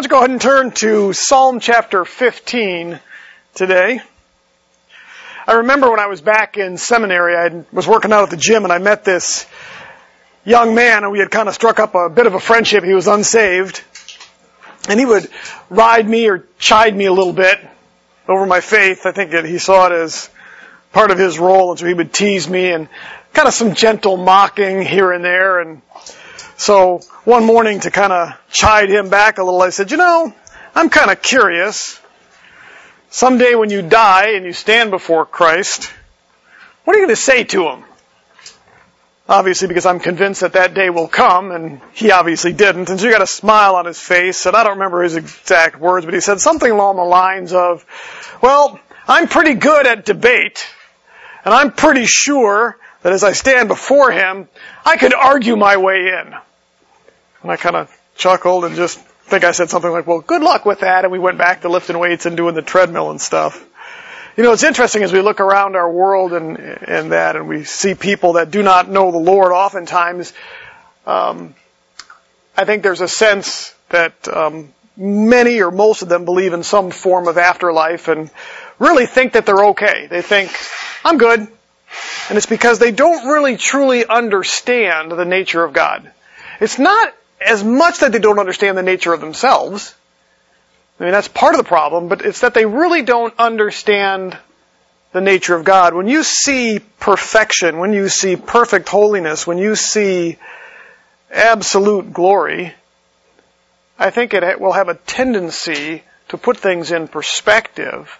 You 0.00 0.08
go 0.08 0.18
ahead 0.18 0.30
and 0.30 0.40
turn 0.40 0.70
to 0.74 1.12
Psalm 1.12 1.58
chapter 1.58 2.04
15 2.04 3.00
today. 3.54 4.00
I 5.44 5.52
remember 5.54 5.90
when 5.90 5.98
I 5.98 6.06
was 6.06 6.20
back 6.20 6.56
in 6.56 6.76
seminary, 6.76 7.34
I 7.34 7.64
was 7.72 7.88
working 7.88 8.12
out 8.12 8.22
at 8.22 8.30
the 8.30 8.36
gym 8.36 8.62
and 8.62 8.72
I 8.72 8.78
met 8.78 9.04
this 9.04 9.44
young 10.44 10.76
man 10.76 11.02
and 11.02 11.10
we 11.10 11.18
had 11.18 11.32
kind 11.32 11.48
of 11.48 11.54
struck 11.54 11.80
up 11.80 11.96
a 11.96 12.08
bit 12.08 12.28
of 12.28 12.34
a 12.34 12.38
friendship. 12.38 12.84
He 12.84 12.94
was 12.94 13.08
unsaved. 13.08 13.82
And 14.88 15.00
he 15.00 15.04
would 15.04 15.28
ride 15.68 16.08
me 16.08 16.28
or 16.28 16.46
chide 16.60 16.96
me 16.96 17.06
a 17.06 17.12
little 17.12 17.32
bit 17.32 17.58
over 18.28 18.46
my 18.46 18.60
faith. 18.60 19.04
I 19.04 19.10
think 19.10 19.32
that 19.32 19.46
he 19.46 19.58
saw 19.58 19.88
it 19.88 19.92
as 19.92 20.30
part 20.92 21.10
of 21.10 21.18
his 21.18 21.40
role 21.40 21.70
and 21.70 21.80
so 21.80 21.86
he 21.86 21.94
would 21.94 22.12
tease 22.12 22.48
me 22.48 22.70
and 22.70 22.88
kind 23.32 23.48
of 23.48 23.52
some 23.52 23.74
gentle 23.74 24.16
mocking 24.16 24.80
here 24.80 25.10
and 25.10 25.24
there 25.24 25.58
and 25.58 25.82
so 26.58 26.98
one 27.22 27.44
morning 27.44 27.78
to 27.80 27.90
kind 27.92 28.12
of 28.12 28.36
chide 28.50 28.90
him 28.90 29.10
back 29.10 29.38
a 29.38 29.44
little, 29.44 29.62
I 29.62 29.70
said, 29.70 29.92
you 29.92 29.96
know, 29.96 30.34
I'm 30.74 30.90
kind 30.90 31.08
of 31.08 31.22
curious. 31.22 32.00
Someday 33.10 33.54
when 33.54 33.70
you 33.70 33.80
die 33.80 34.30
and 34.30 34.44
you 34.44 34.52
stand 34.52 34.90
before 34.90 35.24
Christ, 35.24 35.88
what 36.82 36.96
are 36.96 36.98
you 36.98 37.06
going 37.06 37.14
to 37.14 37.22
say 37.22 37.44
to 37.44 37.68
him? 37.68 37.84
Obviously 39.28 39.68
because 39.68 39.86
I'm 39.86 40.00
convinced 40.00 40.40
that 40.40 40.54
that 40.54 40.74
day 40.74 40.90
will 40.90 41.06
come 41.06 41.52
and 41.52 41.80
he 41.92 42.10
obviously 42.10 42.52
didn't. 42.52 42.90
And 42.90 42.98
so 42.98 43.06
you 43.06 43.12
got 43.12 43.22
a 43.22 43.26
smile 43.26 43.76
on 43.76 43.86
his 43.86 44.00
face 44.00 44.44
and 44.44 44.56
I 44.56 44.64
don't 44.64 44.78
remember 44.78 45.04
his 45.04 45.14
exact 45.14 45.78
words, 45.78 46.04
but 46.06 46.12
he 46.12 46.20
said 46.20 46.40
something 46.40 46.70
along 46.70 46.96
the 46.96 47.04
lines 47.04 47.52
of, 47.52 47.86
well, 48.42 48.80
I'm 49.06 49.28
pretty 49.28 49.54
good 49.54 49.86
at 49.86 50.04
debate 50.04 50.66
and 51.44 51.54
I'm 51.54 51.70
pretty 51.70 52.04
sure 52.04 52.76
that 53.02 53.12
as 53.12 53.22
I 53.22 53.32
stand 53.32 53.68
before 53.68 54.10
him, 54.10 54.48
I 54.84 54.96
could 54.96 55.14
argue 55.14 55.54
my 55.54 55.76
way 55.76 56.08
in. 56.20 56.34
And 57.48 57.54
I 57.54 57.56
kind 57.56 57.76
of 57.76 57.90
chuckled 58.14 58.66
and 58.66 58.76
just 58.76 58.98
think 58.98 59.42
I 59.42 59.52
said 59.52 59.70
something 59.70 59.90
like, 59.90 60.06
well, 60.06 60.20
good 60.20 60.42
luck 60.42 60.66
with 60.66 60.80
that. 60.80 61.04
And 61.04 61.10
we 61.10 61.18
went 61.18 61.38
back 61.38 61.62
to 61.62 61.70
lifting 61.70 61.98
weights 61.98 62.26
and 62.26 62.36
doing 62.36 62.54
the 62.54 62.60
treadmill 62.60 63.10
and 63.10 63.18
stuff. 63.18 63.66
You 64.36 64.42
know, 64.42 64.52
it's 64.52 64.64
interesting 64.64 65.02
as 65.02 65.14
we 65.14 65.22
look 65.22 65.40
around 65.40 65.74
our 65.74 65.90
world 65.90 66.34
and, 66.34 66.58
and 66.58 67.12
that 67.12 67.36
and 67.36 67.48
we 67.48 67.64
see 67.64 67.94
people 67.94 68.34
that 68.34 68.50
do 68.50 68.62
not 68.62 68.90
know 68.90 69.10
the 69.12 69.18
Lord 69.18 69.50
oftentimes, 69.52 70.34
um, 71.06 71.54
I 72.54 72.66
think 72.66 72.82
there's 72.82 73.00
a 73.00 73.08
sense 73.08 73.74
that 73.88 74.28
um, 74.28 74.74
many 74.98 75.62
or 75.62 75.70
most 75.70 76.02
of 76.02 76.10
them 76.10 76.26
believe 76.26 76.52
in 76.52 76.62
some 76.62 76.90
form 76.90 77.28
of 77.28 77.38
afterlife 77.38 78.08
and 78.08 78.30
really 78.78 79.06
think 79.06 79.32
that 79.32 79.46
they're 79.46 79.68
okay. 79.68 80.06
They 80.06 80.20
think, 80.20 80.54
I'm 81.02 81.16
good. 81.16 81.40
And 81.40 82.36
it's 82.36 82.44
because 82.44 82.78
they 82.78 82.92
don't 82.92 83.26
really 83.26 83.56
truly 83.56 84.04
understand 84.04 85.12
the 85.12 85.24
nature 85.24 85.64
of 85.64 85.72
God. 85.72 86.12
It's 86.60 86.78
not 86.78 87.14
as 87.40 87.62
much 87.62 88.00
that 88.00 88.12
they 88.12 88.18
don't 88.18 88.38
understand 88.38 88.76
the 88.76 88.82
nature 88.82 89.12
of 89.12 89.20
themselves. 89.20 89.94
I 90.98 91.04
mean, 91.04 91.12
that's 91.12 91.28
part 91.28 91.54
of 91.54 91.58
the 91.58 91.68
problem, 91.68 92.08
but 92.08 92.22
it's 92.22 92.40
that 92.40 92.54
they 92.54 92.66
really 92.66 93.02
don't 93.02 93.34
understand 93.38 94.36
the 95.12 95.20
nature 95.20 95.54
of 95.54 95.64
God. 95.64 95.94
When 95.94 96.08
you 96.08 96.22
see 96.22 96.80
perfection, 97.00 97.78
when 97.78 97.92
you 97.92 98.08
see 98.08 98.36
perfect 98.36 98.88
holiness, 98.88 99.46
when 99.46 99.58
you 99.58 99.76
see 99.76 100.38
absolute 101.30 102.12
glory, 102.12 102.74
I 103.98 104.10
think 104.10 104.34
it 104.34 104.60
will 104.60 104.72
have 104.72 104.88
a 104.88 104.94
tendency 104.94 106.02
to 106.28 106.38
put 106.38 106.58
things 106.58 106.90
in 106.90 107.08
perspective. 107.08 108.18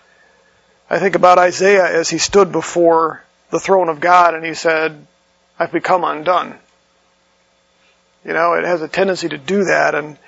I 0.88 0.98
think 0.98 1.14
about 1.14 1.38
Isaiah 1.38 1.86
as 1.86 2.08
he 2.08 2.18
stood 2.18 2.52
before 2.52 3.22
the 3.50 3.60
throne 3.60 3.88
of 3.88 4.00
God 4.00 4.34
and 4.34 4.44
he 4.44 4.54
said, 4.54 5.06
I've 5.58 5.72
become 5.72 6.04
undone. 6.04 6.58
You 8.24 8.32
know, 8.32 8.54
it 8.54 8.64
has 8.64 8.82
a 8.82 8.88
tendency 8.88 9.28
to 9.28 9.38
do 9.38 9.64
that 9.64 9.94
and 9.94 10.18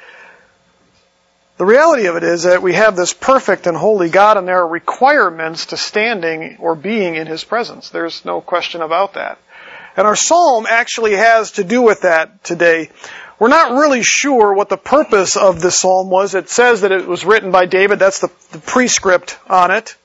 the 1.61 1.67
reality 1.67 2.07
of 2.07 2.17
it 2.17 2.23
is 2.23 2.45
that 2.45 2.63
we 2.63 2.73
have 2.73 2.97
this 2.97 3.13
perfect 3.13 3.67
and 3.67 3.77
holy 3.77 4.09
God 4.09 4.39
and 4.39 4.49
there 4.49 4.61
are 4.61 4.67
requirements 4.67 5.67
to 5.67 5.77
standing 5.77 6.57
or 6.59 6.75
being 6.75 7.17
in 7.17 7.27
His 7.27 7.45
presence. 7.45 7.91
There's 7.91 8.25
no 8.25 8.41
question 8.41 8.81
about 8.81 9.13
that. 9.13 9.39
And 9.95 10.07
our 10.07 10.17
psalm 10.17 10.65
actually 10.67 11.17
has 11.17 11.51
to 11.53 11.65
do 11.65 11.83
with 11.83 12.01
that 12.01 12.43
today. 12.45 12.89
We're 13.39 13.49
not 13.49 13.73
really 13.73 14.03
sure 14.03 14.55
what 14.55 14.71
the 14.71 14.79
purpose 14.79 15.37
of 15.37 15.61
this 15.61 15.79
psalm 15.79 16.09
was. 16.09 16.35
It 16.35 16.49
says 16.49 16.81
that 16.81 16.93
it 16.93 17.07
was 17.07 17.27
written 17.27 17.51
by 17.51 17.67
David. 17.67 17.99
That's 17.99 18.21
the, 18.21 18.31
the 18.53 18.59
prescript 18.59 19.39
on 19.47 19.71
it. 19.71 19.97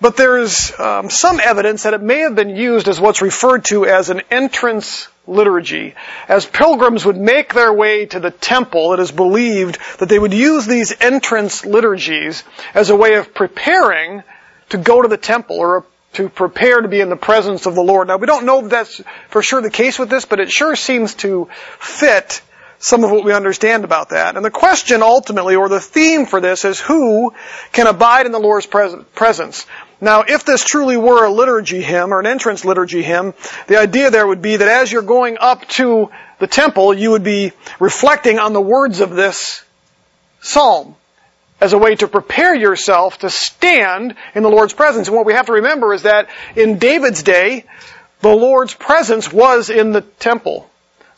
But 0.00 0.16
there's 0.16 0.72
um, 0.78 1.10
some 1.10 1.40
evidence 1.40 1.82
that 1.82 1.94
it 1.94 2.00
may 2.00 2.20
have 2.20 2.36
been 2.36 2.54
used 2.54 2.86
as 2.86 3.00
what's 3.00 3.22
referred 3.22 3.64
to 3.64 3.86
as 3.86 4.10
an 4.10 4.22
entrance 4.30 5.08
liturgy. 5.28 5.94
As 6.28 6.46
pilgrims 6.46 7.04
would 7.04 7.16
make 7.16 7.54
their 7.54 7.72
way 7.72 8.06
to 8.06 8.20
the 8.20 8.30
temple, 8.30 8.94
it 8.94 9.00
is 9.00 9.12
believed 9.12 9.78
that 9.98 10.08
they 10.08 10.18
would 10.18 10.34
use 10.34 10.66
these 10.66 10.94
entrance 11.00 11.64
liturgies 11.64 12.42
as 12.74 12.90
a 12.90 12.96
way 12.96 13.14
of 13.14 13.34
preparing 13.34 14.22
to 14.70 14.78
go 14.78 15.02
to 15.02 15.08
the 15.08 15.16
temple 15.16 15.58
or 15.58 15.84
to 16.14 16.28
prepare 16.28 16.80
to 16.80 16.88
be 16.88 17.00
in 17.00 17.10
the 17.10 17.16
presence 17.16 17.66
of 17.66 17.74
the 17.74 17.82
Lord. 17.82 18.08
Now 18.08 18.16
we 18.16 18.26
don't 18.26 18.46
know 18.46 18.62
that 18.62 18.70
that's 18.70 19.00
for 19.28 19.42
sure 19.42 19.60
the 19.60 19.70
case 19.70 19.98
with 19.98 20.08
this, 20.08 20.24
but 20.24 20.40
it 20.40 20.50
sure 20.50 20.74
seems 20.74 21.14
to 21.16 21.48
fit 21.78 22.40
some 22.78 23.04
of 23.04 23.10
what 23.10 23.24
we 23.24 23.32
understand 23.32 23.84
about 23.84 24.10
that. 24.10 24.36
And 24.36 24.44
the 24.44 24.50
question 24.50 25.02
ultimately, 25.02 25.56
or 25.56 25.68
the 25.68 25.80
theme 25.80 26.26
for 26.26 26.40
this 26.40 26.64
is 26.64 26.80
who 26.80 27.34
can 27.72 27.86
abide 27.86 28.26
in 28.26 28.32
the 28.32 28.38
Lord's 28.38 28.66
presence? 28.66 29.66
Now, 30.00 30.22
if 30.22 30.44
this 30.44 30.64
truly 30.64 30.96
were 30.96 31.24
a 31.24 31.30
liturgy 31.30 31.82
hymn 31.82 32.12
or 32.12 32.20
an 32.20 32.26
entrance 32.26 32.64
liturgy 32.64 33.02
hymn, 33.02 33.34
the 33.66 33.78
idea 33.78 34.10
there 34.10 34.26
would 34.26 34.42
be 34.42 34.56
that 34.56 34.68
as 34.68 34.92
you're 34.92 35.02
going 35.02 35.38
up 35.40 35.66
to 35.70 36.10
the 36.38 36.46
temple, 36.46 36.94
you 36.94 37.10
would 37.10 37.24
be 37.24 37.52
reflecting 37.80 38.38
on 38.38 38.52
the 38.52 38.60
words 38.60 39.00
of 39.00 39.10
this 39.10 39.64
psalm 40.40 40.94
as 41.60 41.72
a 41.72 41.78
way 41.78 41.96
to 41.96 42.06
prepare 42.06 42.54
yourself 42.54 43.18
to 43.18 43.30
stand 43.30 44.14
in 44.34 44.44
the 44.44 44.48
Lord's 44.48 44.72
presence. 44.72 45.08
And 45.08 45.16
what 45.16 45.26
we 45.26 45.32
have 45.32 45.46
to 45.46 45.54
remember 45.54 45.92
is 45.92 46.02
that 46.02 46.28
in 46.54 46.78
David's 46.78 47.24
day, 47.24 47.64
the 48.20 48.28
Lord's 48.28 48.74
presence 48.74 49.32
was 49.32 49.70
in 49.70 49.92
the 49.92 50.02
temple. 50.02 50.67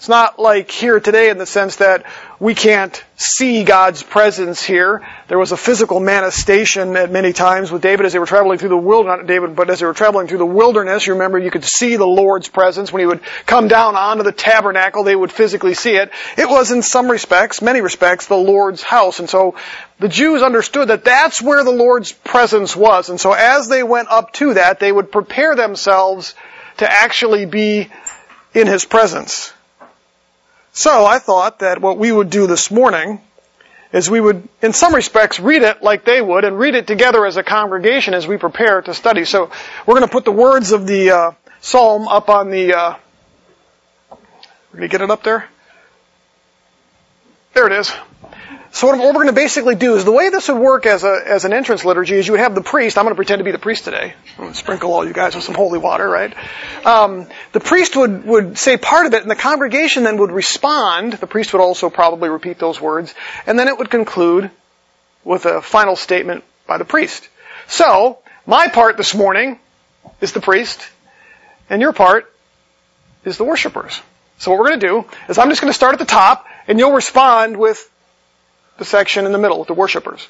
It's 0.00 0.09
not 0.09 0.38
like 0.38 0.71
here 0.71 0.99
today 0.99 1.28
in 1.28 1.37
the 1.37 1.44
sense 1.44 1.77
that 1.77 2.06
we 2.38 2.55
can't 2.55 3.05
see 3.16 3.65
God's 3.65 4.03
presence 4.03 4.65
here. 4.65 5.06
There 5.28 5.38
was 5.38 5.53
a 5.53 5.59
physical 5.59 6.00
manifestation 6.00 6.97
at 6.97 7.11
many 7.11 7.34
times 7.34 7.71
with 7.71 7.83
David 7.83 8.06
as 8.06 8.15
they 8.15 8.19
were 8.19 8.25
traveling 8.25 8.56
through 8.56 8.71
the 8.71 8.78
wilderness, 8.78 9.19
not 9.19 9.27
David, 9.27 9.55
but 9.55 9.69
as 9.69 9.81
they 9.81 9.84
were 9.84 9.93
traveling 9.93 10.27
through 10.27 10.38
the 10.38 10.47
wilderness, 10.47 11.06
you 11.06 11.12
remember 11.12 11.38
you 11.38 11.50
could 11.50 11.66
see 11.66 11.97
the 11.97 12.06
Lord's 12.06 12.49
presence. 12.49 12.91
When 12.91 13.00
he 13.00 13.06
would 13.06 13.21
come 13.44 13.69
down 13.69 13.94
onto 13.94 14.22
the 14.22 14.33
tabernacle, 14.33 15.05
they 15.05 15.15
would 15.15 15.31
physically 15.31 15.75
see 15.75 15.97
it. 15.97 16.11
It 16.38 16.49
was 16.49 16.71
in 16.71 16.81
some 16.81 17.11
respects, 17.11 17.61
many 17.61 17.82
respects, 17.82 18.27
the 18.27 18.37
Lord's 18.37 18.82
house. 18.82 19.19
And 19.19 19.28
so 19.28 19.56
the 19.99 20.09
Jews 20.09 20.41
understood 20.41 20.88
that 20.88 21.05
that's 21.05 21.43
where 21.43 21.62
the 21.62 21.72
Lord's 21.72 22.11
presence 22.11 22.75
was. 22.75 23.11
And 23.11 23.21
so 23.21 23.34
as 23.34 23.69
they 23.69 23.82
went 23.82 24.09
up 24.09 24.32
to 24.32 24.55
that, 24.55 24.81
they 24.81 24.93
would 24.93 25.12
prepare 25.12 25.56
themselves 25.56 26.34
to 26.78 26.91
actually 26.91 27.44
be 27.44 27.91
in 28.55 28.67
His 28.67 28.87
presence. 28.87 29.53
So 30.80 31.04
I 31.04 31.18
thought 31.18 31.58
that 31.58 31.78
what 31.78 31.98
we 31.98 32.10
would 32.10 32.30
do 32.30 32.46
this 32.46 32.70
morning 32.70 33.20
is 33.92 34.08
we 34.08 34.18
would, 34.18 34.48
in 34.62 34.72
some 34.72 34.94
respects, 34.94 35.38
read 35.38 35.60
it 35.60 35.82
like 35.82 36.06
they 36.06 36.22
would 36.22 36.46
and 36.46 36.58
read 36.58 36.74
it 36.74 36.86
together 36.86 37.26
as 37.26 37.36
a 37.36 37.42
congregation 37.42 38.14
as 38.14 38.26
we 38.26 38.38
prepare 38.38 38.80
to 38.80 38.94
study. 38.94 39.26
So 39.26 39.50
we're 39.84 39.96
going 39.96 40.06
to 40.06 40.10
put 40.10 40.24
the 40.24 40.32
words 40.32 40.72
of 40.72 40.86
the 40.86 41.10
uh, 41.10 41.30
psalm 41.60 42.08
up 42.08 42.30
on 42.30 42.50
the. 42.50 42.72
Uh, 42.72 42.94
going 44.72 44.80
to 44.80 44.88
get 44.88 45.02
it 45.02 45.10
up 45.10 45.22
there? 45.22 45.46
There 47.52 47.66
it 47.66 47.72
is. 47.72 47.92
So 48.72 48.86
what, 48.86 48.98
we're 48.98 49.12
going 49.12 49.26
to 49.26 49.32
basically 49.32 49.75
do 49.75 49.97
is 49.97 50.04
the 50.04 50.12
way 50.12 50.28
this 50.28 50.48
would 50.48 50.58
work 50.58 50.86
as 50.86 51.03
a 51.03 51.20
as 51.26 51.44
an 51.44 51.53
entrance 51.53 51.84
liturgy 51.84 52.14
is 52.14 52.26
you 52.26 52.32
would 52.32 52.41
have 52.41 52.54
the 52.54 52.62
priest. 52.62 52.97
I'm 52.97 53.04
going 53.04 53.14
to 53.14 53.16
pretend 53.16 53.41
to 53.41 53.44
be 53.44 53.50
the 53.50 53.58
priest 53.58 53.84
today. 53.84 54.14
I'm 54.32 54.36
going 54.36 54.53
to 54.53 54.56
sprinkle 54.56 54.92
all 54.92 55.04
you 55.04 55.12
guys 55.12 55.34
with 55.34 55.42
some 55.42 55.56
holy 55.56 55.78
water, 55.78 56.08
right? 56.08 56.32
Um, 56.86 57.26
the 57.53 57.58
priest 57.58 57.97
would 57.97 58.25
would 58.25 58.58
say 58.58 58.76
part 58.76 59.06
of 59.06 59.14
it, 59.14 59.22
and 59.22 59.31
the 59.31 59.34
congregation 59.36 60.04
then 60.04 60.19
would 60.19 60.31
respond. 60.31 61.14
The 61.14 61.26
priest 61.26 61.53
would 61.53 61.60
also 61.60 61.91
probably 61.91 62.28
repeat 62.28 62.58
those 62.58 62.81
words, 62.81 63.12
and 63.44 63.58
then 63.58 63.66
it 63.66 63.76
would 63.76 63.91
conclude 63.91 64.50
with 65.25 65.46
a 65.46 65.61
final 65.61 65.96
statement 65.96 66.44
by 66.67 66.78
the 66.78 66.84
priest. 66.84 67.28
So 67.67 68.19
my 68.46 68.69
part 68.69 68.96
this 68.96 69.14
morning 69.17 69.58
is 70.20 70.32
the 70.32 70.40
priest, 70.40 70.88
and 71.69 71.82
your 71.82 71.93
part 71.93 72.32
is 73.25 73.37
the 73.37 73.44
worshipers. 73.44 74.00
So 74.38 74.52
what 74.52 74.61
we're 74.61 74.69
going 74.69 74.81
to 74.81 74.87
do 74.87 75.05
is 75.28 75.38
I'm 75.38 75.49
just 75.49 75.61
going 75.61 75.70
to 75.70 75.76
start 75.76 75.94
at 75.94 75.99
the 75.99 76.06
top, 76.06 76.46
and 76.69 76.78
you'll 76.78 76.93
respond 76.93 77.56
with 77.56 77.89
the 78.81 78.85
section 78.87 79.27
in 79.27 79.32
the 79.32 79.38
middle 79.38 79.59
with 79.59 79.69
the 79.69 79.75
worshipers. 79.75 80.27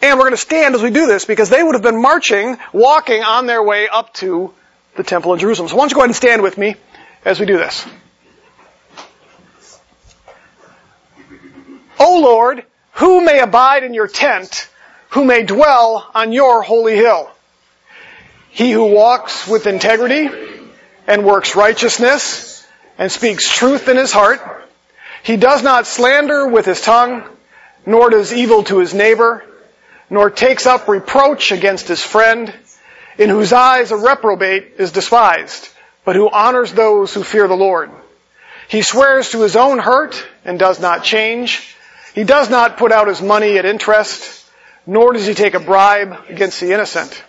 And 0.00 0.16
we're 0.16 0.26
going 0.26 0.32
to 0.32 0.36
stand 0.38 0.76
as 0.76 0.82
we 0.82 0.90
do 0.90 1.06
this 1.06 1.24
because 1.24 1.50
they 1.50 1.62
would 1.62 1.74
have 1.74 1.82
been 1.82 2.00
marching, 2.00 2.56
walking 2.72 3.22
on 3.22 3.46
their 3.46 3.62
way 3.62 3.88
up 3.88 4.14
to 4.14 4.54
the 4.96 5.02
temple 5.02 5.34
in 5.34 5.40
Jerusalem. 5.40 5.68
So 5.68 5.74
why 5.74 5.82
don't 5.82 5.90
you 5.90 5.94
go 5.96 6.00
ahead 6.00 6.10
and 6.10 6.16
stand 6.16 6.42
with 6.42 6.56
me 6.56 6.76
as 7.24 7.40
we 7.40 7.46
do 7.46 7.58
this. 7.58 7.84
O 11.98 12.20
Lord, 12.20 12.64
who 12.92 13.24
may 13.24 13.40
abide 13.40 13.82
in 13.82 13.92
your 13.92 14.06
tent, 14.06 14.68
who 15.10 15.24
may 15.24 15.42
dwell 15.42 16.08
on 16.14 16.32
your 16.32 16.62
holy 16.62 16.94
hill? 16.94 17.28
He 18.50 18.70
who 18.70 18.94
walks 18.94 19.48
with 19.48 19.66
integrity 19.66 20.28
and 21.08 21.24
works 21.24 21.56
righteousness 21.56 22.64
and 22.98 23.10
speaks 23.10 23.52
truth 23.52 23.88
in 23.88 23.96
his 23.96 24.12
heart. 24.12 24.40
He 25.24 25.36
does 25.36 25.64
not 25.64 25.88
slander 25.88 26.46
with 26.46 26.66
his 26.66 26.80
tongue 26.80 27.24
nor 27.86 28.10
does 28.10 28.32
evil 28.32 28.62
to 28.64 28.78
his 28.78 28.94
neighbor, 28.94 29.44
nor 30.10 30.30
takes 30.30 30.66
up 30.66 30.88
reproach 30.88 31.52
against 31.52 31.88
his 31.88 32.02
friend, 32.02 32.52
in 33.18 33.30
whose 33.30 33.52
eyes 33.52 33.90
a 33.90 33.96
reprobate 33.96 34.74
is 34.78 34.92
despised, 34.92 35.68
but 36.04 36.16
who 36.16 36.28
honors 36.28 36.72
those 36.72 37.14
who 37.14 37.22
fear 37.22 37.46
the 37.46 37.56
Lord. 37.56 37.90
He 38.68 38.82
swears 38.82 39.30
to 39.30 39.42
his 39.42 39.56
own 39.56 39.78
hurt 39.78 40.26
and 40.44 40.58
does 40.58 40.80
not 40.80 41.04
change. 41.04 41.76
He 42.14 42.24
does 42.24 42.50
not 42.50 42.76
put 42.76 42.92
out 42.92 43.08
his 43.08 43.20
money 43.20 43.58
at 43.58 43.64
interest, 43.64 44.44
nor 44.86 45.12
does 45.12 45.26
he 45.26 45.34
take 45.34 45.54
a 45.54 45.60
bribe 45.60 46.24
against 46.28 46.60
the 46.60 46.72
innocent. 46.72 47.22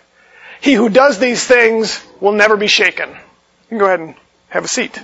He 0.60 0.72
who 0.72 0.88
does 0.88 1.18
these 1.18 1.44
things 1.44 2.02
will 2.20 2.32
never 2.32 2.56
be 2.56 2.66
shaken. 2.66 3.10
You 3.10 3.68
can 3.68 3.78
go 3.78 3.86
ahead 3.86 4.00
and 4.00 4.14
have 4.48 4.64
a 4.64 4.68
seat. 4.68 4.98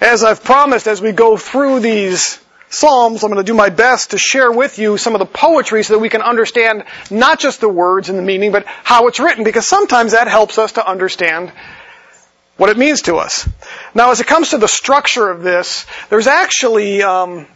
As 0.00 0.24
I've 0.24 0.44
promised, 0.44 0.86
as 0.86 1.00
we 1.00 1.12
go 1.12 1.36
through 1.36 1.80
these 1.80 2.38
Psalms, 2.70 3.22
I'm 3.22 3.30
going 3.30 3.44
to 3.44 3.50
do 3.50 3.56
my 3.56 3.70
best 3.70 4.10
to 4.10 4.18
share 4.18 4.52
with 4.52 4.78
you 4.78 4.98
some 4.98 5.14
of 5.14 5.20
the 5.20 5.26
poetry 5.26 5.82
so 5.82 5.94
that 5.94 6.00
we 6.00 6.08
can 6.08 6.22
understand 6.22 6.84
not 7.10 7.40
just 7.40 7.60
the 7.60 7.68
words 7.68 8.08
and 8.08 8.18
the 8.18 8.22
meaning, 8.22 8.52
but 8.52 8.66
how 8.66 9.06
it's 9.06 9.20
written, 9.20 9.44
because 9.44 9.66
sometimes 9.66 10.12
that 10.12 10.28
helps 10.28 10.58
us 10.58 10.72
to 10.72 10.86
understand 10.86 11.50
what 12.58 12.68
it 12.70 12.76
means 12.76 13.02
to 13.02 13.16
us. 13.16 13.48
Now, 13.94 14.10
as 14.10 14.20
it 14.20 14.26
comes 14.26 14.50
to 14.50 14.58
the 14.58 14.68
structure 14.68 15.30
of 15.30 15.42
this, 15.42 15.86
there's 16.10 16.26
actually 16.26 17.02
um, 17.02 17.46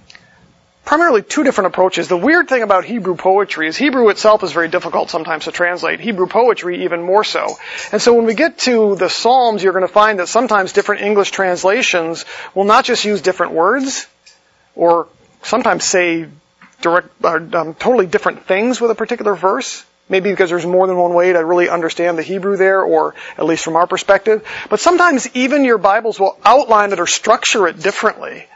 primarily 0.85 1.23
two 1.23 1.45
different 1.45 1.67
approaches. 1.69 2.09
The 2.09 2.17
weird 2.17 2.49
thing 2.49 2.63
about 2.63 2.85
Hebrew 2.85 3.17
poetry 3.17 3.69
is 3.69 3.77
Hebrew 3.77 4.09
itself 4.09 4.43
is 4.43 4.53
very 4.53 4.69
difficult 4.69 5.11
sometimes 5.11 5.45
to 5.45 5.53
translate. 5.53 6.01
Hebrew 6.01 6.27
poetry 6.27 6.85
even 6.85 7.03
more 7.03 7.25
so. 7.25 7.57
And 7.91 8.01
so 8.01 8.15
when 8.15 8.25
we 8.25 8.35
get 8.35 8.59
to 8.61 8.97
the 8.97 9.09
Psalms, 9.09 9.63
you're 9.63 9.73
going 9.73 9.87
to 9.87 9.93
find 9.93 10.21
that 10.21 10.29
sometimes 10.29 10.73
different 10.73 11.03
English 11.03 11.33
translations 11.33 12.25
will 12.55 12.65
not 12.65 12.85
just 12.85 13.05
use 13.05 13.21
different 13.21 13.53
words, 13.53 14.07
or 14.75 15.09
sometimes 15.43 15.85
say 15.85 16.29
direct, 16.81 17.09
uh, 17.25 17.39
um, 17.55 17.75
totally 17.75 18.07
different 18.07 18.47
things 18.47 18.81
with 18.81 18.91
a 18.91 18.95
particular 18.95 19.35
verse. 19.35 19.85
Maybe 20.09 20.31
because 20.31 20.51
there's 20.51 20.67
more 20.67 20.87
than 20.87 20.97
one 20.97 21.15
way 21.15 21.33
to 21.33 21.45
really 21.45 21.69
understand 21.69 22.19
the 22.19 22.23
Hebrew 22.23 22.57
there, 22.57 22.83
or 22.83 23.15
at 23.39 23.47
least 23.47 23.65
from 23.65 23.77
our 23.77 23.87
perspective. 23.87 24.47
But 24.69 24.81
sometimes 24.81 25.29
even 25.35 25.65
your 25.65 25.79
Bibles 25.79 26.21
will 26.21 26.37
outline 26.45 26.93
it 26.93 27.01
or 27.01 27.07
structure 27.07 27.67
it 27.67 27.81
differently. 27.81 28.47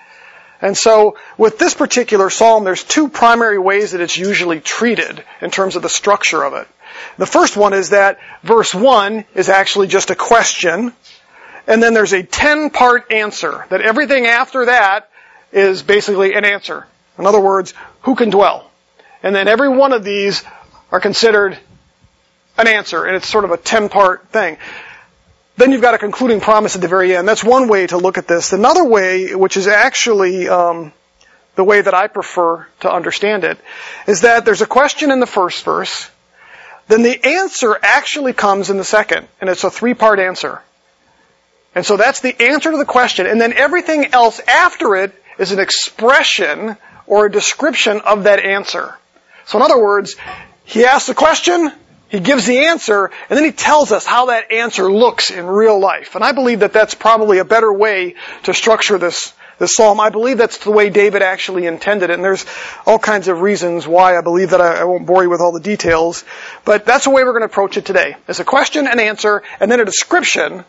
And 0.60 0.76
so, 0.76 1.16
with 1.38 1.58
this 1.58 1.74
particular 1.74 2.30
psalm, 2.30 2.64
there's 2.64 2.82
two 2.82 3.08
primary 3.08 3.58
ways 3.58 3.92
that 3.92 4.00
it's 4.00 4.16
usually 4.16 4.60
treated 4.60 5.22
in 5.40 5.50
terms 5.50 5.76
of 5.76 5.82
the 5.82 5.88
structure 5.88 6.42
of 6.42 6.54
it. 6.54 6.66
The 7.18 7.26
first 7.26 7.56
one 7.56 7.74
is 7.74 7.90
that 7.90 8.18
verse 8.42 8.74
1 8.74 9.24
is 9.34 9.48
actually 9.48 9.86
just 9.86 10.10
a 10.10 10.14
question, 10.14 10.92
and 11.66 11.82
then 11.82 11.94
there's 11.94 12.14
a 12.14 12.22
10 12.22 12.70
part 12.70 13.12
answer, 13.12 13.66
that 13.68 13.82
everything 13.82 14.26
after 14.26 14.66
that 14.66 15.10
is 15.52 15.82
basically 15.82 16.34
an 16.34 16.44
answer. 16.44 16.86
In 17.18 17.26
other 17.26 17.40
words, 17.40 17.74
who 18.02 18.14
can 18.14 18.30
dwell? 18.30 18.70
And 19.22 19.34
then 19.34 19.48
every 19.48 19.68
one 19.68 19.92
of 19.92 20.04
these 20.04 20.42
are 20.92 21.00
considered 21.00 21.58
an 22.58 22.68
answer, 22.68 23.04
and 23.04 23.16
it's 23.16 23.28
sort 23.28 23.44
of 23.44 23.50
a 23.50 23.56
10 23.56 23.88
part 23.88 24.28
thing. 24.28 24.58
Then 25.56 25.72
you've 25.72 25.82
got 25.82 25.94
a 25.94 25.98
concluding 25.98 26.40
promise 26.40 26.74
at 26.74 26.82
the 26.82 26.88
very 26.88 27.16
end. 27.16 27.26
That's 27.26 27.42
one 27.42 27.68
way 27.68 27.86
to 27.86 27.96
look 27.96 28.18
at 28.18 28.28
this. 28.28 28.52
Another 28.52 28.84
way, 28.84 29.34
which 29.34 29.56
is 29.56 29.66
actually 29.66 30.48
um, 30.48 30.92
the 31.54 31.64
way 31.64 31.80
that 31.80 31.94
I 31.94 32.08
prefer 32.08 32.66
to 32.80 32.92
understand 32.92 33.44
it, 33.44 33.58
is 34.06 34.20
that 34.22 34.44
there's 34.44 34.60
a 34.60 34.66
question 34.66 35.10
in 35.10 35.20
the 35.20 35.26
first 35.26 35.64
verse, 35.64 36.10
then 36.88 37.02
the 37.02 37.24
answer 37.24 37.76
actually 37.82 38.32
comes 38.32 38.70
in 38.70 38.76
the 38.76 38.84
second, 38.84 39.26
and 39.40 39.50
it's 39.50 39.64
a 39.64 39.70
three-part 39.70 40.20
answer. 40.20 40.60
And 41.74 41.84
so 41.84 41.96
that's 41.96 42.20
the 42.20 42.40
answer 42.42 42.70
to 42.70 42.76
the 42.76 42.84
question, 42.84 43.26
and 43.26 43.40
then 43.40 43.52
everything 43.52 44.06
else 44.12 44.40
after 44.40 44.96
it 44.96 45.14
is 45.38 45.52
an 45.52 45.58
expression 45.58 46.76
or 47.06 47.26
a 47.26 47.30
description 47.30 48.00
of 48.00 48.24
that 48.24 48.40
answer. 48.40 48.94
So 49.46 49.58
in 49.58 49.62
other 49.62 49.80
words, 49.80 50.16
he 50.64 50.84
asks 50.84 51.06
the 51.06 51.14
question, 51.14 51.70
he 52.08 52.20
gives 52.20 52.46
the 52.46 52.66
answer, 52.66 53.10
and 53.28 53.36
then 53.36 53.44
he 53.44 53.52
tells 53.52 53.92
us 53.92 54.06
how 54.06 54.26
that 54.26 54.52
answer 54.52 54.90
looks 54.92 55.30
in 55.30 55.46
real 55.46 55.78
life. 55.78 56.14
And 56.14 56.24
I 56.24 56.32
believe 56.32 56.60
that 56.60 56.72
that's 56.72 56.94
probably 56.94 57.38
a 57.38 57.44
better 57.44 57.72
way 57.72 58.14
to 58.44 58.54
structure 58.54 58.98
this, 58.98 59.32
this 59.58 59.74
psalm. 59.74 60.00
I 60.00 60.10
believe 60.10 60.38
that's 60.38 60.58
the 60.58 60.70
way 60.70 60.90
David 60.90 61.22
actually 61.22 61.66
intended 61.66 62.10
it. 62.10 62.14
And 62.14 62.24
there's 62.24 62.46
all 62.86 62.98
kinds 62.98 63.28
of 63.28 63.40
reasons 63.40 63.86
why 63.86 64.16
I 64.16 64.20
believe 64.20 64.50
that. 64.50 64.60
I, 64.60 64.80
I 64.80 64.84
won't 64.84 65.06
bore 65.06 65.22
you 65.22 65.30
with 65.30 65.40
all 65.40 65.52
the 65.52 65.60
details. 65.60 66.24
But 66.64 66.84
that's 66.84 67.04
the 67.04 67.10
way 67.10 67.24
we're 67.24 67.32
going 67.32 67.42
to 67.42 67.46
approach 67.46 67.76
it 67.76 67.84
today. 67.84 68.16
It's 68.28 68.40
a 68.40 68.44
question, 68.44 68.86
and 68.86 69.00
answer, 69.00 69.42
and 69.58 69.70
then 69.70 69.80
a 69.80 69.84
description 69.84 70.64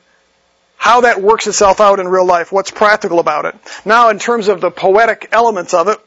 how 0.77 1.01
that 1.01 1.21
works 1.21 1.47
itself 1.47 1.81
out 1.81 1.99
in 1.99 2.07
real 2.07 2.25
life, 2.25 2.51
what's 2.51 2.71
practical 2.71 3.19
about 3.19 3.45
it. 3.45 3.55
Now, 3.83 4.09
in 4.09 4.19
terms 4.19 4.47
of 4.47 4.61
the 4.61 4.71
poetic 4.71 5.27
elements 5.31 5.73
of 5.73 5.87
it, 5.89 5.99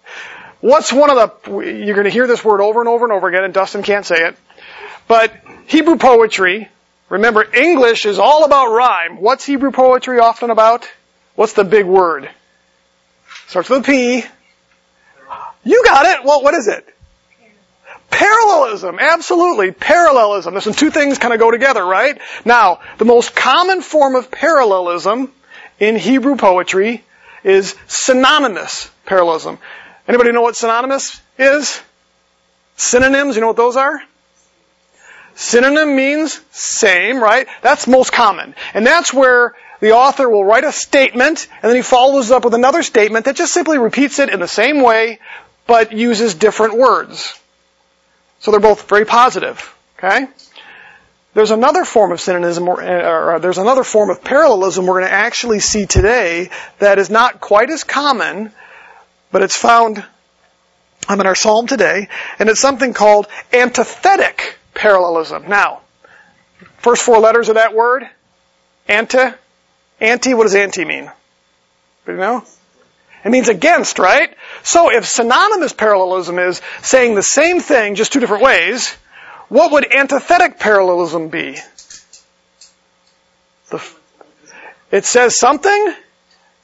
what's 0.60 0.92
one 0.92 1.10
of 1.10 1.16
the, 1.16 1.58
you're 1.58 1.94
going 1.94 2.04
to 2.04 2.10
hear 2.10 2.26
this 2.26 2.44
word 2.44 2.60
over 2.60 2.80
and 2.80 2.88
over 2.88 3.04
and 3.04 3.12
over 3.12 3.28
again, 3.28 3.44
and 3.44 3.52
Dustin 3.52 3.82
can't 3.82 4.06
say 4.06 4.28
it. 4.28 4.36
But 5.08 5.34
Hebrew 5.66 5.96
poetry, 5.96 6.68
remember 7.08 7.44
English 7.54 8.06
is 8.06 8.18
all 8.18 8.44
about 8.44 8.72
rhyme. 8.72 9.20
What's 9.20 9.44
Hebrew 9.44 9.72
poetry 9.72 10.20
often 10.20 10.50
about? 10.50 10.88
What's 11.34 11.52
the 11.54 11.64
big 11.64 11.84
word? 11.84 12.30
Starts 13.48 13.68
with 13.68 13.80
a 13.80 13.82
P. 13.82 14.24
You 15.64 15.84
got 15.84 16.06
it. 16.06 16.24
Well, 16.24 16.42
what 16.42 16.54
is 16.54 16.68
it? 16.68 16.86
Parallelism, 18.10 18.98
absolutely. 18.98 19.70
Parallelism. 19.72 20.54
Listen, 20.54 20.72
two 20.72 20.90
things 20.90 21.18
kind 21.18 21.32
of 21.32 21.40
go 21.40 21.50
together, 21.50 21.84
right? 21.84 22.18
Now, 22.44 22.80
the 22.98 23.04
most 23.04 23.34
common 23.34 23.82
form 23.82 24.16
of 24.16 24.30
parallelism 24.30 25.32
in 25.78 25.96
Hebrew 25.96 26.36
poetry 26.36 27.04
is 27.44 27.74
synonymous 27.86 28.90
parallelism. 29.06 29.58
Anybody 30.06 30.32
know 30.32 30.42
what 30.42 30.56
synonymous 30.56 31.20
is? 31.38 31.80
Synonyms, 32.76 33.36
you 33.36 33.40
know 33.40 33.46
what 33.46 33.56
those 33.56 33.76
are? 33.76 34.02
Synonym 35.34 35.96
means 35.96 36.40
same, 36.50 37.22
right? 37.22 37.46
That's 37.62 37.86
most 37.86 38.12
common. 38.12 38.54
And 38.74 38.86
that's 38.86 39.12
where 39.12 39.54
the 39.80 39.92
author 39.92 40.28
will 40.28 40.44
write 40.44 40.64
a 40.64 40.72
statement 40.72 41.48
and 41.62 41.70
then 41.70 41.76
he 41.76 41.82
follows 41.82 42.30
up 42.30 42.44
with 42.44 42.54
another 42.54 42.82
statement 42.82 43.24
that 43.24 43.36
just 43.36 43.54
simply 43.54 43.78
repeats 43.78 44.18
it 44.18 44.28
in 44.28 44.40
the 44.40 44.48
same 44.48 44.82
way 44.82 45.18
but 45.66 45.92
uses 45.92 46.34
different 46.34 46.76
words. 46.76 47.39
So 48.40 48.50
they're 48.50 48.60
both 48.60 48.88
very 48.88 49.04
positive. 49.04 49.74
Okay? 49.98 50.26
There's 51.34 51.52
another 51.52 51.84
form 51.84 52.10
of 52.10 52.20
synonym, 52.20 52.68
or, 52.68 53.38
there's 53.38 53.58
another 53.58 53.84
form 53.84 54.10
of 54.10 54.24
parallelism 54.24 54.86
we're 54.86 55.00
going 55.00 55.10
to 55.10 55.14
actually 55.14 55.60
see 55.60 55.86
today 55.86 56.50
that 56.80 56.98
is 56.98 57.08
not 57.08 57.40
quite 57.40 57.70
as 57.70 57.84
common, 57.84 58.52
but 59.30 59.42
it's 59.42 59.54
found 59.54 60.04
um, 61.08 61.20
in 61.20 61.26
our 61.26 61.36
psalm 61.36 61.68
today, 61.68 62.08
and 62.38 62.48
it's 62.48 62.60
something 62.60 62.92
called 62.94 63.28
antithetic 63.52 64.58
parallelism. 64.74 65.48
Now, 65.48 65.82
first 66.78 67.02
four 67.02 67.20
letters 67.20 67.48
of 67.48 67.54
that 67.54 67.74
word, 67.74 68.08
anti, 68.88 69.32
anti, 70.00 70.34
what 70.34 70.44
does 70.44 70.56
anti 70.56 70.84
mean? 70.84 71.10
You 72.08 72.16
know? 72.16 72.44
It 73.24 73.30
means 73.30 73.48
against, 73.48 73.98
right? 73.98 74.34
So 74.62 74.90
if 74.90 75.06
synonymous 75.06 75.72
parallelism 75.72 76.38
is 76.38 76.60
saying 76.82 77.14
the 77.14 77.22
same 77.22 77.60
thing, 77.60 77.94
just 77.94 78.12
two 78.12 78.20
different 78.20 78.42
ways, 78.42 78.90
what 79.48 79.72
would 79.72 79.92
antithetic 79.92 80.58
parallelism 80.58 81.28
be? 81.28 81.58
The, 83.70 83.84
it 84.90 85.04
says 85.04 85.38
something, 85.38 85.94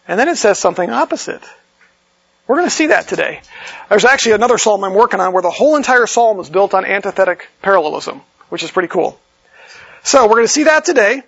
and 0.08 0.18
then 0.18 0.28
it 0.28 0.36
says 0.36 0.58
something 0.58 0.88
opposite. 0.88 1.42
We're 2.46 2.56
going 2.56 2.68
to 2.68 2.74
see 2.74 2.86
that 2.86 3.08
today. 3.08 3.40
There's 3.88 4.04
actually 4.04 4.32
another 4.32 4.56
psalm 4.56 4.84
I'm 4.84 4.94
working 4.94 5.20
on 5.20 5.32
where 5.32 5.42
the 5.42 5.50
whole 5.50 5.76
entire 5.76 6.06
psalm 6.06 6.38
is 6.38 6.48
built 6.48 6.74
on 6.74 6.84
antithetic 6.84 7.48
parallelism, 7.60 8.22
which 8.48 8.62
is 8.62 8.70
pretty 8.70 8.88
cool. 8.88 9.18
So 10.04 10.26
we're 10.26 10.36
going 10.36 10.44
to 10.44 10.52
see 10.52 10.64
that 10.64 10.84
today. 10.84 11.22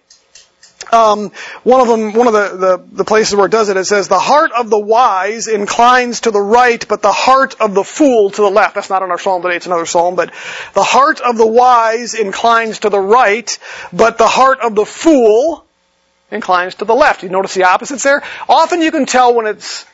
Um, 0.90 1.32
one 1.64 1.80
of 1.80 1.88
them, 1.88 2.14
one 2.14 2.26
of 2.26 2.32
the, 2.32 2.56
the, 2.56 2.84
the, 2.96 3.04
places 3.04 3.34
where 3.34 3.46
it 3.46 3.52
does 3.52 3.68
it, 3.68 3.76
it 3.76 3.84
says, 3.84 4.08
the 4.08 4.18
heart 4.18 4.52
of 4.52 4.70
the 4.70 4.78
wise 4.78 5.46
inclines 5.46 6.22
to 6.22 6.30
the 6.30 6.40
right, 6.40 6.86
but 6.88 7.02
the 7.02 7.12
heart 7.12 7.56
of 7.60 7.74
the 7.74 7.84
fool 7.84 8.30
to 8.30 8.40
the 8.40 8.50
left. 8.50 8.74
That's 8.74 8.88
not 8.88 9.02
in 9.02 9.10
our 9.10 9.18
psalm 9.18 9.42
today, 9.42 9.56
it's 9.56 9.66
another 9.66 9.84
psalm, 9.84 10.14
but 10.14 10.32
the 10.72 10.82
heart 10.82 11.20
of 11.20 11.36
the 11.36 11.46
wise 11.46 12.14
inclines 12.14 12.80
to 12.80 12.88
the 12.88 13.00
right, 13.00 13.58
but 13.92 14.16
the 14.16 14.26
heart 14.26 14.60
of 14.60 14.74
the 14.74 14.86
fool 14.86 15.66
inclines 16.30 16.76
to 16.76 16.84
the 16.84 16.94
left. 16.94 17.22
You 17.22 17.28
notice 17.28 17.54
the 17.54 17.64
opposites 17.64 18.02
there? 18.02 18.22
Often 18.48 18.82
you 18.82 18.90
can 18.90 19.04
tell 19.04 19.34
when 19.34 19.46
it's 19.46 19.84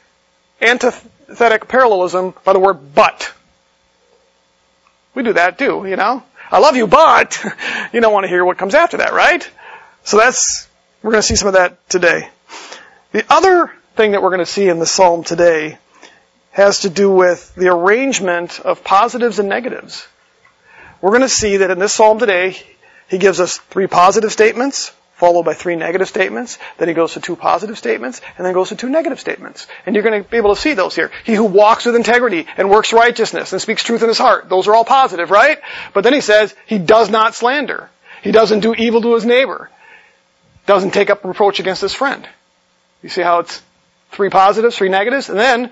antithetic 0.61 1.67
parallelism 1.69 2.35
by 2.45 2.53
the 2.53 2.61
word 2.61 2.95
but. 2.95 3.33
We 5.15 5.23
do 5.23 5.33
that 5.33 5.59
too, 5.59 5.87
you 5.87 5.97
know? 5.97 6.23
I 6.51 6.59
love 6.59 6.77
you, 6.77 6.87
but 6.87 7.43
you 7.93 8.01
don't 8.01 8.13
want 8.13 8.25
to 8.25 8.29
hear 8.29 8.45
what 8.45 8.59
comes 8.59 8.75
after 8.75 8.99
that, 8.99 9.13
right? 9.13 9.49
So 10.05 10.19
that's, 10.19 10.69
we're 11.05 11.11
going 11.11 11.21
to 11.21 11.29
see 11.29 11.37
some 11.37 11.49
of 11.49 11.55
that 11.55 11.87
today. 11.91 12.31
The 13.13 13.27
other 13.29 13.71
thing 13.95 14.13
that 14.13 14.23
we're 14.23 14.31
going 14.31 14.39
to 14.39 14.47
see 14.47 14.71
in 14.71 14.79
the 14.79 14.87
psalm 14.87 15.23
today 15.23 15.77
has 16.51 16.81
to 16.81 16.89
do 16.89 17.11
with 17.11 17.55
the 17.55 17.69
arrangement 17.69 18.59
of 18.59 18.83
positives 18.83 19.39
and 19.39 19.47
negatives. 19.47 20.09
We're 21.03 21.11
going 21.11 21.21
to 21.21 21.29
see 21.29 21.59
that 21.59 21.71
in 21.71 21.79
this 21.79 21.93
psalm 21.93 22.19
today, 22.19 22.57
he 23.09 23.19
gives 23.19 23.39
us 23.39 23.59
three 23.59 23.87
positive 23.87 24.33
statements 24.33 24.93
followed 25.17 25.45
by 25.45 25.53
three 25.53 25.77
negative 25.77 26.09
statements. 26.09 26.59
Then 26.79 26.89
he 26.89 26.95
goes 26.95 27.13
to 27.13 27.21
two 27.21 27.37
positive 27.37 27.79
statements, 27.79 28.21
and 28.37 28.45
then 28.45 28.53
goes 28.53 28.71
to 28.71 28.77
two 28.77 28.89
negative 28.89 29.21
statements. 29.21 29.69
And 29.87 29.95
you're 29.95 30.03
going 30.03 30.25
to 30.25 30.29
be 30.29 30.39
able 30.39 30.55
to 30.55 30.61
see 30.61 30.75
those 30.75 30.95
here. 30.95 31.13
He 31.25 31.35
who 31.35 31.45
walks 31.45 31.85
with 31.85 31.95
integrity 31.95 32.47
and 32.57 32.69
works 32.69 32.93
righteousness 32.93 33.53
and 33.53 33.63
speaks 33.63 33.85
truth 33.85 34.03
in 34.03 34.09
his 34.09 34.19
heart. 34.19 34.49
Those 34.49 34.67
are 34.67 34.75
all 34.75 34.85
positive, 34.85 35.31
right? 35.31 35.59
But 35.93 36.03
then 36.03 36.15
he 36.15 36.21
says 36.21 36.53
he 36.67 36.79
does 36.79 37.11
not 37.11 37.37
slander. 37.37 37.91
He 38.23 38.33
doesn't 38.33 38.61
do 38.61 38.75
evil 38.75 39.03
to 39.03 39.15
his 39.15 39.25
neighbor. 39.25 39.71
Doesn't 40.67 40.93
take 40.93 41.11
up 41.11 41.25
reproach 41.25 41.61
against 41.61 41.83
his 41.83 41.95
friend. 41.95 42.27
You 43.03 43.09
see 43.09 43.23
how 43.23 43.41
it's 43.41 43.63
three 44.13 44.31
positives, 44.31 44.77
three 44.77 44.89
negatives, 44.89 45.29
and 45.29 45.39
then 45.39 45.71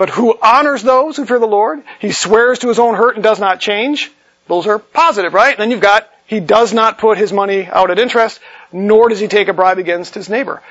but 0.00 0.08
who 0.08 0.34
honors 0.42 0.82
those 0.82 1.18
who 1.18 1.26
fear 1.26 1.38
the 1.38 1.46
Lord. 1.46 1.82
He 1.98 2.10
swears 2.10 2.60
to 2.60 2.68
his 2.68 2.78
own 2.78 2.94
hurt 2.94 3.16
and 3.16 3.22
does 3.22 3.38
not 3.38 3.60
change. 3.60 4.10
Those 4.48 4.66
are 4.66 4.78
positive, 4.78 5.34
right? 5.34 5.50
And 5.50 5.60
then 5.60 5.70
you've 5.70 5.82
got 5.82 6.08
he 6.26 6.40
does 6.40 6.72
not 6.72 6.96
put 6.96 7.18
his 7.18 7.34
money 7.34 7.66
out 7.66 7.90
at 7.90 7.98
interest, 7.98 8.40
nor 8.72 9.10
does 9.10 9.20
he 9.20 9.28
take 9.28 9.48
a 9.48 9.52
bribe 9.52 9.76
against 9.76 10.14
his 10.14 10.30
neighbor. 10.30 10.62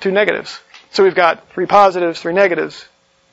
Two 0.00 0.10
negatives. 0.10 0.60
So 0.90 1.04
we've 1.04 1.14
got 1.14 1.48
three 1.52 1.64
positives, 1.64 2.20
three 2.20 2.34
negatives, 2.34 2.84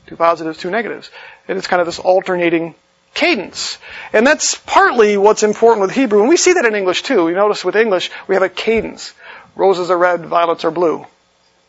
two 0.08 0.16
positives, 0.16 0.60
two 0.60 0.70
negatives. 0.70 1.10
And 1.48 1.58
it's 1.58 1.68
kind 1.68 1.82
of 1.82 1.86
this 1.86 2.00
alternating 2.00 2.74
cadence. 3.14 3.78
And 4.14 4.26
that's 4.26 4.56
partly 4.56 5.18
what's 5.18 5.44
important 5.44 5.82
with 5.82 5.96
Hebrew. 5.96 6.22
And 6.22 6.30
we 6.30 6.38
see 6.38 6.54
that 6.54 6.66
in 6.66 6.76
English 6.76 7.04
too. 7.04 7.30
You 7.30 7.36
notice 7.36 7.64
with 7.66 7.76
English, 7.76 8.12
we 8.28 8.36
have 8.36 8.44
a 8.44 8.50
cadence. 8.50 9.14
Roses 9.56 9.90
are 9.90 9.98
red, 9.98 10.26
violets 10.26 10.66
are 10.66 10.72
blue. 10.72 11.06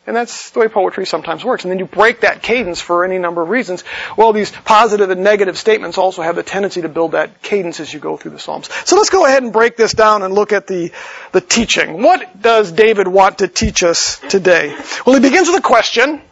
And 0.06 0.16
that's 0.16 0.50
the 0.50 0.60
way 0.60 0.68
poetry 0.68 1.04
sometimes 1.04 1.44
works. 1.44 1.64
And 1.64 1.70
then 1.70 1.78
you 1.78 1.84
break 1.84 2.22
that 2.22 2.42
cadence 2.42 2.80
for 2.80 3.04
any 3.04 3.18
number 3.18 3.42
of 3.42 3.48
reasons. 3.50 3.84
Well, 4.16 4.32
these 4.32 4.50
positive 4.50 5.10
and 5.10 5.22
negative 5.22 5.58
statements 5.58 5.98
also 5.98 6.22
have 6.22 6.36
the 6.36 6.42
tendency 6.42 6.82
to 6.82 6.88
build 6.88 7.12
that 7.12 7.42
cadence 7.42 7.80
as 7.80 7.92
you 7.92 8.00
go 8.00 8.16
through 8.16 8.30
the 8.30 8.38
Psalms. 8.38 8.70
So 8.86 8.96
let's 8.96 9.10
go 9.10 9.26
ahead 9.26 9.42
and 9.42 9.52
break 9.52 9.76
this 9.76 9.92
down 9.92 10.22
and 10.22 10.34
look 10.34 10.52
at 10.52 10.66
the, 10.66 10.90
the 11.32 11.42
teaching. 11.42 12.02
What 12.02 12.40
does 12.40 12.72
David 12.72 13.08
want 13.08 13.38
to 13.38 13.48
teach 13.48 13.82
us 13.82 14.18
today? 14.30 14.74
Well, 15.04 15.14
he 15.14 15.20
begins 15.20 15.48
with 15.48 15.58
a 15.58 15.62
question, 15.62 16.22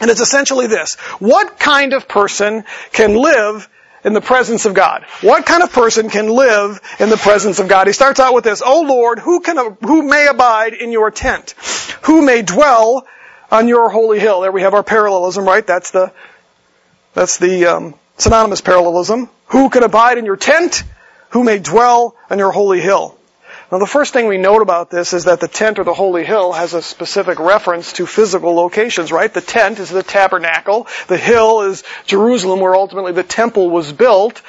and 0.00 0.10
it's 0.10 0.20
essentially 0.20 0.66
this. 0.66 0.96
What 1.20 1.60
kind 1.60 1.92
of 1.92 2.08
person 2.08 2.64
can 2.92 3.14
live 3.14 3.68
in 4.04 4.12
the 4.12 4.20
presence 4.20 4.66
of 4.66 4.74
God. 4.74 5.04
What 5.20 5.46
kind 5.46 5.62
of 5.62 5.72
person 5.72 6.08
can 6.10 6.28
live 6.28 6.80
in 6.98 7.10
the 7.10 7.16
presence 7.16 7.58
of 7.58 7.68
God? 7.68 7.86
He 7.86 7.92
starts 7.92 8.20
out 8.20 8.34
with 8.34 8.44
this, 8.44 8.62
O 8.64 8.82
Lord, 8.82 9.18
who 9.18 9.40
can, 9.40 9.76
who 9.82 10.02
may 10.02 10.26
abide 10.26 10.74
in 10.74 10.92
your 10.92 11.10
tent? 11.10 11.54
Who 12.02 12.22
may 12.22 12.42
dwell 12.42 13.06
on 13.50 13.68
your 13.68 13.90
holy 13.90 14.20
hill? 14.20 14.40
There 14.40 14.52
we 14.52 14.62
have 14.62 14.74
our 14.74 14.82
parallelism, 14.82 15.44
right? 15.44 15.66
That's 15.66 15.90
the, 15.90 16.12
that's 17.14 17.38
the, 17.38 17.66
um, 17.66 17.94
synonymous 18.20 18.60
parallelism. 18.60 19.28
Who 19.46 19.70
can 19.70 19.82
abide 19.82 20.18
in 20.18 20.24
your 20.24 20.36
tent? 20.36 20.84
Who 21.30 21.44
may 21.44 21.58
dwell 21.58 22.16
on 22.28 22.38
your 22.38 22.52
holy 22.52 22.80
hill? 22.80 23.16
Now 23.70 23.78
the 23.78 23.86
first 23.86 24.12
thing 24.12 24.26
we 24.26 24.36
note 24.36 24.62
about 24.62 24.90
this 24.90 25.12
is 25.12 25.24
that 25.24 25.38
the 25.38 25.46
tent 25.46 25.78
or 25.78 25.84
the 25.84 25.94
holy 25.94 26.24
hill 26.24 26.52
has 26.52 26.74
a 26.74 26.82
specific 26.82 27.38
reference 27.38 27.92
to 27.94 28.06
physical 28.06 28.54
locations, 28.54 29.12
right? 29.12 29.32
The 29.32 29.40
tent 29.40 29.78
is 29.78 29.90
the 29.90 30.02
tabernacle. 30.02 30.88
The 31.06 31.16
hill 31.16 31.62
is 31.62 31.84
Jerusalem 32.04 32.58
where 32.58 32.74
ultimately 32.74 33.12
the 33.12 33.22
temple 33.22 33.70
was 33.70 33.92
built. 33.92 34.42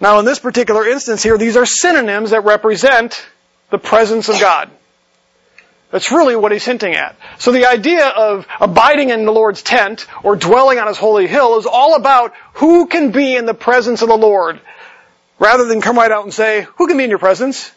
Now 0.00 0.20
in 0.20 0.24
this 0.24 0.38
particular 0.38 0.88
instance 0.88 1.22
here, 1.22 1.36
these 1.36 1.58
are 1.58 1.66
synonyms 1.66 2.30
that 2.30 2.44
represent 2.44 3.26
the 3.70 3.78
presence 3.78 4.30
of 4.30 4.40
God. 4.40 4.70
That's 5.90 6.10
really 6.10 6.36
what 6.36 6.52
he's 6.52 6.64
hinting 6.64 6.94
at. 6.94 7.16
So 7.38 7.52
the 7.52 7.66
idea 7.66 8.06
of 8.06 8.46
abiding 8.60 9.10
in 9.10 9.26
the 9.26 9.32
Lord's 9.32 9.62
tent 9.62 10.06
or 10.22 10.36
dwelling 10.36 10.78
on 10.78 10.86
his 10.86 10.98
holy 10.98 11.26
hill 11.26 11.58
is 11.58 11.66
all 11.66 11.94
about 11.94 12.34
who 12.54 12.86
can 12.86 13.10
be 13.10 13.36
in 13.36 13.44
the 13.44 13.54
presence 13.54 14.00
of 14.00 14.08
the 14.08 14.16
Lord. 14.16 14.60
Rather 15.38 15.64
than 15.66 15.80
come 15.80 15.96
right 15.96 16.10
out 16.10 16.24
and 16.24 16.32
say, 16.32 16.66
who 16.76 16.88
can 16.88 16.96
be 16.96 17.04
in 17.04 17.10
your 17.10 17.18
presence? 17.18 17.70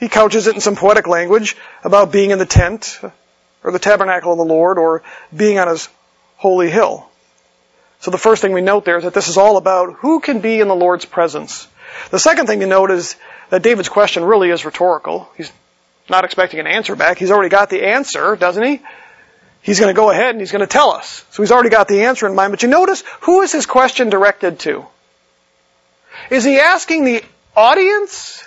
He 0.00 0.08
couches 0.08 0.46
it 0.46 0.54
in 0.54 0.62
some 0.62 0.76
poetic 0.76 1.06
language 1.06 1.56
about 1.84 2.10
being 2.10 2.30
in 2.30 2.38
the 2.38 2.46
tent 2.46 2.98
or 3.62 3.70
the 3.70 3.78
tabernacle 3.78 4.32
of 4.32 4.38
the 4.38 4.44
Lord 4.44 4.78
or 4.78 5.02
being 5.34 5.58
on 5.58 5.68
his 5.68 5.90
holy 6.36 6.70
hill. 6.70 7.06
So 8.00 8.10
the 8.10 8.18
first 8.18 8.40
thing 8.40 8.54
we 8.54 8.62
note 8.62 8.86
there 8.86 8.96
is 8.96 9.04
that 9.04 9.12
this 9.12 9.28
is 9.28 9.36
all 9.36 9.58
about 9.58 9.92
who 9.96 10.20
can 10.20 10.40
be 10.40 10.58
in 10.58 10.68
the 10.68 10.74
Lord's 10.74 11.04
presence. 11.04 11.68
The 12.10 12.18
second 12.18 12.46
thing 12.46 12.60
to 12.60 12.66
note 12.66 12.90
is 12.90 13.16
that 13.50 13.62
David's 13.62 13.90
question 13.90 14.24
really 14.24 14.48
is 14.48 14.64
rhetorical. 14.64 15.28
He's 15.36 15.52
not 16.08 16.24
expecting 16.24 16.60
an 16.60 16.66
answer 16.66 16.96
back. 16.96 17.18
He's 17.18 17.30
already 17.30 17.50
got 17.50 17.68
the 17.68 17.84
answer, 17.84 18.36
doesn't 18.36 18.62
he? 18.62 18.80
He's 19.60 19.78
going 19.78 19.94
to 19.94 19.96
go 19.96 20.10
ahead 20.10 20.30
and 20.30 20.40
he's 20.40 20.50
going 20.50 20.60
to 20.60 20.66
tell 20.66 20.92
us. 20.92 21.26
So 21.30 21.42
he's 21.42 21.52
already 21.52 21.68
got 21.68 21.88
the 21.88 22.04
answer 22.04 22.26
in 22.26 22.34
mind. 22.34 22.52
But 22.52 22.62
you 22.62 22.70
notice, 22.70 23.04
who 23.20 23.42
is 23.42 23.52
his 23.52 23.66
question 23.66 24.08
directed 24.08 24.60
to? 24.60 24.86
Is 26.30 26.42
he 26.42 26.58
asking 26.58 27.04
the 27.04 27.22
audience 27.54 28.42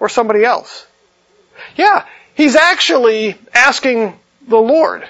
or 0.00 0.08
somebody 0.08 0.44
else. 0.44 0.86
Yeah, 1.76 2.04
he's 2.34 2.56
actually 2.56 3.36
asking 3.52 4.18
the 4.46 4.58
Lord, 4.58 5.06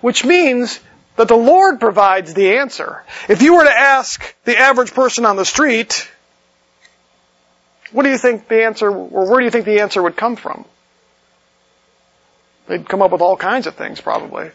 which 0.00 0.24
means 0.24 0.80
that 1.16 1.28
the 1.28 1.36
Lord 1.36 1.80
provides 1.80 2.32
the 2.34 2.58
answer. 2.58 3.02
If 3.28 3.42
you 3.42 3.54
were 3.54 3.64
to 3.64 3.78
ask 3.78 4.34
the 4.44 4.56
average 4.56 4.94
person 4.94 5.26
on 5.26 5.36
the 5.36 5.44
street, 5.44 6.10
what 7.92 8.04
do 8.04 8.10
you 8.10 8.18
think 8.18 8.48
the 8.48 8.64
answer, 8.64 8.88
or 8.88 9.30
where 9.30 9.40
do 9.40 9.44
you 9.44 9.50
think 9.50 9.64
the 9.64 9.80
answer 9.80 10.02
would 10.02 10.16
come 10.16 10.36
from? 10.36 10.64
They'd 12.68 12.88
come 12.88 13.02
up 13.02 13.10
with 13.10 13.20
all 13.20 13.36
kinds 13.36 13.66
of 13.66 13.74
things 13.74 14.00
probably. 14.00 14.50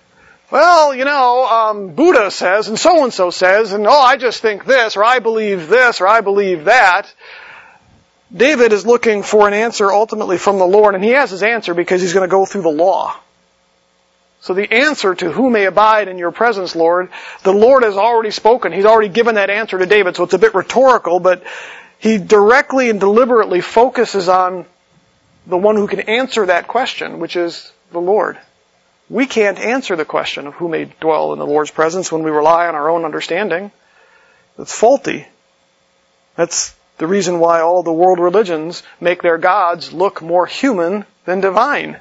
Well, 0.51 0.96
you 0.96 1.05
know, 1.05 1.46
um, 1.46 1.96
Buddha 1.96 2.32
says, 2.32 2.70
and 2.70 2.79
so 2.79 3.03
and 3.03 3.13
so 3.13 3.29
says, 3.29 3.74
and 3.74 3.86
oh, 3.88 3.91
I 3.91 4.15
just 4.15 4.41
think 4.41 4.63
this, 4.63 4.96
or 4.96 5.03
I 5.03 5.20
believe 5.20 5.67
this, 5.67 6.01
or 6.01 6.08
I 6.08 6.22
believe 6.22 6.65
that. 6.65 7.12
David 8.36 8.74
is 8.74 8.86
looking 8.86 9.24
for 9.24 9.48
an 9.48 9.54
answer 9.54 9.92
ultimately 9.92 10.38
from 10.38 10.58
the 10.58 10.65
Lord, 10.65 10.96
and 10.96 11.04
he 11.04 11.12
has 11.12 11.32
his 11.32 11.44
answer 11.44 11.74
because 11.74 12.01
he's 12.01 12.13
going 12.13 12.27
to 12.27 12.32
go 12.32 12.46
through 12.46 12.63
the 12.63 12.70
law. 12.70 13.15
So 14.42 14.54
the 14.54 14.72
answer 14.72 15.15
to 15.15 15.32
who 15.32 15.50
may 15.50 15.65
abide 15.65 16.08
in 16.08 16.18
your 16.18 16.32
presence, 16.32 16.75
Lord, 16.75 17.10
the 17.44 17.54
Lord 17.54 17.84
has 17.84 17.96
already 17.96 18.32
spoken. 18.32 18.72
He's 18.72 18.86
already 18.86 19.10
given 19.10 19.36
that 19.36 19.50
answer 19.50 19.77
to 19.77 19.86
David, 19.86 20.15
so 20.15 20.24
it's 20.24 20.34
a 20.34 20.39
bit 20.39 20.54
rhetorical, 20.54 21.20
but 21.20 21.44
he 21.98 22.18
directly 22.18 22.89
and 22.89 23.00
deliberately 23.00 23.62
focuses 23.62 24.27
on 24.27 24.65
the 25.48 25.58
one 25.58 25.77
who 25.77 25.88
can 25.88 26.01
answer 26.01 26.46
that 26.46 26.68
question, 26.68 27.20
which 27.20 27.36
is 27.36 27.72
the 27.92 28.01
Lord. 28.01 28.38
We 29.10 29.27
can't 29.27 29.60
answer 29.60 29.96
the 29.96 30.06
question 30.06 30.48
of 30.48 30.56
who 30.56 30.68
may 30.68 30.86
dwell 31.00 31.34
in 31.34 31.39
the 31.39 31.46
Lord's 31.46 31.72
presence 31.72 32.12
when 32.12 32.24
we 32.24 32.32
rely 32.32 32.68
on 32.68 32.75
our 32.75 32.89
own 32.89 33.06
understanding. 33.06 33.72
That's 34.58 34.77
faulty. 34.77 35.25
That's 36.36 36.75
the 36.97 37.07
reason 37.07 37.39
why 37.39 37.61
all 37.61 37.83
the 37.83 37.91
world 37.91 38.19
religions 38.19 38.83
make 39.01 39.21
their 39.21 39.37
gods 39.37 39.91
look 39.93 40.21
more 40.21 40.45
human 40.45 41.05
than 41.25 41.41
divine. 41.41 41.99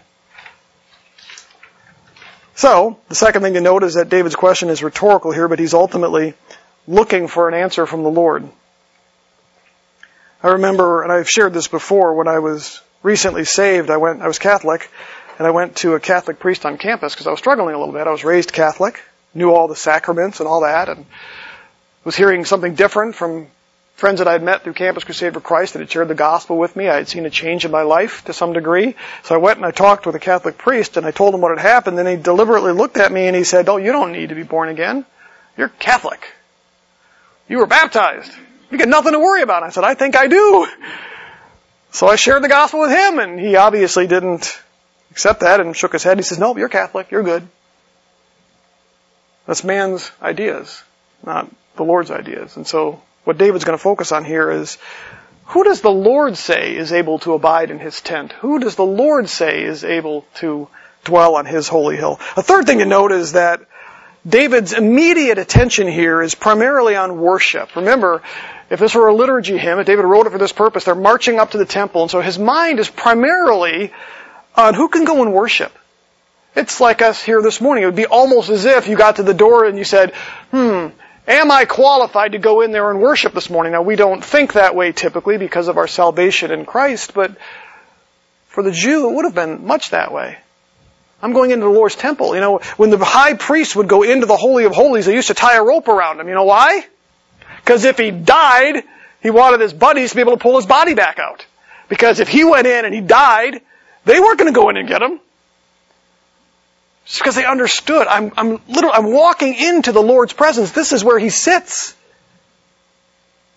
So, 2.55 2.99
the 3.09 3.17
second 3.17 3.43
thing 3.43 3.55
to 3.55 3.61
note 3.61 3.83
is 3.83 3.95
that 3.95 4.09
David's 4.09 4.37
question 4.37 4.69
is 4.69 4.83
rhetorical 4.83 5.33
here, 5.33 5.49
but 5.49 5.59
he's 5.59 5.75
ultimately 5.75 6.35
looking 6.87 7.27
for 7.27 7.49
an 7.49 7.55
answer 7.55 7.87
from 7.87 8.05
the 8.05 8.11
Lord. 8.11 8.49
I 10.43 10.49
remember, 10.49 11.03
and 11.03 11.11
I've 11.11 11.29
shared 11.29 11.53
this 11.53 11.67
before, 11.67 12.15
when 12.15 12.29
I 12.29 12.39
was 12.39 12.81
recently 13.03 13.45
saved, 13.45 13.91
I 13.91 13.97
went, 13.97 14.23
I 14.23 14.29
was 14.29 14.39
Catholic, 14.39 14.89
and 15.39 15.47
I 15.47 15.51
went 15.51 15.77
to 15.77 15.95
a 15.95 16.01
Catholic 16.01 16.39
priest 16.39 16.65
on 16.65 16.79
campus 16.79 17.15
because 17.15 17.27
I 17.27 17.31
was 17.31 17.41
struggling 17.41 17.75
a 17.75 17.79
little 17.79 17.95
bit. 17.95 18.07
I 18.07 18.13
was 18.13 18.25
raised 18.25 18.53
Catholic, 18.53 19.03
knew 19.35 19.51
all 19.51 19.67
the 19.67 19.75
sacraments 19.75 20.39
and 20.39 20.49
all 20.49 20.61
that, 20.61 20.89
and 20.89 21.07
was 22.05 22.15
hearing 22.15 22.45
something 22.45 22.75
different 22.75 23.17
from 23.17 23.49
friends 23.95 24.19
that 24.19 24.29
I 24.29 24.33
had 24.33 24.43
met 24.43 24.63
through 24.63 24.75
Campus 24.75 25.05
Crusade 25.05 25.35
for 25.35 25.41
Christ 25.41 25.73
that 25.73 25.79
had 25.81 25.91
shared 25.91 26.09
the 26.09 26.15
gospel 26.15 26.59
with 26.59 26.75
me. 26.77 26.89
I 26.89 26.97
had 26.97 27.09
seen 27.09 27.27
a 27.27 27.31
change 27.31 27.65
in 27.65 27.71
my 27.71 27.83
life 27.83 28.25
to 28.25 28.33
some 28.33 28.53
degree. 28.53 28.97
So 29.23 29.35
I 29.35 29.39
went 29.39 29.59
and 29.59 29.67
I 29.67 29.71
talked 29.71 30.07
with 30.07 30.15
a 30.15 30.21
Catholic 30.21 30.59
priest 30.59 30.97
and 30.97 31.07
I 31.07 31.11
told 31.11 31.35
him 31.35 31.41
what 31.41 31.57
had 31.57 31.65
happened. 31.65 31.97
Then 31.97 32.07
he 32.07 32.17
deliberately 32.17 32.73
looked 32.73 32.97
at 32.97 33.13
me 33.13 33.27
and 33.27 33.37
he 33.37 33.45
said, 33.45 33.69
Oh, 33.69 33.77
you 33.77 33.93
don't 33.93 34.13
need 34.13 34.31
to 34.31 34.35
be 34.35 34.43
born 34.43 34.69
again. 34.69 35.07
You're 35.57 35.69
Catholic. 35.69 36.27
You 37.49 37.59
were 37.59 37.67
baptized. 37.67 38.33
You 38.71 38.79
got 38.79 38.89
nothing 38.89 39.13
to 39.13 39.21
worry 39.21 39.43
about. 39.43 39.63
I 39.63 39.71
said, 39.71 39.85
I 39.85 39.95
think 39.95 40.17
I 40.17 40.27
do. 40.27 40.67
So 41.93 42.09
I 42.09 42.17
shared 42.17 42.43
the 42.43 42.49
gospel 42.49 42.81
with 42.81 42.91
him 42.91 43.21
and 43.21 43.39
he 43.39 43.55
obviously 43.55 44.09
didn't 44.09 44.61
accept 45.13 45.41
that 45.41 45.61
and 45.61 45.77
shook 45.77 45.93
his 45.93 46.03
head. 46.03 46.19
He 46.19 46.25
says, 46.25 46.41
No, 46.41 46.57
you're 46.57 46.69
Catholic. 46.69 47.13
You're 47.13 47.23
good. 47.23 47.47
That's 49.47 49.63
man's 49.63 50.11
ideas, 50.21 50.83
not 51.25 51.49
the 51.77 51.85
Lord's 51.85 52.11
ideas. 52.11 52.57
And 52.57 52.67
so 52.67 53.03
what 53.25 53.39
David's 53.39 53.65
going 53.65 53.77
to 53.77 53.83
focus 53.83 54.13
on 54.13 54.25
here 54.25 54.51
is 54.51 54.79
who 55.47 55.65
does 55.65 55.81
the 55.81 55.91
Lord 55.91 56.37
say 56.37 56.77
is 56.77 56.93
able 56.93 57.19
to 57.21 57.35
abide 57.35 57.71
in 57.71 57.79
his 57.79 58.01
tent? 58.01 58.33
Who 58.33 58.59
does 58.59 58.77
the 58.77 58.85
Lord 58.85 59.29
say 59.29 59.65
is 59.65 59.85
able 59.85 60.25
to 60.37 60.69
dwell 61.05 61.37
on 61.37 61.47
his 61.47 61.69
holy 61.69 61.97
hill? 61.97 62.19
A 62.37 62.43
third 62.43 62.67
thing 62.67 62.79
to 62.79 62.85
note 62.85 63.13
is 63.13 63.33
that 63.33 63.61
David's 64.27 64.73
immediate 64.73 65.39
attention 65.39 65.87
here 65.87 66.23
is 66.23 66.35
primarily 66.35 66.97
on 66.97 67.19
worship. 67.21 67.77
Remember, 67.77 68.23
if 68.71 68.81
this 68.81 68.95
were 68.95 69.09
a 69.09 69.15
liturgy 69.15 69.59
hymn, 69.59 69.79
if 69.79 69.87
David 69.87 70.07
wrote 70.07 70.27
it 70.27 70.31
for 70.31 70.39
this 70.39 70.53
purpose, 70.53 70.85
they're 70.85 70.95
marching 70.95 71.39
up 71.39 71.51
to 71.51 71.59
the 71.59 71.67
temple, 71.67 72.03
and 72.03 72.11
so 72.11 72.23
his 72.23 72.39
mind 72.39 72.79
is 72.79 72.89
primarily 72.89 73.93
on 74.57 74.73
who 74.73 74.89
can 74.89 75.05
go 75.05 75.21
and 75.23 75.35
worship. 75.35 75.73
It's 76.57 76.81
like 76.81 77.03
us 77.03 77.23
here 77.23 77.43
this 77.43 77.61
morning. 77.61 77.83
It 77.83 77.87
would 77.87 77.97
be 77.97 78.07
almost 78.07 78.49
as 78.49 78.65
if 78.65 78.89
you 78.89 78.97
got 78.97 79.17
to 79.17 79.25
the 79.25 79.35
door 79.35 79.65
and 79.65 79.77
you 79.77 79.85
said, 79.85 80.15
hmm, 80.53 80.89
Am 81.27 81.51
I 81.51 81.65
qualified 81.65 82.33
to 82.33 82.39
go 82.39 82.61
in 82.61 82.73
there 82.73 82.91
and 82.91 83.01
worship 83.01 83.33
this 83.33 83.49
morning? 83.49 83.73
Now, 83.73 83.83
we 83.83 83.97
don't 83.97 84.23
think 84.23 84.55
that 84.55 84.75
way 84.75 84.93
typically 84.93 85.39
because 85.39 85.69
of 85.69 85.79
our 85.79 85.87
salvation 85.87 86.51
in 86.51 86.67
Christ, 86.67 87.15
but 87.15 87.37
for 88.49 88.63
the 88.63 88.71
Jew, 88.71 89.09
it 89.09 89.15
would 89.15 89.25
have 89.25 89.35
been 89.35 89.67
much 89.67 89.91
that 89.91 90.13
way. 90.13 90.37
I'm 91.23 91.33
going 91.33 91.51
into 91.51 91.65
the 91.65 91.73
Lord's 91.73 91.97
temple. 91.97 92.35
You 92.35 92.43
know, 92.43 92.59
when 92.77 92.91
the 92.91 93.03
high 93.03 93.35
priest 93.35 93.75
would 93.77 93.89
go 93.89 94.03
into 94.03 94.27
the 94.27 94.37
Holy 94.37 94.65
of 94.65 94.75
Holies, 94.75 95.07
they 95.07 95.15
used 95.15 95.29
to 95.29 95.35
tie 95.35 95.57
a 95.57 95.65
rope 95.65 95.89
around 95.89 96.21
him. 96.21 96.29
You 96.29 96.35
know 96.35 96.45
why? 96.45 96.85
Because 97.57 97.85
if 97.85 97.97
he 97.97 98.11
died, 98.11 98.85
he 99.23 99.31
wanted 99.31 99.61
his 99.61 99.73
buddies 99.73 100.11
to 100.11 100.17
be 100.17 100.21
able 100.21 100.33
to 100.33 100.39
pull 100.39 100.57
his 100.57 100.67
body 100.67 100.93
back 100.93 101.19
out. 101.19 101.47
Because 101.89 102.21
if 102.21 102.29
he 102.29 102.45
went 102.45 102.67
in 102.67 102.85
and 102.85 102.95
he 102.95 103.01
died, 103.01 103.63
they 104.05 104.21
weren't 104.21 104.39
going 104.39 104.53
to 104.53 104.59
go 104.59 104.69
in 104.69 104.77
and 104.77 104.87
get 104.87 105.01
him. 105.01 105.21
It's 107.05 107.19
because 107.19 107.35
they 107.35 107.45
understood. 107.45 108.07
I'm, 108.07 108.33
I'm 108.37 108.61
literally, 108.69 108.95
I'm 108.95 109.13
walking 109.13 109.55
into 109.55 109.93
the 109.93 110.03
Lord's 110.03 110.33
presence. 110.33 110.73
This 110.73 110.93
is 110.93 111.05
where 111.05 111.19
He 111.19 111.29
sits. 111.29 111.95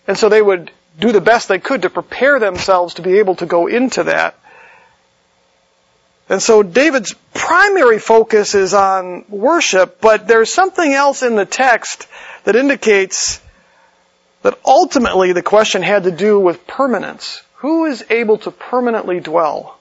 And 0.07 0.17
so 0.17 0.29
they 0.29 0.41
would 0.41 0.71
do 0.99 1.11
the 1.11 1.21
best 1.21 1.47
they 1.47 1.59
could 1.59 1.83
to 1.83 1.89
prepare 1.89 2.39
themselves 2.39 2.95
to 2.95 3.01
be 3.01 3.19
able 3.19 3.35
to 3.35 3.45
go 3.45 3.67
into 3.67 4.05
that. 4.05 4.35
And 6.29 6.41
so 6.41 6.61
David's 6.61 7.13
primary 7.33 7.99
focus 7.99 8.53
is 8.53 8.73
on 8.73 9.25
worship, 9.29 10.01
but 10.01 10.27
there's 10.27 10.51
something 10.53 10.91
else 10.91 11.23
in 11.23 11.35
the 11.35 11.45
text 11.45 12.07
that 12.43 12.55
indicates 12.55 13.39
that 14.41 14.59
ultimately 14.65 15.31
the 15.31 15.41
question 15.41 15.81
had 15.81 16.03
to 16.03 16.11
do 16.11 16.39
with 16.39 16.67
permanence. 16.67 17.41
Who 17.55 17.85
is 17.85 18.03
able 18.09 18.37
to 18.39 18.51
permanently 18.51 19.19
dwell? 19.19 19.76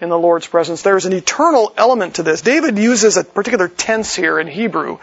In 0.00 0.08
the 0.08 0.18
Lord's 0.18 0.46
presence. 0.46 0.82
There's 0.82 1.06
an 1.06 1.12
eternal 1.12 1.72
element 1.76 2.16
to 2.16 2.22
this. 2.22 2.42
David 2.42 2.78
uses 2.78 3.16
a 3.16 3.24
particular 3.24 3.68
tense 3.68 4.14
here 4.14 4.40
in 4.40 4.46
Hebrew 4.46 4.98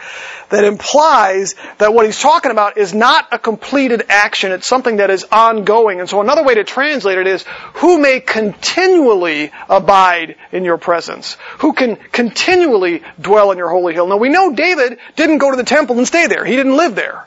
that 0.50 0.66
implies 0.66 1.56
that 1.78 1.94
what 1.94 2.06
he's 2.06 2.20
talking 2.20 2.52
about 2.52 2.78
is 2.78 2.94
not 2.94 3.28
a 3.32 3.40
completed 3.40 4.04
action. 4.10 4.52
It's 4.52 4.68
something 4.68 4.98
that 4.98 5.10
is 5.10 5.26
ongoing. 5.32 6.00
And 6.02 6.10
so 6.10 6.22
another 6.22 6.44
way 6.44 6.56
to 6.56 6.64
translate 6.64 7.18
it 7.18 7.28
is, 7.28 7.44
who 7.76 8.00
may 8.00 8.20
continually 8.20 9.52
abide 9.70 10.36
in 10.52 10.66
your 10.66 10.78
presence? 10.78 11.38
Who 11.60 11.74
can 11.74 11.96
continually 11.96 13.02
dwell 13.20 13.52
in 13.52 13.58
your 13.58 13.70
holy 13.70 13.94
hill? 13.94 14.08
Now 14.08 14.18
we 14.18 14.30
know 14.30 14.54
David 14.54 15.00
didn't 15.16 15.38
go 15.38 15.52
to 15.52 15.58
the 15.58 15.64
temple 15.64 15.98
and 15.98 16.08
stay 16.08 16.28
there. 16.28 16.44
He 16.44 16.56
didn't 16.56 16.76
live 16.76 16.96
there. 16.96 17.26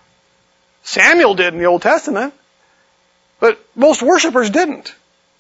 Samuel 0.83 1.35
did 1.35 1.55
in 1.55 1.61
the 1.61 1.67
Old 1.67 1.81
Testament. 1.81 2.35
But 3.41 3.59
most 3.75 4.03
worshippers 4.03 4.51
didn't. 4.51 4.95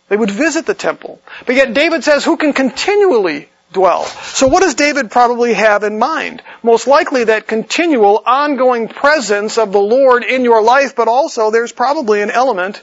They 0.08 0.16
would 0.16 0.30
visit 0.30 0.66
the 0.66 0.75
temple. 0.75 1.20
But 1.46 1.56
yet 1.56 1.75
David 1.75 2.04
says, 2.04 2.25
who 2.25 2.37
can 2.37 2.52
continually 2.52 3.49
dwell? 3.73 4.04
So 4.04 4.46
what 4.46 4.61
does 4.61 4.75
David 4.75 5.11
probably 5.11 5.54
have 5.54 5.82
in 5.82 5.99
mind? 5.99 6.42
Most 6.62 6.87
likely 6.87 7.25
that 7.25 7.46
continual, 7.46 8.23
ongoing 8.25 8.88
presence 8.88 9.58
of 9.58 9.73
the 9.73 9.80
Lord 9.80 10.25
in 10.25 10.44
your 10.44 10.62
life, 10.62 10.94
but 10.94 11.08
also 11.08 11.50
there's 11.50 11.73
probably 11.73 12.20
an 12.23 12.30
element 12.30 12.82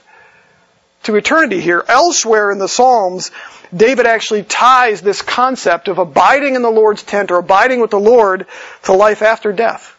to 1.04 1.16
eternity 1.16 1.62
here. 1.62 1.84
Elsewhere 1.88 2.52
in 2.52 2.60
the 2.60 2.68
Psalms, 2.68 3.32
David 3.76 4.06
actually 4.06 4.44
ties 4.44 5.02
this 5.02 5.22
concept 5.22 5.88
of 5.88 5.98
abiding 5.98 6.56
in 6.56 6.62
the 6.62 6.70
Lord's 6.70 7.04
tent 7.04 7.32
or 7.32 7.38
abiding 7.38 7.80
with 7.80 7.92
the 7.92 8.00
Lord 8.00 8.46
to 8.84 8.94
life 8.94 9.22
after 9.22 9.54
death. 9.54 9.98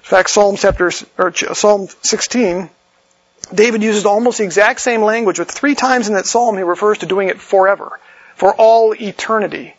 In 0.00 0.04
fact, 0.04 0.30
Psalm 0.30 0.56
chapter, 0.56 0.90
or 1.18 1.32
Psalm 1.32 1.88
16 2.02 2.70
David 3.52 3.82
uses 3.82 4.06
almost 4.06 4.38
the 4.38 4.44
exact 4.44 4.80
same 4.80 5.02
language, 5.02 5.38
but 5.38 5.50
three 5.50 5.74
times 5.74 6.08
in 6.08 6.14
that 6.14 6.26
psalm 6.26 6.56
he 6.56 6.62
refers 6.62 6.98
to 6.98 7.06
doing 7.06 7.28
it 7.28 7.40
forever, 7.40 7.98
for 8.36 8.54
all 8.54 8.94
eternity. 8.94 9.74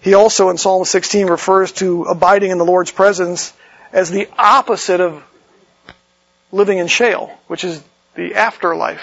He 0.00 0.14
also 0.14 0.50
in 0.50 0.58
Psalm 0.58 0.84
16 0.84 1.26
refers 1.26 1.72
to 1.72 2.04
abiding 2.04 2.50
in 2.50 2.58
the 2.58 2.64
Lord's 2.64 2.92
presence 2.92 3.52
as 3.92 4.10
the 4.10 4.28
opposite 4.38 5.00
of 5.00 5.22
living 6.52 6.78
in 6.78 6.86
Sheol, 6.86 7.30
which 7.48 7.64
is 7.64 7.82
the 8.14 8.34
afterlife. 8.34 9.02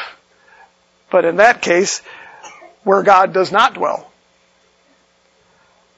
But 1.09 1.25
in 1.25 1.37
that 1.37 1.61
case, 1.61 2.01
where 2.83 3.03
God 3.03 3.33
does 3.33 3.51
not 3.51 3.73
dwell. 3.73 4.09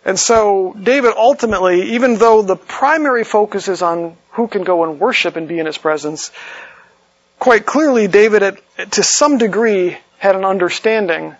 And 0.03 0.19
so 0.19 0.75
David 0.81 1.13
ultimately, 1.17 1.93
even 1.93 2.17
though 2.17 2.41
the 2.41 2.55
primary 2.55 3.23
focus 3.23 3.67
is 3.67 3.81
on 3.81 4.17
who 4.35 4.47
can 4.47 4.63
go 4.63 4.83
and 4.83 4.99
worship 4.99 5.35
and 5.35 5.47
be 5.47 5.59
in 5.59 5.65
his 5.65 5.77
presence, 5.77 6.31
quite 7.39 7.65
clearly 7.65 8.07
David 8.07 8.57
to 8.91 9.03
some 9.03 9.37
degree 9.37 9.97
had 10.17 10.35
an 10.35 10.45
understanding 10.45 11.35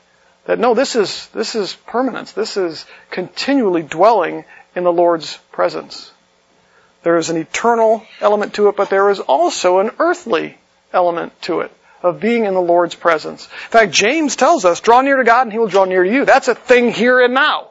that 0.45 0.59
no, 0.59 0.73
this 0.73 0.95
is, 0.95 1.27
this 1.27 1.55
is 1.55 1.73
permanence. 1.87 2.31
This 2.31 2.55
is 2.55 2.85
continually 3.11 3.81
dwelling 3.81 4.45
in 4.75 4.83
the 4.83 4.93
Lord's 4.93 5.37
presence. 5.51 6.11
There 7.03 7.17
is 7.17 7.29
an 7.29 7.37
eternal 7.37 8.05
element 8.21 8.53
to 8.55 8.69
it, 8.69 8.75
but 8.75 8.89
there 8.89 9.09
is 9.09 9.19
also 9.19 9.79
an 9.79 9.91
earthly 9.99 10.57
element 10.93 11.39
to 11.43 11.61
it 11.61 11.71
of 12.01 12.19
being 12.19 12.45
in 12.45 12.53
the 12.53 12.61
Lord's 12.61 12.95
presence. 12.95 13.45
In 13.45 13.71
fact, 13.71 13.91
James 13.91 14.35
tells 14.35 14.63
us, 14.63 14.79
draw 14.79 15.01
near 15.01 15.17
to 15.17 15.23
God 15.23 15.43
and 15.43 15.51
he 15.51 15.59
will 15.59 15.67
draw 15.67 15.85
near 15.85 16.03
to 16.03 16.11
you. 16.11 16.25
That's 16.25 16.47
a 16.47 16.55
thing 16.55 16.91
here 16.91 17.19
and 17.19 17.33
now. 17.33 17.69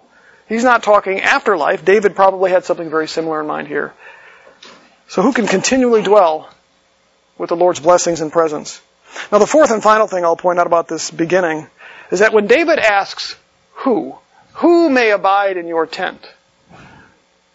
He's 0.48 0.64
not 0.64 0.82
talking 0.82 1.20
afterlife. 1.20 1.84
David 1.84 2.14
probably 2.14 2.50
had 2.50 2.64
something 2.64 2.90
very 2.90 3.08
similar 3.08 3.40
in 3.40 3.46
mind 3.46 3.68
here. 3.68 3.94
So 5.08 5.22
who 5.22 5.32
can 5.32 5.46
continually 5.46 6.02
dwell 6.02 6.48
with 7.38 7.48
the 7.48 7.56
Lord's 7.56 7.80
blessings 7.80 8.20
and 8.20 8.32
presence? 8.32 8.80
Now 9.30 9.38
the 9.38 9.46
fourth 9.46 9.70
and 9.70 9.82
final 9.82 10.06
thing 10.06 10.24
I'll 10.24 10.36
point 10.36 10.58
out 10.58 10.66
about 10.66 10.88
this 10.88 11.10
beginning 11.10 11.66
is 12.10 12.20
that 12.20 12.32
when 12.32 12.46
David 12.46 12.78
asks, 12.78 13.36
who? 13.72 14.16
Who 14.54 14.88
may 14.90 15.10
abide 15.10 15.56
in 15.56 15.66
your 15.66 15.86
tent? 15.86 16.20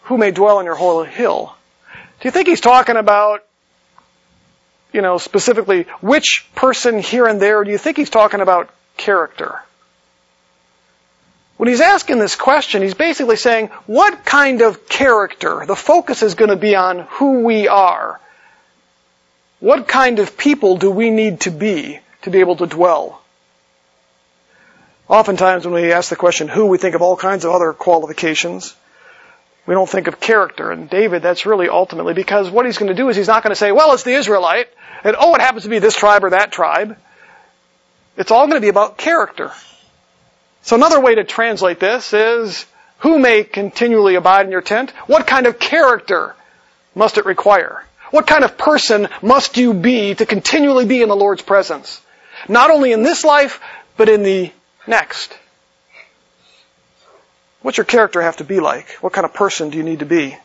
Who 0.02 0.18
may 0.18 0.30
dwell 0.30 0.58
on 0.58 0.64
your 0.64 0.74
holy 0.74 1.08
hill? 1.08 1.54
Do 2.20 2.28
you 2.28 2.30
think 2.30 2.48
he's 2.48 2.60
talking 2.60 2.96
about, 2.96 3.44
you 4.92 5.00
know, 5.00 5.18
specifically 5.18 5.84
which 6.00 6.46
person 6.54 6.98
here 6.98 7.26
and 7.26 7.40
there? 7.40 7.64
Do 7.64 7.70
you 7.70 7.78
think 7.78 7.96
he's 7.96 8.10
talking 8.10 8.40
about 8.40 8.68
character? 8.96 9.60
When 11.60 11.68
he's 11.68 11.82
asking 11.82 12.18
this 12.18 12.36
question, 12.36 12.80
he's 12.80 12.94
basically 12.94 13.36
saying, 13.36 13.66
what 13.84 14.24
kind 14.24 14.62
of 14.62 14.88
character? 14.88 15.66
The 15.66 15.76
focus 15.76 16.22
is 16.22 16.34
going 16.34 16.48
to 16.48 16.56
be 16.56 16.74
on 16.74 17.00
who 17.00 17.44
we 17.44 17.68
are. 17.68 18.18
What 19.58 19.86
kind 19.86 20.20
of 20.20 20.38
people 20.38 20.78
do 20.78 20.90
we 20.90 21.10
need 21.10 21.40
to 21.40 21.50
be 21.50 22.00
to 22.22 22.30
be 22.30 22.40
able 22.40 22.56
to 22.56 22.66
dwell? 22.66 23.20
Oftentimes 25.06 25.66
when 25.66 25.74
we 25.74 25.92
ask 25.92 26.08
the 26.08 26.16
question 26.16 26.48
who, 26.48 26.64
we 26.64 26.78
think 26.78 26.94
of 26.94 27.02
all 27.02 27.14
kinds 27.14 27.44
of 27.44 27.50
other 27.50 27.74
qualifications. 27.74 28.74
We 29.66 29.74
don't 29.74 29.86
think 29.86 30.06
of 30.06 30.18
character. 30.18 30.70
And 30.70 30.88
David, 30.88 31.20
that's 31.20 31.44
really 31.44 31.68
ultimately 31.68 32.14
because 32.14 32.48
what 32.48 32.64
he's 32.64 32.78
going 32.78 32.88
to 32.88 32.94
do 32.94 33.10
is 33.10 33.16
he's 33.16 33.28
not 33.28 33.42
going 33.42 33.52
to 33.52 33.60
say, 33.60 33.70
well, 33.70 33.92
it's 33.92 34.02
the 34.02 34.14
Israelite, 34.14 34.68
and 35.04 35.14
oh, 35.20 35.34
it 35.34 35.42
happens 35.42 35.64
to 35.64 35.68
be 35.68 35.78
this 35.78 35.94
tribe 35.94 36.24
or 36.24 36.30
that 36.30 36.52
tribe. 36.52 36.96
It's 38.16 38.30
all 38.30 38.46
going 38.46 38.56
to 38.56 38.64
be 38.64 38.70
about 38.70 38.96
character. 38.96 39.52
So 40.62 40.76
another 40.76 41.00
way 41.00 41.14
to 41.16 41.24
translate 41.24 41.80
this 41.80 42.12
is, 42.12 42.66
who 42.98 43.18
may 43.18 43.44
continually 43.44 44.14
abide 44.14 44.46
in 44.46 44.52
your 44.52 44.60
tent? 44.60 44.90
What 45.06 45.26
kind 45.26 45.46
of 45.46 45.58
character 45.58 46.34
must 46.94 47.18
it 47.18 47.24
require? 47.24 47.84
What 48.10 48.26
kind 48.26 48.44
of 48.44 48.58
person 48.58 49.08
must 49.22 49.56
you 49.56 49.72
be 49.72 50.14
to 50.14 50.26
continually 50.26 50.84
be 50.84 51.02
in 51.02 51.08
the 51.08 51.16
Lord's 51.16 51.42
presence? 51.42 52.00
Not 52.48 52.70
only 52.70 52.92
in 52.92 53.02
this 53.02 53.24
life, 53.24 53.60
but 53.96 54.08
in 54.08 54.22
the 54.22 54.52
next. 54.86 55.36
What's 57.62 57.78
your 57.78 57.84
character 57.84 58.20
have 58.22 58.38
to 58.38 58.44
be 58.44 58.60
like? 58.60 58.90
What 59.00 59.12
kind 59.12 59.24
of 59.24 59.34
person 59.34 59.70
do 59.70 59.78
you 59.78 59.84
need 59.84 60.00
to 60.00 60.06
be? 60.06 60.36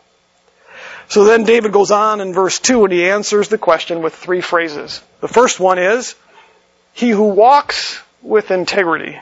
So 1.08 1.23
then 1.23 1.43
David 1.43 1.71
goes 1.71 1.91
on 1.91 2.19
in 2.19 2.34
verse 2.34 2.60
2 2.60 2.86
and 2.86 2.93
he 2.93 3.10
answers 3.10 3.47
the 3.47 3.58
question 3.58 4.01
with 4.01 4.13
three 4.13 4.41
phrases. 4.41 5.01
The 5.21 5.28
first 5.28 5.60
one 5.60 5.80
is, 5.80 6.15
He 6.93 7.10
who 7.10 7.30
walks 7.30 8.01
with 8.21 8.51
integrity. 8.51 9.19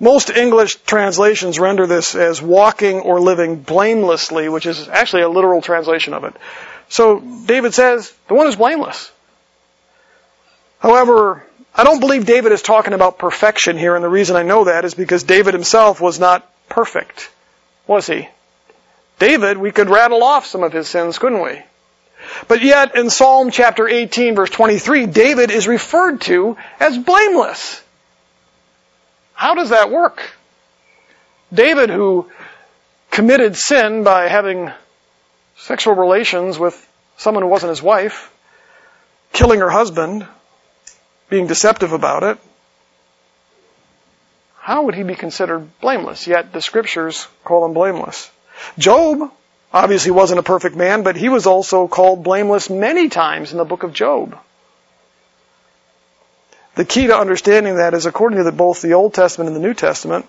Most 0.00 0.30
English 0.30 0.76
translations 0.86 1.58
render 1.58 1.86
this 1.86 2.14
as 2.14 2.40
walking 2.40 3.00
or 3.00 3.20
living 3.20 3.56
blamelessly, 3.56 4.48
which 4.48 4.66
is 4.66 4.88
actually 4.88 5.22
a 5.22 5.28
literal 5.28 5.60
translation 5.60 6.14
of 6.14 6.24
it. 6.24 6.34
So 6.88 7.20
David 7.20 7.74
says, 7.74 8.12
the 8.28 8.34
one 8.34 8.46
is 8.46 8.56
blameless. 8.56 9.10
However, 10.78 11.44
I 11.74 11.84
don't 11.84 12.00
believe 12.00 12.26
David 12.26 12.52
is 12.52 12.62
talking 12.62 12.92
about 12.92 13.18
perfection 13.18 13.76
here, 13.76 13.96
and 13.96 14.04
the 14.04 14.08
reason 14.08 14.36
I 14.36 14.42
know 14.42 14.64
that 14.64 14.84
is 14.84 14.94
because 14.94 15.24
David 15.24 15.54
himself 15.54 16.00
was 16.00 16.20
not 16.20 16.48
perfect. 16.68 17.30
Was 17.86 18.06
he? 18.06 18.28
David, 19.18 19.58
we 19.58 19.72
could 19.72 19.90
rattle 19.90 20.22
off 20.22 20.46
some 20.46 20.62
of 20.62 20.72
his 20.72 20.88
sins, 20.88 21.18
couldn't 21.18 21.42
we? 21.42 21.60
But 22.46 22.62
yet, 22.62 22.96
in 22.96 23.10
Psalm 23.10 23.50
chapter 23.50 23.88
18 23.88 24.34
verse 24.34 24.50
23, 24.50 25.06
David 25.06 25.50
is 25.50 25.66
referred 25.66 26.20
to 26.22 26.56
as 26.78 26.98
blameless. 26.98 27.82
How 29.38 29.54
does 29.54 29.70
that 29.70 29.92
work? 29.92 30.20
David, 31.54 31.90
who 31.90 32.28
committed 33.12 33.54
sin 33.54 34.02
by 34.02 34.26
having 34.26 34.72
sexual 35.58 35.94
relations 35.94 36.58
with 36.58 36.74
someone 37.18 37.44
who 37.44 37.48
wasn't 37.48 37.70
his 37.70 37.80
wife, 37.80 38.34
killing 39.32 39.60
her 39.60 39.70
husband, 39.70 40.26
being 41.30 41.46
deceptive 41.46 41.92
about 41.92 42.24
it, 42.24 42.38
how 44.58 44.82
would 44.86 44.96
he 44.96 45.04
be 45.04 45.14
considered 45.14 45.70
blameless? 45.80 46.26
Yet 46.26 46.52
the 46.52 46.60
scriptures 46.60 47.28
call 47.44 47.64
him 47.64 47.74
blameless. 47.74 48.28
Job 48.76 49.30
obviously 49.72 50.10
wasn't 50.10 50.40
a 50.40 50.42
perfect 50.42 50.74
man, 50.74 51.04
but 51.04 51.14
he 51.14 51.28
was 51.28 51.46
also 51.46 51.86
called 51.86 52.24
blameless 52.24 52.68
many 52.68 53.08
times 53.08 53.52
in 53.52 53.58
the 53.58 53.64
book 53.64 53.84
of 53.84 53.92
Job. 53.92 54.36
The 56.78 56.84
key 56.84 57.08
to 57.08 57.18
understanding 57.18 57.78
that 57.78 57.92
is 57.92 58.06
according 58.06 58.38
to 58.38 58.44
the, 58.44 58.52
both 58.52 58.82
the 58.82 58.92
Old 58.92 59.12
Testament 59.12 59.48
and 59.48 59.56
the 59.56 59.60
New 59.60 59.74
Testament, 59.74 60.26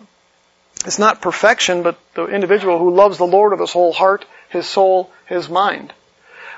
it's 0.84 0.98
not 0.98 1.22
perfection, 1.22 1.84
but 1.84 1.96
the 2.16 2.26
individual 2.26 2.80
who 2.80 2.90
loves 2.90 3.20
the 3.20 3.28
Lord 3.28 3.52
with 3.52 3.60
his 3.60 3.72
whole 3.72 3.94
heart, 3.94 4.26
his 4.50 4.66
soul, 4.66 5.12
his 5.28 5.48
mind. 5.48 5.94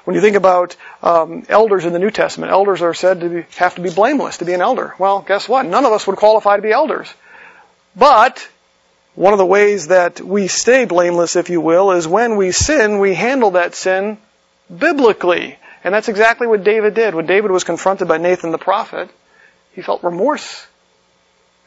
When 0.05 0.15
you 0.15 0.21
think 0.21 0.37
about 0.37 0.77
um, 1.03 1.45
elders 1.49 1.83
in 1.83 1.91
the 1.91 1.99
New 1.99 2.09
Testament, 2.09 2.53
elders 2.53 2.81
are 2.81 2.93
said 2.93 3.19
to 3.19 3.29
be, 3.29 3.45
have 3.57 3.75
to 3.75 3.81
be 3.81 3.89
blameless 3.89 4.37
to 4.37 4.45
be 4.45 4.53
an 4.53 4.61
elder. 4.61 4.95
Well, 4.97 5.25
guess 5.27 5.49
what? 5.49 5.65
None 5.65 5.83
of 5.83 5.91
us 5.91 6.07
would 6.07 6.15
qualify 6.15 6.55
to 6.55 6.61
be 6.61 6.71
elders. 6.71 7.13
But 7.93 8.47
one 9.15 9.33
of 9.33 9.39
the 9.39 9.45
ways 9.45 9.87
that 9.87 10.21
we 10.21 10.47
stay 10.47 10.85
blameless, 10.85 11.35
if 11.35 11.49
you 11.49 11.59
will, 11.59 11.91
is 11.91 12.07
when 12.07 12.37
we 12.37 12.53
sin, 12.53 12.99
we 12.99 13.13
handle 13.13 13.51
that 13.51 13.75
sin 13.75 14.19
biblically. 14.73 15.57
And 15.83 15.93
that's 15.93 16.07
exactly 16.07 16.47
what 16.47 16.63
David 16.63 16.93
did. 16.93 17.13
When 17.13 17.25
David 17.25 17.51
was 17.51 17.65
confronted 17.65 18.07
by 18.07 18.19
Nathan 18.19 18.51
the 18.51 18.57
prophet, 18.57 19.09
he 19.73 19.81
felt 19.81 20.03
remorse, 20.03 20.65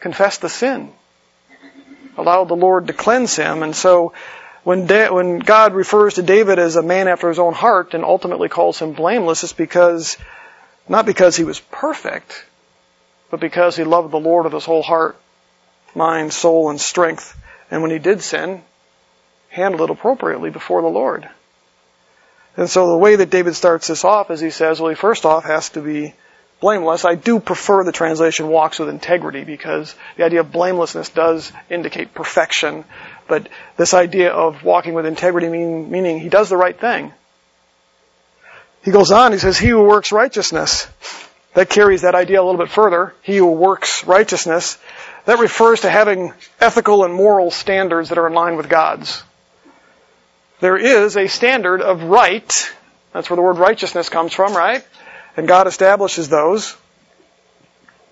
confessed 0.01 0.41
the 0.41 0.49
sin, 0.49 0.93
allowed 2.17 2.49
the 2.49 2.57
Lord 2.57 2.87
to 2.89 2.93
cleanse 2.93 3.37
him. 3.37 3.63
And 3.63 3.75
so 3.75 4.13
when, 4.63 4.87
da- 4.87 5.11
when 5.11 5.39
God 5.39 5.75
refers 5.75 6.15
to 6.15 6.23
David 6.23 6.59
as 6.59 6.77
a 6.77 6.83
man 6.83 7.09
after 7.09 7.29
his 7.29 7.39
own 7.39 7.55
heart 7.55 7.95
and 7.95 8.05
ultimately 8.05 8.49
calls 8.49 8.79
him 8.79 8.93
blameless, 8.93 9.45
it's 9.45 9.53
because, 9.53 10.17
not 10.89 11.07
because 11.07 11.37
he 11.37 11.45
was 11.45 11.61
perfect, 11.61 12.45
but 13.31 13.41
because 13.41 13.77
he 13.77 13.85
loved 13.85 14.11
the 14.11 14.21
Lord 14.21 14.45
with 14.45 14.53
his 14.53 14.65
whole 14.65 14.83
heart, 14.83 15.19
mind, 15.95 16.33
soul, 16.33 16.71
and 16.71 16.81
strength. 16.81 17.37
And 17.71 17.83
when 17.83 17.91
he 17.91 17.99
did 17.99 18.23
sin, 18.23 18.63
handled 19.49 19.89
it 19.89 19.93
appropriately 19.93 20.51
before 20.51 20.83
the 20.83 20.89
Lord. 20.89 21.29
And 22.57 22.71
so 22.71 22.89
the 22.89 22.99
way 22.99 23.17
that 23.17 23.31
David 23.31 23.57
starts 23.57 23.89
this 23.89 24.05
off 24.05 24.31
is 24.31 24.41
he 24.41 24.51
says, 24.51 24.81
well, 24.81 24.91
he 24.91 24.95
first 24.95 25.25
off 25.25 25.45
has 25.45 25.71
to 25.71 25.81
be 25.81 26.15
blameless. 26.61 27.05
I 27.05 27.15
do 27.15 27.41
prefer 27.41 27.85
the 27.85 27.93
translation 27.93 28.49
walks 28.49 28.79
with 28.79 28.89
integrity 28.89 29.45
because 29.45 29.95
the 30.17 30.25
idea 30.25 30.41
of 30.41 30.53
blamelessness 30.53 31.11
does 31.11 31.53
indicate 31.69 32.15
perfection. 32.15 32.85
But 33.29 33.49
this 33.77 33.95
idea 33.95 34.33
of 34.33 34.63
walking 34.65 34.95
with 34.95 35.07
integrity 35.07 35.49
mean, 35.49 35.91
meaning 35.91 36.21
he 36.21 36.29
does 36.29 36.49
the 36.49 36.57
right 36.57 36.79
thing. 36.79 37.13
He 38.83 38.91
goes 38.91 39.11
on, 39.11 39.33
he 39.33 39.39
says, 39.39 39.59
he 39.59 39.69
who 39.69 39.83
works 39.83 40.13
righteousness. 40.13 40.87
That 41.55 41.71
carries 41.71 42.03
that 42.03 42.15
idea 42.15 42.41
a 42.41 42.45
little 42.45 42.61
bit 42.61 42.71
further. 42.71 43.15
He 43.23 43.37
who 43.37 43.47
works 43.47 44.05
righteousness. 44.05 44.77
That 45.25 45.39
refers 45.39 45.83
to 45.83 45.91
having 45.91 46.33
ethical 46.61 47.05
and 47.05 47.15
moral 47.15 47.51
standards 47.51 48.09
that 48.09 48.19
are 48.19 48.27
in 48.27 48.35
line 48.35 48.57
with 48.57 48.69
God's. 48.69 49.23
There 50.61 50.77
is 50.77 51.17
a 51.17 51.29
standard 51.29 51.81
of 51.81 52.03
right. 52.03 52.53
That's 53.13 53.31
where 53.31 53.37
the 53.37 53.43
word 53.43 53.59
righteousness 53.59 54.09
comes 54.09 54.33
from, 54.33 54.55
right? 54.55 54.85
And 55.37 55.49
God 55.49 55.67
establishes 55.67 56.29
those. 56.29 56.77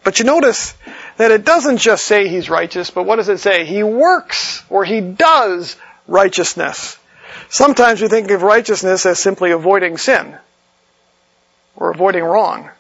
But 0.04 0.18
you 0.18 0.24
notice 0.24 0.74
that 1.16 1.30
it 1.30 1.44
doesn't 1.44 1.78
just 1.78 2.04
say 2.04 2.26
he's 2.26 2.50
righteous, 2.50 2.90
but 2.90 3.04
what 3.04 3.16
does 3.16 3.28
it 3.28 3.38
say? 3.38 3.64
He 3.64 3.82
works 3.82 4.62
or 4.68 4.85
he 4.85 5.00
does 5.00 5.76
righteousness. 6.08 6.98
Sometimes 7.48 8.00
we 8.00 8.08
think 8.08 8.30
of 8.30 8.42
righteousness 8.42 9.06
as 9.06 9.20
simply 9.20 9.52
avoiding 9.52 9.98
sin 9.98 10.37
or 11.76 11.90
avoiding 11.90 12.24
wrong. 12.24 12.70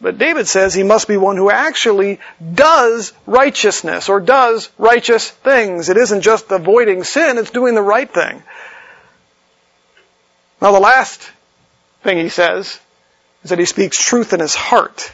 But 0.00 0.18
David 0.18 0.48
says 0.48 0.74
he 0.74 0.82
must 0.82 1.06
be 1.06 1.16
one 1.16 1.36
who 1.36 1.48
actually 1.48 2.18
does 2.54 3.12
righteousness 3.24 4.08
or 4.08 4.18
does 4.18 4.68
righteous 4.76 5.30
things. 5.30 5.88
It 5.88 5.96
isn't 5.96 6.22
just 6.22 6.50
avoiding 6.50 7.04
sin, 7.04 7.38
it's 7.38 7.52
doing 7.52 7.76
the 7.76 7.82
right 7.82 8.12
thing. 8.12 8.42
Now 10.60 10.72
the 10.72 10.80
last 10.80 11.30
thing 12.02 12.18
he 12.18 12.28
says 12.28 12.80
is 13.42 13.50
that 13.50 13.58
he 13.58 13.64
speaks 13.64 13.98
truth 13.98 14.32
in 14.32 14.40
his 14.40 14.54
heart. 14.54 15.12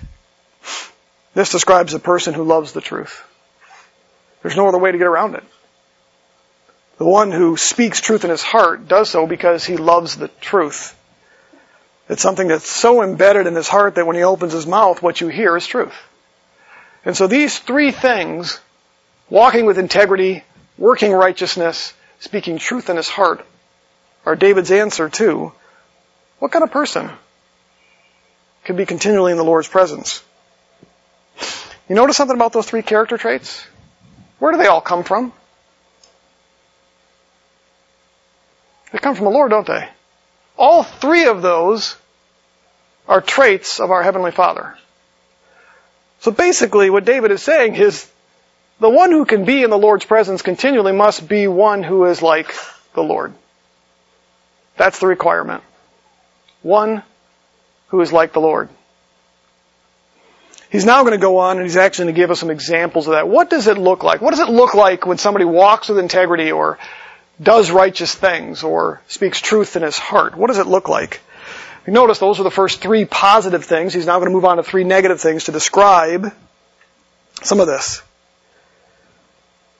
This 1.35 1.51
describes 1.51 1.95
a 1.95 1.99
person 1.99 2.35
who 2.35 2.45
loves 2.45 2.73
the 2.73 2.81
truth. 2.81 3.25
There's 4.43 4.57
no 4.57 4.69
other 4.69 4.79
way 4.79 4.93
to 4.93 4.99
get 4.99 5.07
around 5.07 5.35
it. 5.35 5.45
The 6.99 7.05
one 7.05 7.31
who 7.31 7.57
speaks 7.57 8.01
truth 8.01 8.25
in 8.25 8.31
his 8.31 8.43
heart 8.43 8.89
does 8.89 9.11
so 9.11 9.27
because 9.27 9.65
he 9.65 9.77
loves 9.77 10.17
the 10.17 10.29
truth. 10.41 10.97
It's 12.09 12.23
something 12.23 12.49
that's 12.49 12.69
so 12.69 13.03
embedded 13.03 13.47
in 13.47 13.55
his 13.55 13.69
heart 13.69 13.95
that 13.97 14.07
when 14.07 14.17
he 14.17 14.23
opens 14.23 14.53
his 14.53 14.67
mouth, 14.67 15.03
what 15.03 15.21
you 15.21 15.29
hear 15.29 15.57
is 15.57 15.67
truth. 15.67 15.95
And 17.05 17.17
so 17.17 17.27
these 17.27 17.59
three 17.59 17.93
things, 17.93 18.61
walking 19.31 19.67
with 19.67 19.79
integrity, 19.79 20.43
working 20.77 21.13
righteousness, 21.13 21.93
speaking 22.21 22.59
truth 22.59 22.91
in 22.91 22.97
his 22.97 23.09
heart, 23.09 23.47
are 24.27 24.35
David's 24.35 24.71
answer 24.71 25.09
to 25.09 25.53
what 26.39 26.51
kind 26.51 26.65
of 26.65 26.71
person 26.71 27.11
could 28.69 28.77
be 28.77 28.85
continually 28.85 29.33
in 29.33 29.39
the 29.39 29.45
Lord's 29.45 29.67
presence? 29.67 30.23
You 31.89 31.95
notice 31.95 32.19
something 32.19 32.37
about 32.37 32.53
those 32.53 32.67
three 32.67 32.83
character 32.83 33.17
traits? 33.17 33.67
Where 34.39 34.53
do 34.53 34.59
they 34.59 34.67
all 34.67 34.83
come 34.83 35.05
from? 35.05 35.33
They 38.93 38.99
come 38.99 39.15
from 39.15 39.25
the 39.25 39.31
Lord, 39.31 39.53
don't 39.53 39.67
they? 39.67 39.89
All 40.59 40.83
three 40.83 41.29
of 41.29 41.41
those 41.41 41.97
are 43.09 43.23
traits 43.23 43.81
of 43.81 43.91
our 43.91 44.03
Heavenly 44.03 44.33
Father. 44.33 44.77
So 46.21 46.31
basically 46.31 46.91
what 46.91 47.07
David 47.07 47.31
is 47.31 47.43
saying 47.43 47.77
is 47.77 48.07
the 48.81 48.91
one 48.91 49.13
who 49.13 49.25
can 49.25 49.47
be 49.47 49.63
in 49.63 49.71
the 49.71 49.79
Lord's 49.79 50.05
presence 50.05 50.43
continually 50.43 50.93
must 50.93 51.27
be 51.27 51.49
one 51.49 51.83
who 51.83 52.05
is 52.05 52.21
like 52.21 52.55
the 52.93 53.03
Lord. 53.03 53.33
That's 54.77 54.99
the 54.99 55.07
requirement. 55.07 55.63
One 56.61 57.03
who 57.89 58.01
is 58.01 58.13
like 58.13 58.33
the 58.33 58.41
Lord. 58.41 58.69
He's 60.71 60.85
now 60.85 61.03
going 61.03 61.13
to 61.13 61.19
go 61.19 61.39
on 61.39 61.57
and 61.57 61.65
he's 61.65 61.77
actually 61.77 62.07
going 62.07 62.15
to 62.15 62.21
give 62.21 62.31
us 62.31 62.41
some 62.41 62.51
examples 62.51 63.07
of 63.07 63.13
that. 63.13 63.29
What 63.29 63.49
does 63.49 63.69
it 63.69 63.79
look 63.79 64.03
like? 64.03 64.21
What 64.21 64.31
does 64.31 64.41
it 64.41 64.51
look 64.51 64.75
like 64.75 65.07
when 65.07 65.17
somebody 65.17 65.47
walks 65.47 65.89
with 65.89 65.99
integrity 65.99 66.53
or 66.53 66.79
does 67.41 67.71
righteous 67.71 68.15
things 68.15 68.63
or 68.63 69.01
speaks 69.09 69.41
truth 69.41 69.77
in 69.77 69.83
his 69.83 69.99
heart. 69.99 70.37
What 70.37 70.49
does 70.49 70.59
it 70.59 70.67
look 70.67 70.89
like? 70.89 71.21
You 71.87 71.93
notice 71.93 72.19
those 72.19 72.41
are 72.41 72.45
the 72.45 72.51
first 72.51 72.81
three 72.81 73.05
positive 73.05 73.65
things. 73.65 73.95
He's 73.95 74.07
now 74.07 74.19
going 74.19 74.29
to 74.29 74.35
move 74.35 74.45
on 74.45 74.57
to 74.57 74.63
three 74.63 74.85
negative 74.85 75.21
things 75.21 75.45
to 75.45 75.53
describe 75.53 76.33
some 77.43 77.61
of 77.61 77.67
this. 77.67 78.03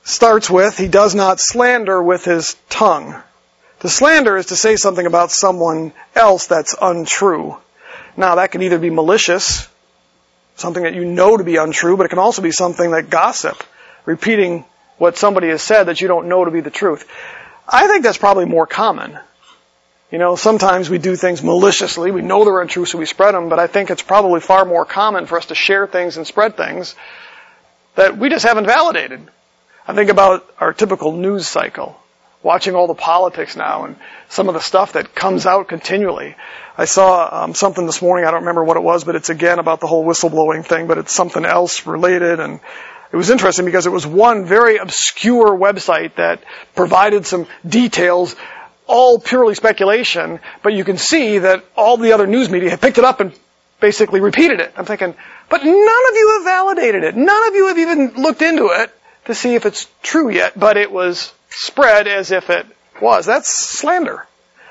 Starts 0.03 0.49
with, 0.49 0.77
he 0.77 0.87
does 0.87 1.13
not 1.13 1.39
slander 1.39 2.01
with 2.01 2.25
his 2.25 2.55
tongue. 2.69 3.21
To 3.81 3.89
slander 3.89 4.37
is 4.37 4.47
to 4.47 4.55
say 4.55 4.75
something 4.75 5.05
about 5.05 5.31
someone 5.31 5.93
else 6.15 6.47
that's 6.47 6.75
untrue. 6.81 7.57
Now 8.19 8.35
that 8.35 8.51
can 8.51 8.61
either 8.61 8.77
be 8.77 8.89
malicious, 8.89 9.69
something 10.57 10.83
that 10.83 10.93
you 10.93 11.05
know 11.05 11.37
to 11.37 11.43
be 11.45 11.55
untrue, 11.55 11.95
but 11.95 12.05
it 12.05 12.09
can 12.09 12.19
also 12.19 12.41
be 12.41 12.51
something 12.51 12.91
like 12.91 13.09
gossip, 13.09 13.63
repeating 14.03 14.65
what 14.97 15.17
somebody 15.17 15.47
has 15.47 15.61
said 15.61 15.85
that 15.85 16.01
you 16.01 16.09
don't 16.09 16.27
know 16.27 16.43
to 16.43 16.51
be 16.51 16.59
the 16.59 16.69
truth. 16.69 17.07
I 17.65 17.87
think 17.87 18.03
that's 18.03 18.17
probably 18.17 18.43
more 18.43 18.67
common. 18.67 19.17
You 20.11 20.17
know, 20.17 20.35
sometimes 20.35 20.89
we 20.89 20.97
do 20.97 21.15
things 21.15 21.41
maliciously. 21.41 22.11
We 22.11 22.21
know 22.21 22.43
they're 22.43 22.59
untrue, 22.59 22.83
so 22.83 22.97
we 22.97 23.05
spread 23.05 23.35
them, 23.35 23.47
but 23.47 23.57
I 23.57 23.67
think 23.67 23.89
it's 23.89 24.01
probably 24.01 24.41
far 24.41 24.65
more 24.65 24.83
common 24.83 25.25
for 25.25 25.37
us 25.37 25.45
to 25.45 25.55
share 25.55 25.87
things 25.87 26.17
and 26.17 26.27
spread 26.27 26.57
things 26.57 26.95
that 27.95 28.17
we 28.17 28.27
just 28.27 28.43
haven't 28.43 28.65
validated. 28.65 29.25
I 29.87 29.93
think 29.93 30.09
about 30.09 30.45
our 30.59 30.73
typical 30.73 31.13
news 31.13 31.47
cycle, 31.47 31.97
watching 32.41 32.75
all 32.75 32.87
the 32.87 32.93
politics 32.93 33.55
now 33.55 33.85
and 33.85 33.95
some 34.29 34.47
of 34.47 34.53
the 34.53 34.61
stuff 34.61 34.93
that 34.93 35.13
comes 35.13 35.45
out 35.45 35.67
continually. 35.67 36.35
I 36.77 36.85
saw 36.85 37.43
um, 37.43 37.53
something 37.53 37.85
this 37.85 38.01
morning, 38.01 38.25
I 38.25 38.31
don't 38.31 38.41
remember 38.41 38.63
what 38.63 38.77
it 38.77 38.83
was, 38.83 39.03
but 39.03 39.15
it's 39.15 39.29
again 39.29 39.59
about 39.59 39.81
the 39.81 39.87
whole 39.87 40.05
whistleblowing 40.05 40.65
thing, 40.65 40.87
but 40.87 40.97
it's 40.97 41.13
something 41.13 41.43
else 41.43 41.85
related 41.85 42.39
and 42.39 42.59
it 43.11 43.15
was 43.15 43.29
interesting 43.31 43.65
because 43.65 43.87
it 43.87 43.91
was 43.91 44.05
one 44.05 44.45
very 44.45 44.77
obscure 44.77 45.57
website 45.57 46.15
that 46.15 46.43
provided 46.75 47.25
some 47.25 47.47
details, 47.67 48.35
all 48.85 49.19
purely 49.19 49.55
speculation, 49.55 50.39
but 50.61 50.73
you 50.73 50.83
can 50.83 50.97
see 50.97 51.39
that 51.39 51.65
all 51.75 51.97
the 51.97 52.13
other 52.13 52.27
news 52.27 52.49
media 52.49 52.69
had 52.69 52.81
picked 52.81 52.99
it 52.99 53.03
up 53.03 53.19
and 53.19 53.33
basically 53.79 54.19
repeated 54.19 54.59
it. 54.59 54.73
I'm 54.77 54.85
thinking, 54.85 55.15
but 55.49 55.63
none 55.63 56.09
of 56.09 56.15
you 56.15 56.33
have 56.37 56.43
validated 56.43 57.03
it. 57.03 57.15
None 57.15 57.47
of 57.47 57.55
you 57.55 57.67
have 57.67 57.77
even 57.79 58.13
looked 58.21 58.43
into 58.43 58.67
it 58.67 58.91
to 59.25 59.33
see 59.33 59.55
if 59.55 59.65
it's 59.65 59.87
true 60.03 60.29
yet, 60.29 60.57
but 60.57 60.77
it 60.77 60.91
was 60.91 61.33
spread 61.49 62.07
as 62.07 62.31
if 62.31 62.49
it 62.49 62.65
was. 63.01 63.25
That's 63.25 63.49
slander. 63.49 64.25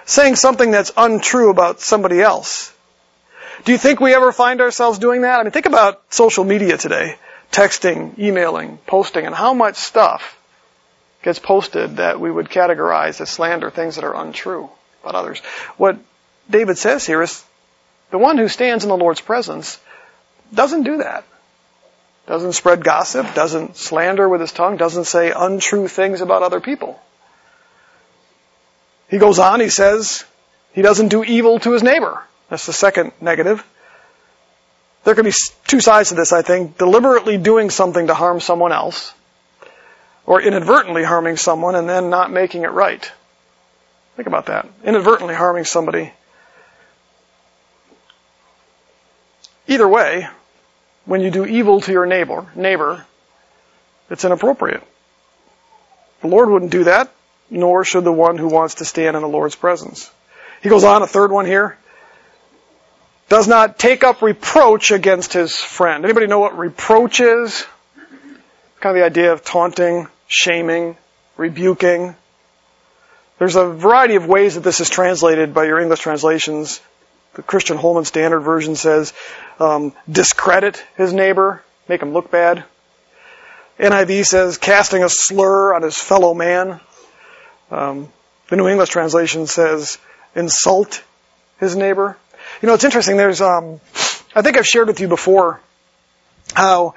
Saying 0.04 0.36
something 0.36 0.70
that's 0.70 0.92
untrue 0.96 1.50
about 1.50 1.80
somebody 1.80 2.20
else. 2.20 2.72
Do 3.64 3.72
you 3.72 3.78
think 3.78 4.00
we 4.00 4.14
ever 4.14 4.32
find 4.32 4.60
ourselves 4.60 4.98
doing 4.98 5.22
that? 5.22 5.40
I 5.40 5.42
mean, 5.42 5.52
think 5.52 5.66
about 5.66 6.02
social 6.12 6.44
media 6.44 6.78
today 6.78 7.16
texting, 7.50 8.18
emailing, 8.18 8.78
posting, 8.86 9.26
and 9.26 9.34
how 9.34 9.54
much 9.54 9.76
stuff 9.76 10.38
gets 11.22 11.38
posted 11.38 11.96
that 11.96 12.20
we 12.20 12.30
would 12.30 12.48
categorize 12.48 13.20
as 13.20 13.30
slander, 13.30 13.70
things 13.70 13.96
that 13.96 14.04
are 14.04 14.14
untrue 14.14 14.70
about 15.02 15.14
others. 15.14 15.40
What 15.76 15.98
David 16.48 16.78
says 16.78 17.06
here 17.06 17.22
is 17.22 17.42
the 18.10 18.18
one 18.18 18.38
who 18.38 18.48
stands 18.48 18.84
in 18.84 18.90
the 18.90 18.96
Lord's 18.96 19.20
presence 19.20 19.78
doesn't 20.54 20.84
do 20.84 20.98
that. 20.98 21.24
Doesn't 22.28 22.52
spread 22.52 22.84
gossip, 22.84 23.34
doesn't 23.34 23.78
slander 23.78 24.28
with 24.28 24.42
his 24.42 24.52
tongue, 24.52 24.76
doesn't 24.76 25.04
say 25.06 25.32
untrue 25.34 25.88
things 25.88 26.20
about 26.20 26.42
other 26.42 26.60
people. 26.60 27.00
He 29.08 29.16
goes 29.16 29.38
on, 29.38 29.60
he 29.60 29.70
says, 29.70 30.24
he 30.74 30.82
doesn't 30.82 31.08
do 31.08 31.24
evil 31.24 31.58
to 31.60 31.72
his 31.72 31.82
neighbor. 31.82 32.22
That's 32.50 32.66
the 32.66 32.74
second 32.74 33.12
negative. 33.22 33.64
there 35.04 35.14
can 35.14 35.24
be 35.24 35.32
two 35.66 35.80
sides 35.80 36.10
to 36.10 36.16
this, 36.16 36.34
I 36.34 36.42
think. 36.42 36.76
Deliberately 36.76 37.38
doing 37.38 37.70
something 37.70 38.08
to 38.08 38.14
harm 38.14 38.40
someone 38.40 38.72
else, 38.72 39.14
or 40.26 40.42
inadvertently 40.42 41.04
harming 41.04 41.38
someone 41.38 41.76
and 41.76 41.88
then 41.88 42.10
not 42.10 42.30
making 42.30 42.64
it 42.64 42.72
right. 42.72 43.10
Think 44.16 44.26
about 44.28 44.46
that. 44.46 44.68
Inadvertently 44.84 45.34
harming 45.34 45.64
somebody. 45.64 46.12
Either 49.66 49.88
way, 49.88 50.28
when 51.08 51.22
you 51.22 51.30
do 51.30 51.46
evil 51.46 51.80
to 51.80 51.90
your 51.90 52.04
neighbor, 52.04 52.46
neighbor, 52.54 53.02
it's 54.10 54.26
inappropriate. 54.26 54.82
The 56.20 56.26
Lord 56.26 56.50
wouldn't 56.50 56.70
do 56.70 56.84
that, 56.84 57.10
nor 57.48 57.82
should 57.82 58.04
the 58.04 58.12
one 58.12 58.36
who 58.36 58.48
wants 58.48 58.74
to 58.76 58.84
stand 58.84 59.16
in 59.16 59.22
the 59.22 59.28
Lord's 59.28 59.56
presence. 59.56 60.10
He 60.62 60.68
goes 60.68 60.84
on, 60.84 61.02
a 61.02 61.06
third 61.06 61.32
one 61.32 61.46
here. 61.46 61.78
Does 63.30 63.48
not 63.48 63.78
take 63.78 64.04
up 64.04 64.20
reproach 64.20 64.90
against 64.90 65.32
his 65.32 65.56
friend. 65.56 66.04
Anybody 66.04 66.26
know 66.26 66.40
what 66.40 66.58
reproach 66.58 67.20
is? 67.20 67.64
Kind 68.80 68.94
of 68.94 69.00
the 69.00 69.06
idea 69.06 69.32
of 69.32 69.42
taunting, 69.42 70.08
shaming, 70.26 70.98
rebuking. 71.38 72.16
There's 73.38 73.56
a 73.56 73.64
variety 73.64 74.16
of 74.16 74.26
ways 74.26 74.56
that 74.56 74.62
this 74.62 74.80
is 74.80 74.90
translated 74.90 75.54
by 75.54 75.64
your 75.64 75.80
English 75.80 76.00
translations. 76.00 76.82
The 77.34 77.42
Christian 77.42 77.76
Holman 77.76 78.04
Standard 78.04 78.40
Version 78.40 78.76
says, 78.76 79.12
um, 79.60 79.92
discredit 80.10 80.84
his 80.96 81.12
neighbor, 81.12 81.62
make 81.88 82.02
him 82.02 82.12
look 82.12 82.30
bad. 82.30 82.64
NIV 83.78 84.26
says, 84.26 84.58
casting 84.58 85.04
a 85.04 85.08
slur 85.08 85.74
on 85.74 85.82
his 85.82 85.96
fellow 85.96 86.34
man. 86.34 86.80
Um, 87.70 88.08
the 88.48 88.56
New 88.56 88.66
English 88.66 88.88
translation 88.88 89.46
says, 89.46 89.98
insult 90.34 91.04
his 91.60 91.76
neighbor. 91.76 92.16
You 92.60 92.66
know, 92.66 92.74
it's 92.74 92.84
interesting. 92.84 93.16
There's, 93.16 93.40
um, 93.40 93.80
I 94.34 94.42
think 94.42 94.56
I've 94.56 94.66
shared 94.66 94.88
with 94.88 95.00
you 95.00 95.08
before 95.08 95.60
how 96.54 96.94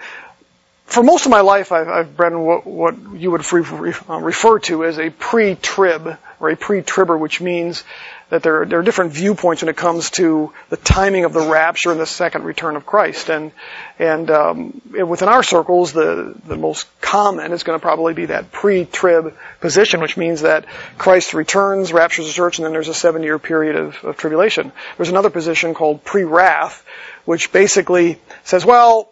for 0.85 1.03
most 1.03 1.25
of 1.25 1.31
my 1.31 1.41
life 1.41 1.71
I've, 1.71 1.87
I've 1.87 2.17
been 2.17 2.41
what, 2.41 2.65
what 2.65 2.95
you 3.15 3.31
would 3.31 3.41
uh, 3.41 4.19
refer 4.19 4.59
to 4.59 4.85
as 4.85 4.99
a 4.99 5.09
pre-trib 5.09 6.17
or 6.39 6.49
a 6.49 6.57
pre-tribber, 6.57 7.17
which 7.17 7.39
means 7.39 7.83
that 8.31 8.43
there, 8.43 8.65
there 8.65 8.79
are 8.79 8.83
different 8.83 9.11
viewpoints 9.11 9.61
when 9.61 9.67
it 9.67 9.75
comes 9.75 10.09
to 10.11 10.53
the 10.69 10.77
timing 10.77 11.25
of 11.25 11.33
the 11.33 11.41
rapture 11.41 11.91
and 11.91 11.99
the 11.99 12.05
second 12.05 12.45
return 12.45 12.77
of 12.77 12.85
Christ. 12.85 13.29
And 13.29 13.51
and 13.99 14.31
um, 14.31 14.81
within 14.89 15.27
our 15.27 15.43
circles, 15.43 15.91
the 15.91 16.33
the 16.45 16.55
most 16.55 16.87
common 17.01 17.51
is 17.51 17.63
going 17.63 17.77
to 17.77 17.81
probably 17.81 18.13
be 18.13 18.27
that 18.27 18.51
pre-trib 18.53 19.35
position, 19.59 19.99
which 19.99 20.15
means 20.15 20.41
that 20.41 20.65
Christ 20.97 21.33
returns, 21.33 21.91
raptures 21.91 22.25
the 22.27 22.33
church, 22.33 22.57
and 22.57 22.65
then 22.65 22.71
there's 22.71 22.87
a 22.87 22.93
seven-year 22.93 23.37
period 23.37 23.75
of, 23.75 24.01
of 24.03 24.15
tribulation. 24.15 24.71
There's 24.95 25.09
another 25.09 25.29
position 25.29 25.73
called 25.73 26.05
pre-wrath, 26.05 26.85
which 27.25 27.51
basically 27.51 28.17
says, 28.45 28.65
well, 28.65 29.11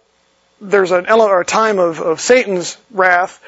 there's 0.62 0.91
an 0.91 1.10
or 1.10 1.41
a 1.41 1.45
time 1.45 1.77
of, 1.77 1.99
of 1.99 2.21
Satan's 2.21 2.77
wrath. 2.89 3.43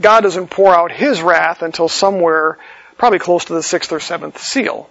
God 0.00 0.22
doesn't 0.22 0.48
pour 0.48 0.74
out 0.74 0.90
His 0.90 1.20
wrath 1.20 1.60
until 1.60 1.88
somewhere 1.88 2.56
probably 2.96 3.18
close 3.18 3.46
to 3.46 3.52
the 3.52 3.62
sixth 3.62 3.92
or 3.92 4.00
seventh 4.00 4.40
seal. 4.40 4.88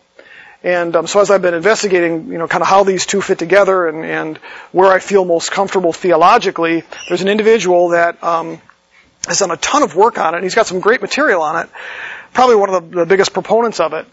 And 0.64 0.96
um, 0.96 1.08
so 1.08 1.20
as 1.20 1.32
I've 1.32 1.42
been 1.42 1.56
investigating, 1.56 2.28
you 2.28 2.38
know, 2.38 2.48
kind 2.48 2.62
of 2.62 2.68
how 2.68 2.84
these 2.84 3.06
two 3.06 3.22
fit 3.22 3.40
together 3.40 3.88
and, 3.88 4.06
and 4.06 4.38
where 4.72 4.92
I 4.92 5.00
feel 5.00 5.26
most 5.26 5.52
comfortable 5.52 5.92
theologically, 5.92 6.84
there's 7.08 7.22
an 7.22 7.28
individual 7.28 7.90
that 7.90 8.24
um, 8.24 8.62
has 9.28 9.40
done 9.40 9.52
a 9.52 9.58
ton 9.58 9.82
of 9.82 9.96
work 9.96 10.20
on 10.20 10.34
it. 10.34 10.38
And 10.38 10.44
he's 10.44 10.56
got 10.56 10.68
some 10.68 10.80
great 10.80 11.02
material 11.02 11.42
on 11.42 11.64
it. 11.64 11.70
Probably 12.34 12.56
one 12.56 12.70
of 12.74 12.92
the, 12.92 13.00
the 13.00 13.06
biggest 13.06 13.34
proponents 13.34 13.80
of 13.80 13.94
it. 13.94 14.06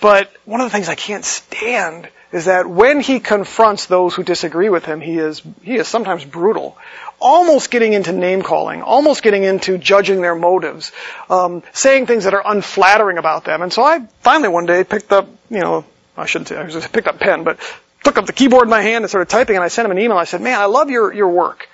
But 0.00 0.32
one 0.46 0.62
of 0.62 0.66
the 0.66 0.70
things 0.70 0.88
I 0.88 0.94
can't 0.94 1.24
stand 1.24 2.08
is 2.32 2.44
that 2.44 2.68
when 2.68 3.00
he 3.00 3.20
confronts 3.20 3.86
those 3.86 4.14
who 4.14 4.22
disagree 4.22 4.68
with 4.68 4.84
him, 4.84 5.00
he 5.00 5.18
is 5.18 5.42
he 5.62 5.76
is 5.76 5.88
sometimes 5.88 6.24
brutal 6.24 6.76
almost 7.20 7.70
getting 7.70 7.92
into 7.92 8.12
name 8.12 8.42
calling, 8.42 8.82
almost 8.82 9.22
getting 9.22 9.44
into 9.44 9.78
judging 9.78 10.22
their 10.22 10.34
motives, 10.34 10.90
um, 11.28 11.62
saying 11.72 12.06
things 12.06 12.24
that 12.24 12.34
are 12.34 12.42
unflattering 12.44 13.18
about 13.18 13.44
them. 13.44 13.62
And 13.62 13.72
so 13.72 13.82
I 13.82 14.00
finally 14.20 14.48
one 14.48 14.66
day 14.66 14.84
picked 14.84 15.12
up, 15.12 15.28
you 15.50 15.60
know, 15.60 15.84
I 16.16 16.26
shouldn't 16.26 16.48
say 16.48 16.56
I 16.56 16.66
just 16.66 16.92
picked 16.92 17.06
up 17.06 17.18
pen, 17.18 17.44
but 17.44 17.58
took 18.02 18.18
up 18.18 18.26
the 18.26 18.32
keyboard 18.32 18.64
in 18.64 18.70
my 18.70 18.82
hand 18.82 19.04
and 19.04 19.10
started 19.10 19.28
typing. 19.28 19.56
And 19.56 19.64
I 19.64 19.68
sent 19.68 19.86
him 19.86 19.92
an 19.92 19.98
email. 19.98 20.16
I 20.16 20.24
said, 20.24 20.40
"Man, 20.40 20.58
I 20.58 20.64
love 20.64 20.90
your 20.90 21.12
your 21.12 21.28
work, 21.28 21.68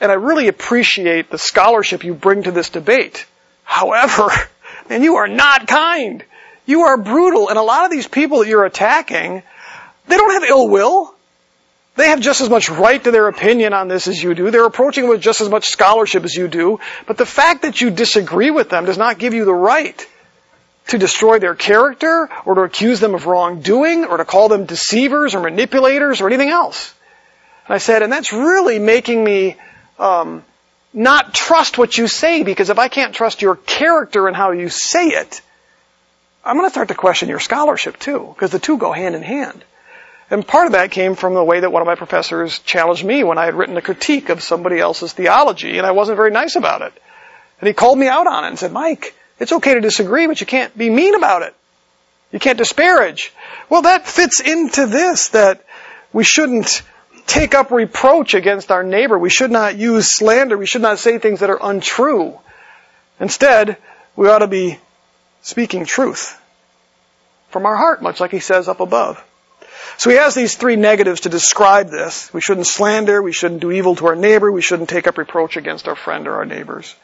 and 0.00 0.10
I 0.10 0.14
really 0.14 0.48
appreciate 0.48 1.30
the 1.30 1.38
scholarship 1.38 2.04
you 2.04 2.14
bring 2.14 2.44
to 2.44 2.50
this 2.50 2.70
debate. 2.70 3.26
However, 3.64 4.30
and 4.90 5.04
you 5.04 5.16
are 5.16 5.28
not 5.28 5.68
kind. 5.68 6.24
You 6.64 6.82
are 6.82 6.96
brutal, 6.96 7.48
and 7.48 7.58
a 7.58 7.62
lot 7.62 7.84
of 7.84 7.90
these 7.90 8.08
people 8.08 8.40
that 8.40 8.48
you're 8.48 8.64
attacking." 8.64 9.42
They 10.06 10.16
don't 10.16 10.32
have 10.32 10.44
ill 10.44 10.68
will. 10.68 11.14
They 11.94 12.08
have 12.08 12.20
just 12.20 12.40
as 12.40 12.48
much 12.48 12.70
right 12.70 13.02
to 13.04 13.10
their 13.10 13.28
opinion 13.28 13.74
on 13.74 13.88
this 13.88 14.08
as 14.08 14.22
you 14.22 14.34
do. 14.34 14.50
They're 14.50 14.64
approaching 14.64 15.08
with 15.08 15.20
just 15.20 15.42
as 15.42 15.48
much 15.50 15.66
scholarship 15.66 16.24
as 16.24 16.34
you 16.34 16.48
do. 16.48 16.80
But 17.06 17.18
the 17.18 17.26
fact 17.26 17.62
that 17.62 17.80
you 17.80 17.90
disagree 17.90 18.50
with 18.50 18.70
them 18.70 18.86
does 18.86 18.96
not 18.96 19.18
give 19.18 19.34
you 19.34 19.44
the 19.44 19.54
right 19.54 20.06
to 20.88 20.98
destroy 20.98 21.38
their 21.38 21.54
character 21.54 22.30
or 22.46 22.54
to 22.54 22.60
accuse 22.62 22.98
them 22.98 23.14
of 23.14 23.26
wrongdoing 23.26 24.06
or 24.06 24.16
to 24.16 24.24
call 24.24 24.48
them 24.48 24.64
deceivers 24.64 25.34
or 25.34 25.40
manipulators 25.40 26.20
or 26.20 26.28
anything 26.28 26.48
else. 26.48 26.94
And 27.66 27.74
I 27.74 27.78
said, 27.78 28.02
and 28.02 28.10
that's 28.10 28.32
really 28.32 28.78
making 28.78 29.22
me 29.22 29.56
um, 29.98 30.44
not 30.92 31.34
trust 31.34 31.78
what 31.78 31.96
you 31.96 32.08
say 32.08 32.42
because 32.42 32.70
if 32.70 32.78
I 32.78 32.88
can't 32.88 33.14
trust 33.14 33.42
your 33.42 33.56
character 33.56 34.28
and 34.28 34.36
how 34.36 34.52
you 34.52 34.70
say 34.70 35.08
it, 35.08 35.42
I'm 36.44 36.56
going 36.56 36.66
to 36.66 36.72
start 36.72 36.88
to 36.88 36.94
question 36.94 37.28
your 37.28 37.38
scholarship 37.38 37.98
too 37.98 38.32
because 38.34 38.50
the 38.50 38.58
two 38.58 38.78
go 38.78 38.92
hand 38.92 39.14
in 39.14 39.22
hand. 39.22 39.62
And 40.32 40.48
part 40.48 40.64
of 40.64 40.72
that 40.72 40.90
came 40.90 41.14
from 41.14 41.34
the 41.34 41.44
way 41.44 41.60
that 41.60 41.70
one 41.70 41.82
of 41.82 41.86
my 41.86 41.94
professors 41.94 42.58
challenged 42.60 43.04
me 43.04 43.22
when 43.22 43.36
I 43.36 43.44
had 43.44 43.54
written 43.54 43.76
a 43.76 43.82
critique 43.82 44.30
of 44.30 44.42
somebody 44.42 44.78
else's 44.78 45.12
theology, 45.12 45.76
and 45.76 45.86
I 45.86 45.90
wasn't 45.90 46.16
very 46.16 46.30
nice 46.30 46.56
about 46.56 46.80
it. 46.80 46.94
And 47.60 47.68
he 47.68 47.74
called 47.74 47.98
me 47.98 48.08
out 48.08 48.26
on 48.26 48.44
it 48.44 48.48
and 48.48 48.58
said, 48.58 48.72
Mike, 48.72 49.14
it's 49.38 49.52
okay 49.52 49.74
to 49.74 49.82
disagree, 49.82 50.26
but 50.26 50.40
you 50.40 50.46
can't 50.46 50.76
be 50.76 50.88
mean 50.88 51.14
about 51.14 51.42
it. 51.42 51.54
You 52.32 52.38
can't 52.38 52.56
disparage. 52.56 53.30
Well, 53.68 53.82
that 53.82 54.08
fits 54.08 54.40
into 54.40 54.86
this, 54.86 55.28
that 55.28 55.66
we 56.14 56.24
shouldn't 56.24 56.80
take 57.26 57.54
up 57.54 57.70
reproach 57.70 58.32
against 58.32 58.70
our 58.70 58.82
neighbor. 58.82 59.18
We 59.18 59.28
should 59.28 59.50
not 59.50 59.76
use 59.76 60.16
slander. 60.16 60.56
We 60.56 60.64
should 60.64 60.80
not 60.80 60.98
say 60.98 61.18
things 61.18 61.40
that 61.40 61.50
are 61.50 61.60
untrue. 61.60 62.38
Instead, 63.20 63.76
we 64.16 64.30
ought 64.30 64.38
to 64.38 64.46
be 64.46 64.78
speaking 65.42 65.84
truth 65.84 66.40
from 67.50 67.66
our 67.66 67.76
heart, 67.76 68.00
much 68.00 68.18
like 68.18 68.30
he 68.30 68.40
says 68.40 68.66
up 68.66 68.80
above. 68.80 69.22
So 69.96 70.10
he 70.10 70.16
has 70.16 70.34
these 70.34 70.56
three 70.56 70.76
negatives 70.76 71.22
to 71.22 71.28
describe 71.28 71.90
this. 71.90 72.32
We 72.32 72.40
shouldn't 72.40 72.66
slander, 72.66 73.22
we 73.22 73.32
shouldn't 73.32 73.60
do 73.60 73.70
evil 73.70 73.94
to 73.96 74.06
our 74.06 74.16
neighbor, 74.16 74.50
we 74.50 74.62
shouldn't 74.62 74.88
take 74.88 75.06
up 75.06 75.18
reproach 75.18 75.56
against 75.56 75.88
our 75.88 75.96
friend 75.96 76.26
or 76.26 76.36
our 76.36 76.44
neighbors. 76.44 76.94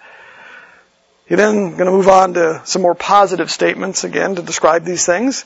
He 1.26 1.34
then 1.34 1.76
going 1.76 1.86
to 1.86 1.92
move 1.92 2.08
on 2.08 2.34
to 2.34 2.62
some 2.64 2.82
more 2.82 2.94
positive 2.94 3.50
statements 3.50 4.04
again 4.04 4.36
to 4.36 4.42
describe 4.42 4.84
these 4.84 5.04
things. 5.04 5.44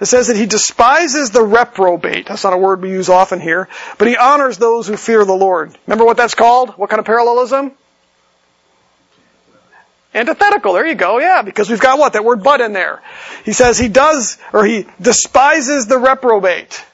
It 0.00 0.06
says 0.06 0.26
that 0.26 0.36
he 0.36 0.46
despises 0.46 1.30
the 1.30 1.42
reprobate. 1.42 2.26
That's 2.26 2.42
not 2.42 2.52
a 2.52 2.58
word 2.58 2.82
we 2.82 2.90
use 2.90 3.08
often 3.08 3.38
here, 3.38 3.68
but 3.96 4.08
he 4.08 4.16
honors 4.16 4.58
those 4.58 4.88
who 4.88 4.96
fear 4.96 5.24
the 5.24 5.32
Lord. 5.32 5.78
Remember 5.86 6.04
what 6.04 6.16
that's 6.16 6.34
called? 6.34 6.70
What 6.70 6.90
kind 6.90 6.98
of 6.98 7.06
parallelism? 7.06 7.72
Antithetical. 10.14 10.74
There 10.74 10.86
you 10.86 10.94
go. 10.94 11.18
Yeah, 11.18 11.42
because 11.42 11.68
we've 11.68 11.80
got 11.80 11.98
what? 11.98 12.12
That 12.12 12.24
word 12.24 12.42
but 12.42 12.60
in 12.60 12.72
there. 12.72 13.02
He 13.44 13.52
says 13.52 13.78
he 13.78 13.88
does, 13.88 14.38
or 14.52 14.64
he 14.64 14.86
despises 15.00 15.86
the 15.86 15.98
reprobate. 15.98 16.84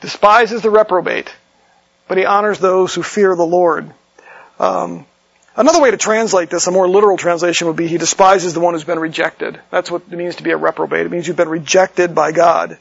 Despises 0.00 0.62
the 0.62 0.70
reprobate. 0.70 1.32
But 2.08 2.18
he 2.18 2.24
honors 2.24 2.58
those 2.58 2.94
who 2.94 3.02
fear 3.02 3.36
the 3.36 3.46
Lord. 3.46 3.92
Um, 4.58 5.06
another 5.56 5.80
way 5.80 5.92
to 5.92 5.96
translate 5.96 6.50
this, 6.50 6.66
a 6.66 6.72
more 6.72 6.88
literal 6.88 7.16
translation 7.16 7.68
would 7.68 7.76
be 7.76 7.86
he 7.86 7.96
despises 7.96 8.54
the 8.54 8.60
one 8.60 8.74
who's 8.74 8.84
been 8.84 8.98
rejected. 8.98 9.60
That's 9.70 9.90
what 9.90 10.02
it 10.10 10.16
means 10.16 10.36
to 10.36 10.42
be 10.42 10.50
a 10.50 10.56
reprobate. 10.56 11.06
It 11.06 11.12
means 11.12 11.28
you've 11.28 11.36
been 11.36 11.48
rejected 11.48 12.12
by 12.12 12.32
God. 12.32 12.76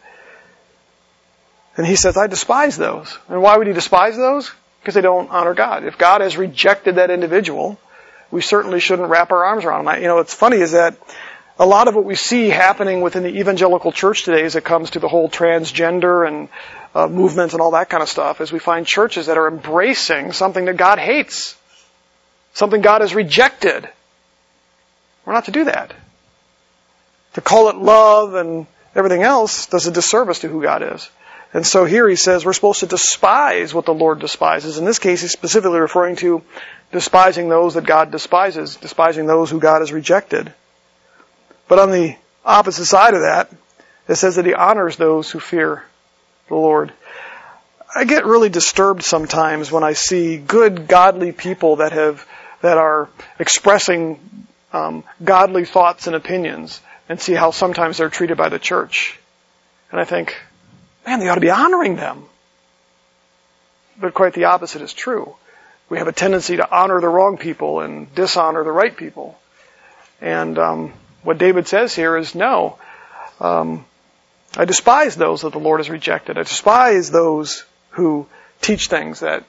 And 1.78 1.86
he 1.86 1.96
says, 1.96 2.17
I 2.17 2.28
despise 2.28 2.78
those. 2.78 3.17
And 3.30 3.41
why 3.41 3.58
would 3.58 3.67
he 3.67 3.74
despise 3.74 4.17
those? 4.17 4.52
Because 4.82 4.96
they 4.96 5.02
don't 5.02 5.30
honor 5.30 5.54
God. 5.54 5.84
If 5.84 5.98
God 6.00 6.22
has 6.22 6.36
rejected 6.36 6.96
that 6.96 7.12
individual, 7.12 7.80
we 8.32 8.41
certainly 8.41 8.80
shouldn't 8.80 9.10
wrap 9.10 9.32
our 9.32 9.44
arms 9.44 9.65
around 9.65 9.86
them. 9.86 10.02
You 10.02 10.08
know, 10.08 10.15
what's 10.15 10.34
funny 10.34 10.58
is 10.58 10.72
that 10.72 10.98
a 11.60 11.65
lot 11.65 11.88
of 11.88 11.96
what 11.96 12.06
we 12.06 12.15
see 12.15 12.50
happening 12.50 13.02
within 13.02 13.24
the 13.24 13.39
evangelical 13.39 13.91
church 13.91 14.24
today 14.24 14.44
as 14.44 14.56
it 14.56 14.63
comes 14.63 14.91
to 14.91 15.00
the 15.00 15.08
whole 15.08 15.30
transgender 15.30 16.28
and 16.28 16.50
uh, 16.96 17.08
movement 17.08 17.54
and 17.54 17.62
all 17.62 17.72
that 17.72 17.89
kind 17.89 18.02
of 18.02 18.10
stuff 18.10 18.41
is 18.41 18.52
we 18.52 18.60
find 18.60 18.88
churches 18.88 19.28
that 19.28 19.38
are 19.38 19.48
embracing 19.48 20.32
something 20.32 20.65
that 20.65 20.78
God 20.78 20.98
hates, 20.98 21.56
something 22.54 22.82
God 22.82 23.02
has 23.02 23.13
rejected. 23.13 23.88
We're 25.26 25.34
not 25.34 25.46
to 25.46 25.52
do 25.52 25.65
that. 25.65 25.94
To 27.34 27.41
call 27.41 27.70
it 27.70 27.76
love 27.76 28.34
and 28.34 28.65
everything 28.96 29.24
else 29.24 29.67
does 29.67 29.88
a 29.88 29.91
disservice 29.91 30.39
to 30.39 30.50
who 30.50 30.62
God 30.62 30.82
is. 30.96 31.10
And 31.54 31.68
so 31.68 31.86
here 31.86 32.08
he 32.08 32.16
says 32.16 32.46
we're 32.46 32.54
supposed 32.54 32.80
to 32.80 32.86
despise 32.86 33.74
what 33.74 33.86
the 33.86 33.94
Lord 33.94 34.20
despises. 34.20 34.78
In 34.78 34.86
this 34.86 35.00
case, 35.00 35.22
he's 35.22 35.32
specifically 35.32 35.80
referring 35.80 36.16
to 36.18 36.42
despising 36.92 37.50
those 37.50 37.74
that 37.74 37.86
God 37.86 38.12
despises, 38.12 38.78
despising 38.78 39.26
those 39.26 39.50
who 39.50 39.60
God 39.60 39.82
has 39.82 39.92
rejected. 39.92 40.54
But 41.68 41.80
on 41.80 41.92
the 41.92 42.16
opposite 42.46 42.86
side 42.86 43.14
of 43.14 43.22
that, 43.22 43.52
it 44.08 44.16
says 44.16 44.36
that 44.36 44.46
he 44.46 44.54
honors 44.54 44.98
those 44.98 45.30
who 45.30 45.40
fear 45.40 45.86
the 46.48 46.56
Lord. 46.56 46.92
I 47.94 48.06
get 48.06 48.26
really 48.26 48.50
disturbed 48.50 49.04
sometimes 49.04 49.72
when 49.72 49.84
I 49.84 49.94
see 49.94 50.38
good, 50.38 50.88
godly 50.88 51.32
people 51.32 51.78
that 51.78 51.92
have 51.92 52.26
that 52.62 52.78
are 52.78 53.10
expressing 53.40 54.20
um, 54.72 55.04
godly 55.24 55.66
thoughts 55.66 56.08
and 56.08 56.16
opinions, 56.16 56.80
and 57.10 57.20
see 57.20 57.34
how 57.34 57.52
sometimes 57.52 57.98
they're 57.98 58.10
treated 58.10 58.38
by 58.38 58.50
the 58.50 58.60
church. 58.60 59.20
And 59.92 60.00
I 60.00 60.06
think, 60.06 60.38
man, 61.06 61.20
they 61.20 61.28
ought 61.28 61.36
to 61.36 61.42
be 61.42 61.50
honoring 61.50 61.96
them. 61.96 62.26
But 64.00 64.14
quite 64.14 64.34
the 64.34 64.46
opposite 64.46 64.82
is 64.82 64.94
true. 64.94 65.36
We 65.90 65.98
have 65.98 66.08
a 66.08 66.14
tendency 66.14 66.58
to 66.58 66.72
honor 66.72 67.02
the 67.02 67.10
wrong 67.10 67.38
people 67.38 67.82
and 67.82 68.14
dishonor 68.16 68.64
the 68.64 68.72
right 68.72 68.96
people. 68.96 69.38
And 70.22 70.58
um, 70.58 70.94
what 71.24 71.38
David 71.38 71.68
says 71.68 71.94
here 71.94 72.16
is 72.18 72.34
no. 72.34 72.78
Um, 73.40 73.86
I 74.56 74.66
despise 74.66 75.16
those 75.16 75.42
that 75.42 75.52
the 75.52 75.60
Lord 75.60 75.80
has 75.80 75.90
rejected. 75.90 76.38
I 76.38 76.44
despise 76.44 77.12
those 77.12 77.66
who 77.92 78.28
teach 78.62 78.88
things 78.88 79.22
that 79.22 79.44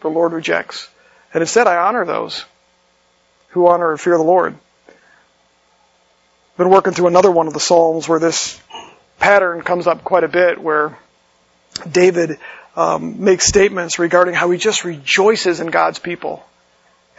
the 0.00 0.08
Lord 0.08 0.32
rejects. 0.32 0.88
And 1.34 1.42
instead 1.42 1.66
I 1.66 1.76
honor 1.76 2.04
those 2.04 2.44
who 3.50 3.66
honor 3.66 3.90
and 3.90 4.00
fear 4.00 4.16
the 4.16 4.22
Lord. 4.22 4.54
I've 4.88 6.56
Been 6.56 6.70
working 6.70 6.92
through 6.92 7.08
another 7.08 7.30
one 7.30 7.46
of 7.46 7.52
the 7.52 7.60
Psalms 7.60 8.08
where 8.08 8.18
this 8.18 8.60
pattern 9.28 9.60
comes 9.60 9.86
up 9.86 10.02
quite 10.04 10.24
a 10.24 10.28
bit 10.28 10.58
where 10.58 10.96
David 11.86 12.38
um, 12.74 13.22
makes 13.22 13.44
statements 13.44 13.98
regarding 13.98 14.32
how 14.32 14.50
he 14.50 14.56
just 14.56 14.84
rejoices 14.84 15.60
in 15.60 15.66
God's 15.66 15.98
people. 15.98 16.42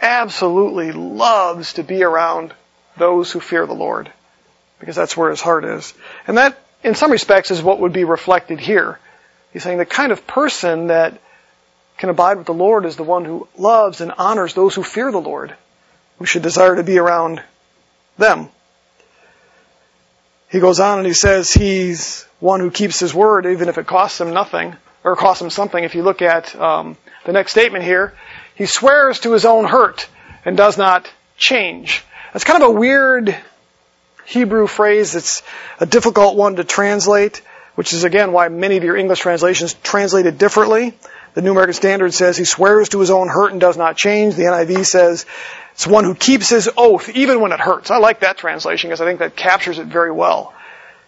Absolutely 0.02 0.90
loves 0.90 1.74
to 1.74 1.84
be 1.84 2.02
around 2.02 2.52
those 2.96 3.30
who 3.30 3.38
fear 3.38 3.64
the 3.64 3.76
Lord 3.76 4.10
because 4.80 4.96
that's 4.96 5.16
where 5.16 5.30
his 5.30 5.40
heart 5.40 5.64
is. 5.64 5.94
And 6.26 6.36
that, 6.36 6.58
in 6.82 6.96
some 6.96 7.12
respects, 7.12 7.52
is 7.52 7.62
what 7.62 7.78
would 7.78 7.92
be 7.92 8.02
reflected 8.02 8.58
here. 8.58 8.98
He's 9.52 9.62
saying 9.62 9.78
the 9.78 9.86
kind 9.86 10.10
of 10.10 10.26
person 10.26 10.88
that 10.88 11.16
can 11.96 12.08
abide 12.08 12.38
with 12.38 12.46
the 12.46 12.54
Lord 12.54 12.86
is 12.86 12.96
the 12.96 13.04
one 13.04 13.24
who 13.24 13.46
loves 13.56 14.00
and 14.00 14.10
honors 14.18 14.52
those 14.52 14.74
who 14.74 14.82
fear 14.82 15.12
the 15.12 15.20
Lord. 15.20 15.54
We 16.18 16.26
should 16.26 16.42
desire 16.42 16.74
to 16.74 16.82
be 16.82 16.98
around 16.98 17.40
them. 18.18 18.48
He 20.50 20.58
goes 20.58 20.80
on 20.80 20.98
and 20.98 21.06
he 21.06 21.12
says 21.12 21.52
he's 21.52 22.26
one 22.40 22.60
who 22.60 22.70
keeps 22.70 22.98
his 22.98 23.14
word 23.14 23.46
even 23.46 23.68
if 23.68 23.78
it 23.78 23.86
costs 23.86 24.20
him 24.20 24.34
nothing, 24.34 24.76
or 25.04 25.16
costs 25.16 25.40
him 25.42 25.50
something. 25.50 25.82
If 25.82 25.94
you 25.94 26.02
look 26.02 26.22
at 26.22 26.54
um, 26.56 26.96
the 27.24 27.32
next 27.32 27.52
statement 27.52 27.84
here, 27.84 28.14
he 28.54 28.66
swears 28.66 29.20
to 29.20 29.32
his 29.32 29.44
own 29.44 29.64
hurt 29.64 30.08
and 30.44 30.56
does 30.56 30.76
not 30.76 31.10
change. 31.36 32.02
That's 32.32 32.44
kind 32.44 32.62
of 32.62 32.70
a 32.70 32.72
weird 32.72 33.36
Hebrew 34.26 34.66
phrase. 34.66 35.14
It's 35.14 35.42
a 35.78 35.86
difficult 35.86 36.36
one 36.36 36.56
to 36.56 36.64
translate, 36.64 37.42
which 37.76 37.92
is 37.92 38.04
again 38.04 38.32
why 38.32 38.48
many 38.48 38.76
of 38.76 38.84
your 38.84 38.96
English 38.96 39.20
translations 39.20 39.74
translate 39.74 40.26
it 40.26 40.36
differently. 40.36 40.94
The 41.34 41.42
New 41.42 41.52
American 41.52 41.74
Standard 41.74 42.12
says 42.12 42.36
he 42.36 42.44
swears 42.44 42.88
to 42.90 43.00
his 43.00 43.10
own 43.10 43.28
hurt 43.28 43.52
and 43.52 43.60
does 43.60 43.76
not 43.76 43.96
change. 43.96 44.34
The 44.34 44.44
NIV 44.44 44.84
says 44.84 45.26
it's 45.72 45.86
one 45.86 46.04
who 46.04 46.14
keeps 46.14 46.48
his 46.48 46.68
oath 46.76 47.08
even 47.10 47.40
when 47.40 47.52
it 47.52 47.60
hurts. 47.60 47.90
I 47.90 47.98
like 47.98 48.20
that 48.20 48.36
translation 48.36 48.90
because 48.90 49.00
I 49.00 49.06
think 49.06 49.20
that 49.20 49.36
captures 49.36 49.78
it 49.78 49.86
very 49.86 50.10
well. 50.10 50.52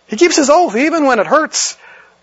He 0.07 0.17
keeps 0.17 0.37
his 0.37 0.49
oath 0.51 0.77
even 0.77 1.07
when 1.07 1.19
it 1.19 1.27
hurts. 1.27 1.77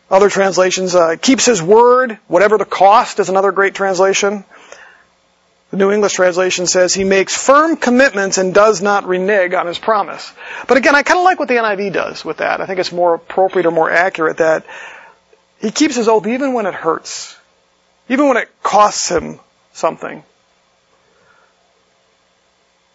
Other 0.10 0.30
translations, 0.30 0.96
uh, 0.96 1.18
keeps 1.22 1.46
his 1.46 1.62
word, 1.62 2.18
whatever 2.28 2.58
the 2.58 2.66
cost 2.66 3.20
is 3.20 3.30
another 3.30 3.52
great 3.52 3.76
translation. 3.76 4.44
The 5.70 5.78
New 5.78 5.92
English 5.92 6.14
translation 6.14 6.66
says 6.66 6.96
he 6.96 7.04
makes 7.04 7.36
firm 7.38 7.78
commitments 7.78 8.40
and 8.40 8.54
does 8.56 8.82
not 8.82 9.06
renege 9.08 9.54
on 9.54 9.68
his 9.68 9.78
promise. 9.78 10.32
But 10.68 10.78
again, 10.78 10.96
I 10.96 11.04
kind 11.04 11.20
of 11.20 11.26
like 11.26 11.38
what 11.38 11.48
the 11.48 11.56
NIV 11.56 11.94
does 11.94 12.26
with 12.26 12.38
that. 12.38 12.60
I 12.60 12.66
think 12.66 12.80
it's 12.80 12.92
more 12.92 13.14
appropriate 13.14 13.68
or 13.68 13.72
more 13.72 13.92
accurate 13.92 14.38
that 14.38 14.66
he 15.60 15.70
keeps 15.70 15.96
his 15.96 16.08
oath 16.08 16.26
even 16.26 16.54
when 16.54 16.66
it 16.66 16.74
hurts. 16.74 17.36
Even 18.10 18.28
when 18.28 18.38
it 18.38 18.50
costs 18.62 19.10
him 19.10 19.40
something. 19.74 20.24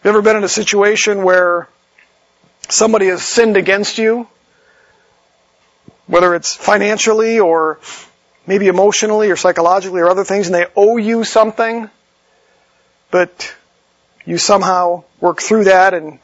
You 0.02 0.10
ever 0.10 0.20
been 0.20 0.36
in 0.36 0.44
a 0.44 0.48
situation 0.48 1.22
where 1.22 1.68
somebody 2.68 3.06
has 3.06 3.22
sinned 3.22 3.56
against 3.56 3.96
you? 3.96 4.28
Whether 6.06 6.34
it's 6.34 6.54
financially 6.54 7.40
or 7.40 7.78
maybe 8.46 8.66
emotionally 8.66 9.30
or 9.30 9.36
psychologically 9.36 10.02
or 10.02 10.10
other 10.10 10.24
things 10.24 10.46
and 10.46 10.54
they 10.54 10.66
owe 10.76 10.98
you 10.98 11.24
something? 11.24 11.88
but 13.14 13.54
you 14.24 14.36
somehow 14.38 15.04
work 15.20 15.40
through 15.40 15.62
that 15.62 15.94
and 15.94 16.18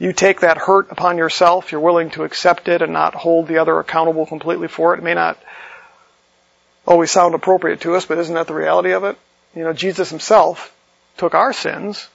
you 0.00 0.12
take 0.12 0.40
that 0.40 0.58
hurt 0.58 0.90
upon 0.90 1.16
yourself. 1.16 1.70
You're 1.70 1.80
willing 1.80 2.10
to 2.10 2.24
accept 2.24 2.66
it 2.66 2.82
and 2.82 2.92
not 2.92 3.14
hold 3.14 3.46
the 3.46 3.58
other 3.58 3.78
accountable 3.78 4.26
completely 4.26 4.66
for 4.66 4.94
it. 4.94 4.98
It 4.98 5.04
may 5.04 5.14
not 5.14 5.38
always 6.88 7.10
sound 7.10 7.34
appropriate 7.34 7.82
to 7.82 7.94
us, 7.94 8.06
but 8.06 8.16
isn't 8.16 8.34
that 8.34 8.46
the 8.46 8.54
reality 8.54 8.92
of 8.92 9.04
it? 9.04 9.18
You 9.54 9.62
know, 9.62 9.74
Jesus 9.74 10.08
himself 10.08 10.74
took 11.18 11.34
our 11.34 11.52
sins, 11.52 12.08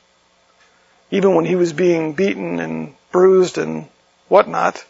even 1.12 1.36
when 1.36 1.46
he 1.46 1.56
was 1.56 1.72
being 1.72 2.14
beaten 2.14 2.60
and 2.60 2.96
bruised 3.12 3.60
and 3.60 3.88
whatnot. 4.30 4.84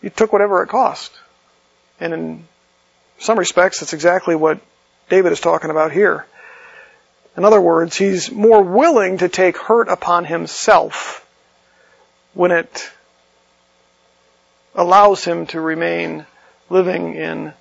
He 0.00 0.08
took 0.08 0.32
whatever 0.32 0.62
it 0.62 0.68
cost. 0.68 1.12
And 2.00 2.14
in 2.14 2.48
some 3.18 3.38
respects, 3.38 3.80
that's 3.80 3.92
exactly 3.92 4.34
what 4.34 4.60
David 5.10 5.32
is 5.32 5.40
talking 5.40 5.70
about 5.70 5.92
here. 5.92 6.24
In 7.36 7.44
other 7.44 7.60
words, 7.60 7.94
he's 7.94 8.30
more 8.30 8.62
willing 8.62 9.18
to 9.18 9.28
take 9.28 9.58
hurt 9.58 9.88
upon 9.88 10.24
himself 10.24 11.26
when 12.32 12.52
it 12.52 12.90
allows 14.74 15.24
him 15.24 15.46
to 15.48 15.60
remain 15.60 16.24
living 16.70 17.14
in 17.14 17.52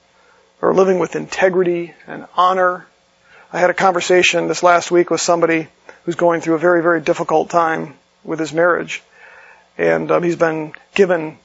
or 0.62 0.74
living 0.74 1.00
with 1.00 1.16
integrity 1.16 1.94
and 2.08 2.26
honor. 2.36 2.86
I 3.52 3.60
had 3.60 3.70
a 3.70 3.74
conversation 3.74 4.48
this 4.48 4.64
last 4.64 4.92
week 4.92 5.10
with 5.10 5.22
somebody 5.22 5.68
who's 6.04 6.16
going 6.16 6.42
through 6.42 6.56
a 6.56 6.60
very, 6.60 6.82
very 6.82 7.02
difficult 7.02 7.50
time 7.50 7.96
with 8.24 8.40
his 8.40 8.54
marriage. 8.54 9.02
And 9.78 10.10
um, 10.12 10.24
he's 10.24 10.36
been 10.36 10.74
given 10.94 11.38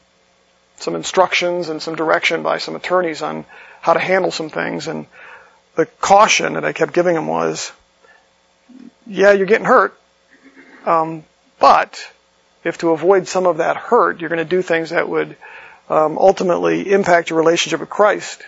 some 0.77 0.95
instructions 0.95 1.69
and 1.69 1.83
some 1.83 1.97
direction 1.97 2.43
by 2.43 2.59
some 2.59 2.77
attorneys 2.77 3.23
on 3.23 3.45
how 3.81 3.93
to 3.93 4.01
handle 4.01 4.31
some 4.31 4.51
things. 4.51 4.89
And 4.89 5.07
the 5.77 5.87
caution 5.87 6.55
that 6.55 6.65
I 6.65 6.73
kept 6.73 6.93
giving 6.93 7.17
him 7.17 7.27
was, 7.27 7.73
yeah, 9.07 9.33
you're 9.33 9.47
getting 9.47 9.67
hurt. 9.67 9.99
Um, 10.87 11.25
but 11.59 12.07
if 12.65 12.79
to 12.79 12.91
avoid 12.91 13.29
some 13.29 13.47
of 13.47 13.59
that 13.59 13.77
hurt, 13.77 14.21
you're 14.21 14.31
going 14.31 14.39
to 14.39 14.45
do 14.45 14.63
things 14.63 14.91
that 14.91 15.09
would 15.09 15.37
um, 15.89 16.19
ultimately 16.19 16.93
impact 16.93 17.31
your 17.31 17.39
relationship 17.39 17.81
with 17.81 17.91
Christ, 17.91 18.43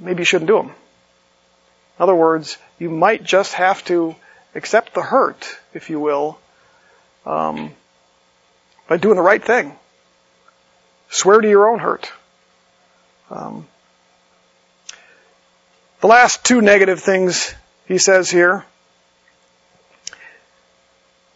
maybe 0.00 0.22
you 0.22 0.24
shouldn't 0.24 0.48
do 0.48 0.56
them. 0.56 0.66
In 0.66 2.02
other 2.02 2.14
words, 2.14 2.58
you 2.78 2.90
might 2.90 3.22
just 3.22 3.52
have 3.54 3.84
to 3.84 4.16
accept 4.54 4.94
the 4.94 5.02
hurt, 5.02 5.58
if 5.74 5.90
you 5.90 6.00
will, 6.00 6.38
um, 7.26 7.72
by 8.88 8.96
doing 8.96 9.16
the 9.16 9.22
right 9.22 9.44
thing. 9.44 9.76
Swear 11.10 11.40
to 11.40 11.48
your 11.48 11.68
own 11.68 11.78
hurt. 11.78 12.10
Um, 13.30 13.66
the 16.00 16.06
last 16.06 16.44
two 16.44 16.60
negative 16.60 17.00
things 17.00 17.54
he 17.86 17.98
says 17.98 18.30
here. 18.30 18.64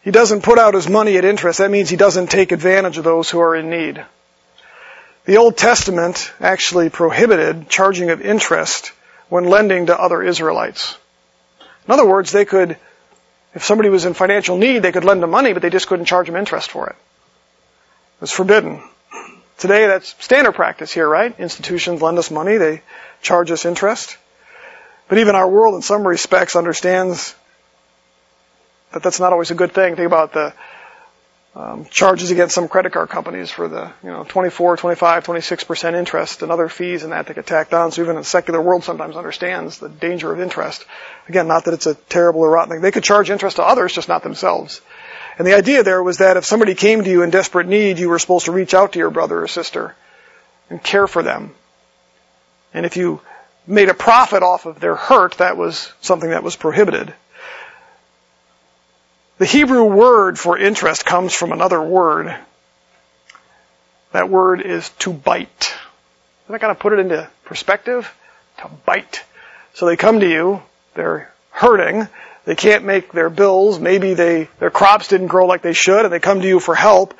He 0.03 0.11
doesn't 0.11 0.41
put 0.41 0.59
out 0.59 0.73
his 0.73 0.89
money 0.89 1.17
at 1.17 1.25
interest. 1.25 1.59
That 1.59 1.71
means 1.71 1.89
he 1.89 1.97
doesn't 1.97 2.29
take 2.29 2.51
advantage 2.51 2.97
of 2.97 3.03
those 3.03 3.29
who 3.29 3.39
are 3.39 3.55
in 3.55 3.69
need. 3.69 4.03
The 5.25 5.37
Old 5.37 5.57
Testament 5.57 6.31
actually 6.39 6.89
prohibited 6.89 7.67
charging 7.67 8.11
of 8.11 8.21
interest 8.21 8.91
when 9.27 9.45
lending 9.45 9.87
to 9.87 9.99
other 9.99 10.21
Israelites. 10.21 10.97
In 11.87 11.93
other 11.93 12.05
words, 12.05 12.31
they 12.31 12.45
could, 12.45 12.77
if 13.55 13.63
somebody 13.63 13.89
was 13.89 14.05
in 14.05 14.13
financial 14.13 14.57
need, 14.57 14.79
they 14.79 14.91
could 14.91 15.03
lend 15.03 15.23
them 15.23 15.31
money, 15.31 15.53
but 15.53 15.63
they 15.63 15.71
just 15.71 15.87
couldn't 15.87 16.05
charge 16.05 16.27
them 16.27 16.35
interest 16.35 16.69
for 16.69 16.89
it. 16.89 16.95
It 16.95 18.21
was 18.21 18.31
forbidden. 18.31 18.83
Today, 19.57 19.87
that's 19.87 20.15
standard 20.23 20.53
practice 20.53 20.91
here, 20.91 21.07
right? 21.07 21.37
Institutions 21.39 22.03
lend 22.03 22.19
us 22.19 22.29
money, 22.29 22.57
they 22.57 22.83
charge 23.23 23.49
us 23.49 23.65
interest. 23.65 24.17
But 25.07 25.17
even 25.17 25.35
our 25.35 25.47
world, 25.47 25.75
in 25.75 25.81
some 25.81 26.07
respects, 26.07 26.55
understands 26.55 27.33
that 28.91 29.01
that's 29.01 29.19
not 29.19 29.33
always 29.33 29.51
a 29.51 29.55
good 29.55 29.73
thing. 29.73 29.95
Think 29.95 30.07
about 30.07 30.33
the 30.33 30.53
um, 31.55 31.85
charges 31.85 32.31
against 32.31 32.53
some 32.53 32.67
credit 32.67 32.91
card 32.91 33.09
companies 33.09 33.49
for 33.49 33.69
the 33.69 33.91
you 34.03 34.09
know 34.09 34.25
24, 34.25 34.75
25, 34.75 35.23
26 35.23 35.63
percent 35.63 35.95
interest 35.95 36.41
and 36.41 36.51
other 36.51 36.67
fees 36.67 37.03
and 37.03 37.13
that 37.13 37.27
that 37.27 37.35
get 37.35 37.47
tacked 37.47 37.73
on. 37.73 37.91
So 37.91 38.01
even 38.01 38.17
the 38.17 38.23
secular 38.23 38.61
world 38.61 38.83
sometimes 38.83 39.15
understands 39.15 39.79
the 39.79 39.87
danger 39.87 40.33
of 40.33 40.41
interest. 40.41 40.85
Again, 41.29 41.47
not 41.47 41.65
that 41.65 41.73
it's 41.73 41.85
a 41.85 41.95
terrible 41.95 42.41
or 42.41 42.49
rotten 42.49 42.71
thing. 42.71 42.81
They 42.81 42.91
could 42.91 43.05
charge 43.05 43.29
interest 43.29 43.55
to 43.55 43.63
others, 43.63 43.93
just 43.93 44.09
not 44.09 44.21
themselves. 44.21 44.81
And 45.37 45.47
the 45.47 45.55
idea 45.55 45.83
there 45.83 46.03
was 46.03 46.17
that 46.17 46.37
if 46.37 46.45
somebody 46.45 46.75
came 46.75 47.03
to 47.03 47.09
you 47.09 47.23
in 47.23 47.29
desperate 47.29 47.67
need, 47.67 47.99
you 47.99 48.09
were 48.09 48.19
supposed 48.19 48.45
to 48.45 48.51
reach 48.51 48.73
out 48.73 48.93
to 48.93 48.99
your 48.99 49.09
brother 49.09 49.41
or 49.41 49.47
sister 49.47 49.95
and 50.69 50.81
care 50.83 51.07
for 51.07 51.23
them. 51.23 51.53
And 52.73 52.85
if 52.85 52.97
you 52.97 53.21
made 53.65 53.89
a 53.89 53.93
profit 53.93 54.43
off 54.43 54.65
of 54.65 54.79
their 54.79 54.95
hurt, 54.95 55.35
that 55.37 55.57
was 55.57 55.91
something 56.01 56.29
that 56.29 56.43
was 56.43 56.55
prohibited. 56.55 57.13
The 59.37 59.45
Hebrew 59.45 59.83
word 59.83 60.39
for 60.39 60.57
interest 60.57 61.05
comes 61.05 61.33
from 61.33 61.51
another 61.51 61.81
word. 61.81 62.33
That 64.13 64.29
word 64.29 64.61
is 64.61 64.89
to 64.99 65.11
bite. 65.11 65.73
Isn't 66.45 66.53
that 66.53 66.61
kind 66.61 66.71
of 66.71 66.79
put 66.79 66.93
it 66.93 66.99
into 66.99 67.29
perspective? 67.43 68.09
To 68.59 68.69
bite. 68.85 69.23
So 69.73 69.87
they 69.87 69.97
come 69.97 70.21
to 70.21 70.29
you, 70.29 70.63
they're 70.93 71.33
hurting, 71.51 72.07
they 72.45 72.55
can't 72.55 72.85
make 72.85 73.11
their 73.11 73.29
bills, 73.29 73.77
maybe 73.77 74.13
they, 74.13 74.47
their 74.59 74.69
crops 74.69 75.09
didn't 75.09 75.27
grow 75.27 75.47
like 75.47 75.61
they 75.61 75.73
should, 75.73 76.05
and 76.05 76.13
they 76.13 76.21
come 76.21 76.39
to 76.39 76.47
you 76.47 76.61
for 76.61 76.73
help, 76.73 77.13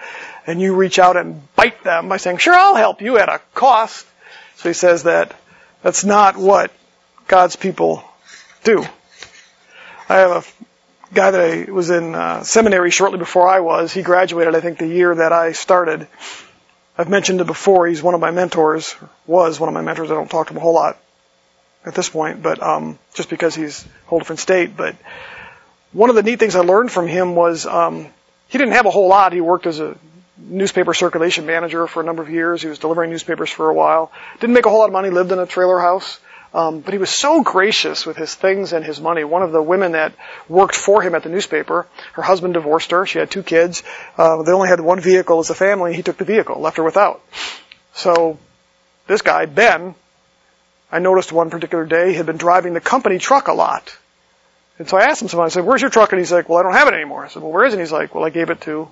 and 0.48 0.62
you 0.62 0.74
reach 0.74 1.00
out 1.00 1.18
and 1.18 1.42
bite 1.58 1.84
them 1.84 2.08
by 2.08 2.16
saying, 2.16 2.38
sure, 2.38 2.54
I'll 2.54 2.76
help 2.76 3.02
you 3.02 3.18
at 3.18 3.28
a 3.28 3.42
cost. 3.54 4.06
So 4.56 4.70
he 4.70 4.74
says 4.74 5.04
that 5.04 5.36
that's 5.82 6.06
not 6.06 6.38
what 6.38 6.72
God's 7.28 7.58
people 7.58 8.06
do. 8.64 8.86
I 10.08 10.16
have 10.16 10.32
a 10.32 10.66
guy 11.16 11.32
that 11.32 11.42
I 11.42 11.72
was 11.72 11.90
in 11.90 12.14
uh, 12.14 12.44
seminary 12.44 12.92
shortly 12.92 13.18
before 13.18 13.48
I 13.48 13.62
was. 13.62 13.92
He 13.92 14.04
graduated, 14.04 14.54
I 14.54 14.60
think, 14.60 14.78
the 14.78 14.88
year 14.88 15.16
that 15.16 15.32
I 15.32 15.54
started. 15.54 16.08
I've 16.98 17.10
mentioned 17.10 17.42
it 17.42 17.48
before. 17.48 17.88
He's 17.88 18.04
one 18.04 18.14
of 18.14 18.22
my 18.22 18.32
mentors, 18.32 18.96
was 19.26 19.60
one 19.60 19.68
of 19.68 19.74
my 19.74 19.82
mentors. 19.82 20.12
I 20.12 20.14
don't 20.14 20.30
talk 20.30 20.48
to 20.48 20.54
him 20.54 20.58
a 20.58 20.62
whole 20.62 20.74
lot 20.74 20.98
at 21.86 21.96
this 21.96 22.10
point, 22.10 22.44
but 22.44 22.62
um, 22.62 23.00
just 23.14 23.30
because 23.30 23.56
he's 23.56 23.84
a 23.84 24.10
whole 24.10 24.20
different 24.20 24.40
state. 24.40 24.78
But 24.78 24.96
one 25.92 26.10
of 26.10 26.16
the 26.16 26.24
neat 26.24 26.40
things 26.40 26.56
I 26.56 26.62
learned 26.62 26.92
from 26.92 27.08
him 27.08 27.36
was 27.36 27.66
um, 27.66 28.08
he 28.48 28.58
didn't 28.58 28.74
have 28.74 28.86
a 28.86 28.92
whole 28.92 29.08
lot. 29.08 29.34
He 29.34 29.42
worked 29.42 29.66
as 29.66 29.80
a 29.80 29.98
newspaper 30.38 30.94
circulation 30.94 31.46
manager 31.46 31.88
for 31.88 32.02
a 32.02 32.06
number 32.06 32.22
of 32.22 32.30
years. 32.30 32.62
He 32.62 32.68
was 32.68 32.80
delivering 32.80 33.10
newspapers 33.10 33.50
for 33.50 33.70
a 33.70 33.74
while. 33.74 34.12
Didn't 34.40 34.54
make 34.54 34.66
a 34.66 34.70
whole 34.70 34.80
lot 34.80 34.88
of 34.88 34.94
money. 34.94 35.10
Lived 35.10 35.32
in 35.32 35.40
a 35.40 35.46
trailer 35.46 35.80
house. 35.80 36.20
Um, 36.56 36.80
but 36.80 36.94
he 36.94 36.98
was 36.98 37.10
so 37.10 37.44
gracious 37.44 38.06
with 38.06 38.16
his 38.16 38.34
things 38.34 38.72
and 38.72 38.86
his 38.86 39.02
money. 39.02 39.26
One 39.26 39.44
of 39.44 39.52
the 39.52 39.62
women 39.62 39.92
that 39.92 40.14
worked 40.48 40.78
for 40.78 41.02
him 41.02 41.14
at 41.14 41.22
the 41.22 41.28
newspaper, 41.28 41.86
her 42.14 42.22
husband 42.22 42.54
divorced 42.54 42.92
her. 42.92 43.06
She 43.06 43.20
had 43.20 43.30
two 43.30 43.44
kids. 43.44 43.84
Uh, 44.18 44.42
they 44.42 44.54
only 44.54 44.70
had 44.70 44.80
one 44.80 45.02
vehicle 45.02 45.40
as 45.40 45.50
a 45.50 45.54
family. 45.54 45.94
He 45.94 46.02
took 46.02 46.16
the 46.16 46.24
vehicle, 46.24 46.62
left 46.62 46.78
her 46.78 46.84
without. 46.84 47.22
So 47.94 48.40
this 49.06 49.22
guy, 49.22 49.48
Ben, 49.48 49.96
I 50.90 51.00
noticed 51.00 51.34
one 51.34 51.50
particular 51.50 51.86
day 51.86 52.14
had 52.14 52.26
been 52.26 52.38
driving 52.38 52.74
the 52.74 52.80
company 52.80 53.18
truck 53.18 53.50
a 53.50 53.54
lot. 53.54 53.94
And 54.80 54.88
so 54.88 54.96
I 54.98 55.10
asked 55.10 55.22
him 55.22 55.28
someone, 55.28 55.48
I 55.48 55.50
said, 55.50 55.66
where's 55.66 55.82
your 55.82 55.92
truck? 55.92 56.14
And 56.14 56.20
he's 56.20 56.32
like, 56.32 56.48
well, 56.48 56.60
I 56.60 56.64
don't 56.64 56.72
have 56.72 56.88
it 56.88 56.94
anymore. 56.94 57.26
I 57.26 57.28
said, 57.28 57.44
well, 57.44 57.52
where 57.52 57.66
is 57.66 57.74
it? 57.74 57.80
And 57.80 57.82
he's 57.82 57.92
like, 57.92 58.16
well, 58.16 58.24
I 58.24 58.30
gave 58.30 58.50
it 58.50 58.62
to 58.62 58.88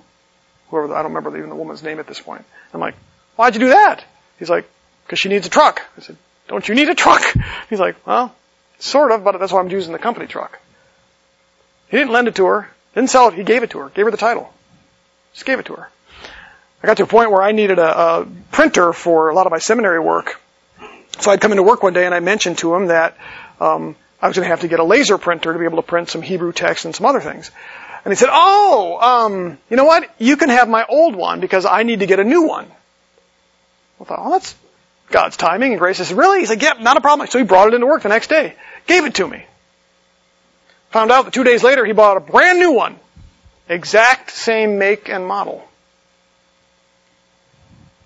whoever, 0.68 0.94
I 0.94 1.02
don't 1.02 1.14
remember 1.14 1.34
even 1.38 1.48
the 1.48 1.56
woman's 1.56 1.82
name 1.82 1.98
at 1.98 2.06
this 2.06 2.20
point. 2.20 2.44
I'm 2.74 2.80
like, 2.80 2.94
why'd 3.36 3.54
you 3.54 3.60
do 3.60 3.68
that? 3.68 4.04
He's 4.38 4.50
like, 4.50 4.68
because 5.06 5.18
she 5.18 5.30
needs 5.30 5.46
a 5.46 5.50
truck. 5.50 5.80
I 5.96 6.02
said, 6.02 6.18
don't 6.48 6.68
you 6.68 6.74
need 6.74 6.88
a 6.88 6.94
truck? 6.94 7.22
He's 7.70 7.80
like, 7.80 7.96
well, 8.06 8.34
sort 8.78 9.12
of, 9.12 9.24
but 9.24 9.38
that's 9.38 9.52
why 9.52 9.60
I'm 9.60 9.70
using 9.70 9.92
the 9.92 9.98
company 9.98 10.26
truck. 10.26 10.60
He 11.88 11.96
didn't 11.96 12.12
lend 12.12 12.28
it 12.28 12.34
to 12.36 12.46
her, 12.46 12.70
didn't 12.94 13.10
sell 13.10 13.28
it, 13.28 13.34
he 13.34 13.44
gave 13.44 13.62
it 13.62 13.70
to 13.70 13.78
her, 13.78 13.88
gave 13.88 14.04
her 14.04 14.10
the 14.10 14.16
title. 14.16 14.52
Just 15.32 15.46
gave 15.46 15.58
it 15.58 15.66
to 15.66 15.74
her. 15.74 15.88
I 16.82 16.86
got 16.86 16.98
to 16.98 17.04
a 17.04 17.06
point 17.06 17.30
where 17.30 17.42
I 17.42 17.52
needed 17.52 17.78
a, 17.78 17.98
a 17.98 18.26
printer 18.52 18.92
for 18.92 19.30
a 19.30 19.34
lot 19.34 19.46
of 19.46 19.50
my 19.50 19.58
seminary 19.58 20.00
work. 20.00 20.40
So 21.18 21.30
I'd 21.30 21.40
come 21.40 21.52
into 21.52 21.62
work 21.62 21.82
one 21.82 21.92
day 21.92 22.04
and 22.04 22.14
I 22.14 22.20
mentioned 22.20 22.58
to 22.58 22.74
him 22.74 22.88
that 22.88 23.16
um, 23.60 23.96
I 24.20 24.28
was 24.28 24.36
going 24.36 24.44
to 24.44 24.50
have 24.50 24.60
to 24.60 24.68
get 24.68 24.80
a 24.80 24.84
laser 24.84 25.16
printer 25.16 25.52
to 25.52 25.58
be 25.58 25.64
able 25.64 25.76
to 25.76 25.82
print 25.82 26.10
some 26.10 26.22
Hebrew 26.22 26.52
text 26.52 26.84
and 26.84 26.94
some 26.94 27.06
other 27.06 27.20
things. 27.20 27.50
And 28.04 28.12
he 28.12 28.16
said, 28.16 28.28
"Oh, 28.30 28.98
um, 29.00 29.58
you 29.70 29.76
know 29.76 29.84
what? 29.84 30.10
You 30.18 30.36
can 30.36 30.50
have 30.50 30.68
my 30.68 30.84
old 30.86 31.16
one 31.16 31.40
because 31.40 31.64
I 31.64 31.84
need 31.84 32.00
to 32.00 32.06
get 32.06 32.20
a 32.20 32.24
new 32.24 32.42
one." 32.42 32.66
I 34.00 34.04
thought, 34.04 34.18
"Oh, 34.20 34.30
that's 34.32 34.54
God's 35.10 35.36
timing 35.36 35.72
and 35.72 35.78
grace. 35.78 36.00
I 36.00 36.04
said, 36.04 36.16
really? 36.16 36.40
He 36.40 36.46
said, 36.46 36.62
yep, 36.62 36.80
not 36.80 36.96
a 36.96 37.00
problem. 37.00 37.28
So 37.28 37.38
he 37.38 37.44
brought 37.44 37.68
it 37.68 37.74
into 37.74 37.86
work 37.86 38.02
the 38.02 38.08
next 38.08 38.28
day. 38.28 38.54
Gave 38.86 39.04
it 39.04 39.14
to 39.16 39.28
me. 39.28 39.44
Found 40.90 41.10
out 41.10 41.24
that 41.24 41.34
two 41.34 41.44
days 41.44 41.62
later 41.62 41.84
he 41.84 41.92
bought 41.92 42.16
a 42.16 42.20
brand 42.20 42.58
new 42.58 42.72
one. 42.72 42.96
Exact 43.68 44.30
same 44.30 44.78
make 44.78 45.08
and 45.08 45.26
model. 45.26 45.66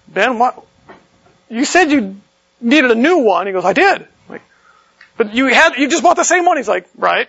Ben, 0.09 0.39
what? 0.39 0.65
You 1.51 1.65
said 1.65 1.91
you 1.91 2.17
needed 2.61 2.91
a 2.91 2.95
new 2.95 3.19
one. 3.19 3.47
He 3.47 3.53
goes, 3.53 3.65
I 3.65 3.73
did. 3.73 4.07
like, 4.29 4.43
but 5.17 5.35
you 5.35 5.47
had, 5.47 5.77
you 5.77 5.89
just 5.89 6.03
bought 6.03 6.17
the 6.17 6.25
same 6.25 6.45
one. 6.45 6.57
He's 6.57 6.69
like, 6.69 6.89
right. 6.97 7.29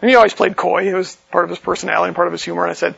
And 0.00 0.10
he 0.10 0.16
always 0.16 0.34
played 0.34 0.56
coy. 0.56 0.88
It 0.88 0.94
was 0.94 1.16
part 1.30 1.44
of 1.44 1.50
his 1.50 1.58
personality 1.58 2.08
and 2.08 2.16
part 2.16 2.28
of 2.28 2.32
his 2.32 2.42
humor. 2.42 2.64
And 2.64 2.70
I 2.70 2.74
said, 2.74 2.96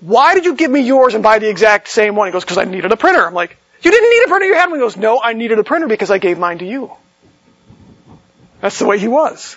why 0.00 0.34
did 0.34 0.44
you 0.44 0.54
give 0.54 0.70
me 0.70 0.80
yours 0.80 1.14
and 1.14 1.22
buy 1.22 1.38
the 1.38 1.48
exact 1.48 1.88
same 1.88 2.14
one? 2.14 2.28
He 2.28 2.32
goes, 2.32 2.44
because 2.44 2.58
I 2.58 2.64
needed 2.64 2.92
a 2.92 2.96
printer. 2.96 3.26
I'm 3.26 3.34
like, 3.34 3.56
you 3.82 3.90
didn't 3.90 4.10
need 4.10 4.24
a 4.24 4.28
printer, 4.28 4.46
you 4.46 4.54
had 4.54 4.70
one. 4.70 4.78
He 4.78 4.84
goes, 4.84 4.96
no, 4.96 5.20
I 5.22 5.32
needed 5.32 5.58
a 5.58 5.64
printer 5.64 5.86
because 5.88 6.10
I 6.10 6.18
gave 6.18 6.38
mine 6.38 6.58
to 6.58 6.66
you. 6.66 6.92
That's 8.60 8.78
the 8.78 8.86
way 8.86 8.98
he 8.98 9.08
was. 9.08 9.56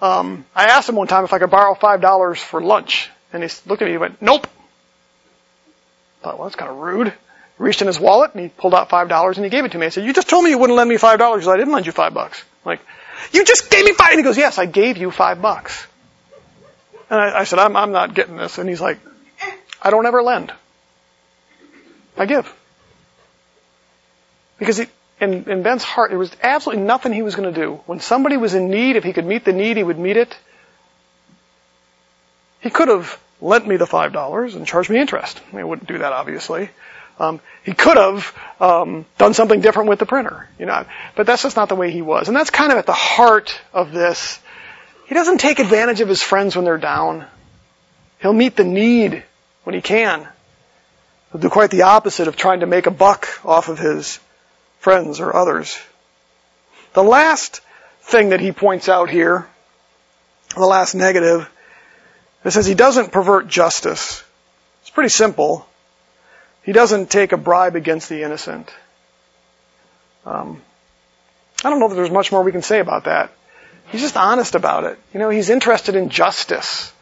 Um, 0.00 0.44
I 0.54 0.66
asked 0.66 0.88
him 0.88 0.94
one 0.94 1.08
time 1.08 1.24
if 1.24 1.32
I 1.32 1.38
could 1.38 1.50
borrow 1.50 1.74
five 1.74 2.00
dollars 2.00 2.40
for 2.40 2.62
lunch, 2.62 3.10
and 3.32 3.42
he 3.42 3.48
looked 3.66 3.82
at 3.82 3.86
me 3.86 3.92
and 3.92 4.00
went, 4.00 4.22
"Nope." 4.22 4.46
I 6.20 6.24
thought, 6.24 6.38
well, 6.38 6.48
that's 6.48 6.56
kind 6.56 6.70
of 6.70 6.78
rude. 6.78 7.08
He 7.08 7.14
reached 7.58 7.80
in 7.80 7.86
his 7.86 7.98
wallet 7.98 8.32
and 8.34 8.42
he 8.42 8.48
pulled 8.48 8.74
out 8.74 8.90
five 8.90 9.08
dollars 9.08 9.38
and 9.38 9.44
he 9.44 9.50
gave 9.50 9.64
it 9.64 9.72
to 9.72 9.78
me. 9.78 9.86
I 9.86 9.88
said, 9.88 10.04
"You 10.04 10.12
just 10.12 10.28
told 10.28 10.44
me 10.44 10.50
you 10.50 10.58
wouldn't 10.58 10.76
lend 10.76 10.88
me 10.88 10.98
five 10.98 11.18
dollars, 11.18 11.44
so 11.44 11.52
I 11.52 11.56
didn't 11.56 11.72
lend 11.72 11.86
you 11.86 11.92
five 11.92 12.14
bucks." 12.14 12.44
Like, 12.64 12.80
you 13.32 13.44
just 13.44 13.70
gave 13.70 13.84
me 13.84 13.92
five. 13.92 14.10
And 14.10 14.20
he 14.20 14.24
goes, 14.24 14.38
"Yes, 14.38 14.58
I 14.58 14.66
gave 14.66 14.98
you 14.98 15.10
five 15.10 15.42
bucks." 15.42 15.86
And 17.10 17.18
I, 17.18 17.40
I 17.40 17.44
said, 17.44 17.58
I'm, 17.58 17.74
"I'm 17.74 17.90
not 17.90 18.14
getting 18.14 18.36
this." 18.36 18.58
And 18.58 18.68
he's 18.68 18.80
like, 18.80 19.00
"I 19.82 19.90
don't 19.90 20.06
ever 20.06 20.22
lend. 20.22 20.52
I 22.16 22.26
give." 22.26 22.54
Because 24.58 24.80
in, 25.20 25.44
in 25.44 25.62
Ben's 25.62 25.84
heart, 25.84 26.10
there 26.10 26.18
was 26.18 26.34
absolutely 26.42 26.84
nothing 26.84 27.12
he 27.12 27.22
was 27.22 27.34
going 27.34 27.52
to 27.52 27.60
do. 27.60 27.80
When 27.86 28.00
somebody 28.00 28.36
was 28.36 28.54
in 28.54 28.70
need, 28.70 28.96
if 28.96 29.04
he 29.04 29.12
could 29.12 29.26
meet 29.26 29.44
the 29.44 29.52
need, 29.52 29.76
he 29.76 29.82
would 29.82 29.98
meet 29.98 30.16
it. 30.16 30.36
He 32.60 32.70
could 32.70 32.88
have 32.88 33.18
lent 33.40 33.66
me 33.66 33.76
the 33.76 33.86
five 33.86 34.12
dollars 34.12 34.54
and 34.54 34.66
charged 34.66 34.90
me 34.90 34.98
interest. 34.98 35.40
I 35.52 35.62
wouldn't 35.62 35.88
do 35.88 35.98
that, 35.98 36.12
obviously. 36.12 36.70
Um, 37.20 37.40
he 37.64 37.72
could 37.72 37.96
have 37.96 38.32
um, 38.60 39.04
done 39.16 39.34
something 39.34 39.60
different 39.60 39.88
with 39.88 39.98
the 39.98 40.06
printer, 40.06 40.48
you 40.58 40.66
know. 40.66 40.84
But 41.16 41.26
that's 41.26 41.42
just 41.42 41.56
not 41.56 41.68
the 41.68 41.74
way 41.74 41.90
he 41.90 42.02
was, 42.02 42.28
and 42.28 42.36
that's 42.36 42.50
kind 42.50 42.70
of 42.70 42.78
at 42.78 42.86
the 42.86 42.92
heart 42.92 43.60
of 43.72 43.92
this. 43.92 44.38
He 45.06 45.14
doesn't 45.14 45.38
take 45.38 45.58
advantage 45.58 46.00
of 46.00 46.08
his 46.08 46.22
friends 46.22 46.54
when 46.54 46.64
they're 46.64 46.78
down. 46.78 47.26
He'll 48.20 48.32
meet 48.32 48.56
the 48.56 48.64
need 48.64 49.24
when 49.64 49.74
he 49.74 49.80
can. 49.80 50.28
He'll 51.32 51.40
do 51.40 51.48
quite 51.48 51.70
the 51.70 51.82
opposite 51.82 52.28
of 52.28 52.36
trying 52.36 52.60
to 52.60 52.66
make 52.66 52.86
a 52.86 52.90
buck 52.90 53.28
off 53.44 53.68
of 53.68 53.78
his 53.78 54.20
friends 54.78 55.20
or 55.20 55.34
others. 55.34 55.78
The 56.94 57.02
last 57.02 57.60
thing 58.02 58.30
that 58.30 58.40
he 58.40 58.52
points 58.52 58.88
out 58.88 59.10
here, 59.10 59.46
the 60.54 60.66
last 60.66 60.94
negative, 60.94 61.48
it 62.44 62.50
says 62.52 62.66
he 62.66 62.74
doesn't 62.74 63.12
pervert 63.12 63.48
justice. 63.48 64.24
It's 64.82 64.90
pretty 64.90 65.10
simple. 65.10 65.66
He 66.62 66.72
doesn't 66.72 67.10
take 67.10 67.32
a 67.32 67.36
bribe 67.36 67.76
against 67.76 68.08
the 68.08 68.22
innocent. 68.22 68.70
Um, 70.24 70.62
I 71.64 71.70
don't 71.70 71.80
know 71.80 71.88
that 71.88 71.94
there's 71.94 72.10
much 72.10 72.30
more 72.30 72.42
we 72.42 72.52
can 72.52 72.62
say 72.62 72.80
about 72.80 73.04
that. 73.04 73.32
He's 73.90 74.00
just 74.00 74.16
honest 74.16 74.54
about 74.54 74.84
it. 74.84 74.98
You 75.12 75.20
know, 75.20 75.30
he's 75.30 75.50
interested 75.50 75.94
in 75.94 76.10
justice, 76.10 76.92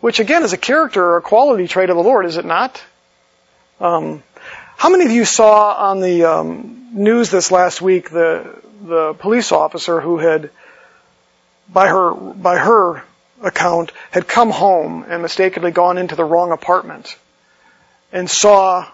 which 0.00 0.18
again 0.18 0.42
is 0.42 0.52
a 0.52 0.58
character 0.58 1.04
or 1.04 1.16
a 1.18 1.22
quality 1.22 1.68
trait 1.68 1.90
of 1.90 1.96
the 1.96 2.02
Lord, 2.02 2.26
is 2.26 2.36
it 2.36 2.44
not? 2.44 2.82
Um, 3.80 4.22
how 4.82 4.88
many 4.88 5.04
of 5.04 5.12
you 5.12 5.24
saw 5.24 5.74
on 5.90 6.00
the 6.00 6.24
um, 6.24 6.88
news 6.92 7.30
this 7.30 7.52
last 7.52 7.80
week 7.80 8.10
the 8.10 8.52
the 8.84 9.14
police 9.14 9.52
officer 9.52 10.00
who 10.00 10.18
had, 10.18 10.50
by 11.68 11.86
her 11.86 12.12
by 12.12 12.58
her 12.58 13.04
account, 13.42 13.92
had 14.10 14.26
come 14.26 14.50
home 14.50 15.04
and 15.08 15.22
mistakenly 15.22 15.70
gone 15.70 15.98
into 15.98 16.16
the 16.16 16.24
wrong 16.24 16.50
apartment, 16.50 17.16
and 18.10 18.28
saw 18.28 18.84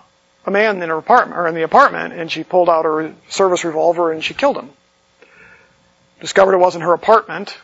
a 0.44 0.50
man 0.50 0.82
in 0.82 0.90
her 0.90 0.98
apartment 0.98 1.40
or 1.40 1.48
in 1.48 1.54
the 1.54 1.62
apartment, 1.62 2.12
and 2.12 2.30
she 2.30 2.44
pulled 2.44 2.68
out 2.68 2.84
her 2.84 3.14
service 3.30 3.64
revolver 3.64 4.12
and 4.12 4.22
she 4.22 4.34
killed 4.34 4.58
him. 4.58 4.68
Discovered 6.20 6.52
it 6.52 6.58
wasn't 6.58 6.84
her 6.84 6.92
apartment. 6.92 7.56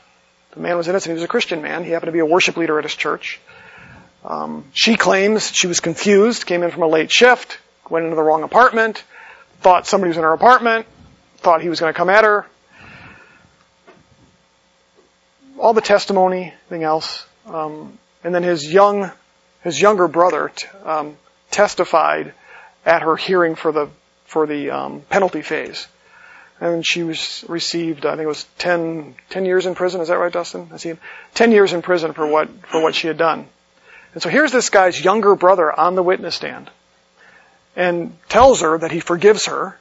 The 0.53 0.61
man 0.61 0.79
was 0.79 0.89
innocent. 0.89 1.11
He 1.11 1.15
was 1.15 1.25
a 1.25 1.29
Christian 1.29 1.61
man. 1.61 1.85
He 1.85 1.91
happened 1.91 2.09
to 2.09 2.13
be 2.13 2.21
a 2.21 2.25
worship 2.25 2.57
leader 2.57 2.79
at 2.79 2.85
his 2.85 2.97
church. 2.97 3.39
Um, 4.25 4.65
she 4.73 4.97
claims 4.97 5.53
she 5.53 5.67
was 5.67 5.81
confused, 5.81 6.47
came 6.47 6.63
in 6.63 6.71
from 6.71 6.85
a 6.85 6.89
late 6.89 7.13
shift, 7.13 7.59
went 7.91 8.05
into 8.05 8.17
the 8.17 8.23
wrong 8.23 8.43
apartment, 8.43 9.03
thought 9.61 9.87
somebody 9.87 10.09
was 10.09 10.17
in 10.17 10.23
her 10.23 10.33
apartment, 10.33 10.87
thought 11.39 11.63
he 11.63 11.69
was 11.69 11.81
going 11.81 11.93
to 11.93 11.97
come 11.97 12.11
at 12.11 12.25
her. 12.25 12.47
All 15.59 15.73
the 15.73 15.81
testimony, 15.81 16.53
everything 16.67 16.85
else, 16.85 17.27
um, 17.47 17.99
and 18.23 18.35
then 18.35 18.43
his 18.43 18.71
young, 18.71 19.11
his 19.63 19.81
younger 19.81 20.09
brother 20.09 20.51
t- 20.55 20.67
um, 20.85 21.17
testified 21.51 22.35
at 22.85 23.03
her 23.03 23.17
hearing 23.17 23.55
for 23.55 23.73
the 23.73 23.89
for 24.25 24.47
the 24.47 24.71
um, 24.71 25.01
penalty 25.09 25.43
phase, 25.43 25.87
and 26.61 26.85
she 26.85 27.03
was 27.03 27.45
received, 27.49 28.05
I 28.05 28.13
think 28.13 28.23
it 28.23 28.27
was 28.27 28.47
10, 28.59 29.15
10 29.31 29.45
years 29.45 29.67
in 29.67 29.75
prison. 29.75 30.01
Is 30.01 30.09
that 30.09 30.19
right, 30.19 30.33
Dustin? 30.33 30.71
I 30.73 30.79
see 30.79 30.91
him. 30.91 30.99
Ten 31.35 31.53
years 31.53 31.73
in 31.73 31.83
prison 31.83 32.15
for 32.15 32.27
what 32.27 32.49
for 32.67 32.83
what 32.83 32.95
she 32.95 33.07
had 33.07 33.17
done. 33.17 33.47
And 34.15 34.23
so 34.23 34.29
here's 34.29 34.53
this 34.53 34.71
guy's 34.71 35.03
younger 35.03 35.37
brother 35.37 35.73
on 35.73 35.95
the 35.95 36.03
witness 36.03 36.35
stand 36.35 36.71
and 37.77 38.17
tells 38.29 38.61
her 38.61 38.79
that 38.79 38.93
he 38.93 39.01
forgives 39.01 39.47
her, 39.47 39.77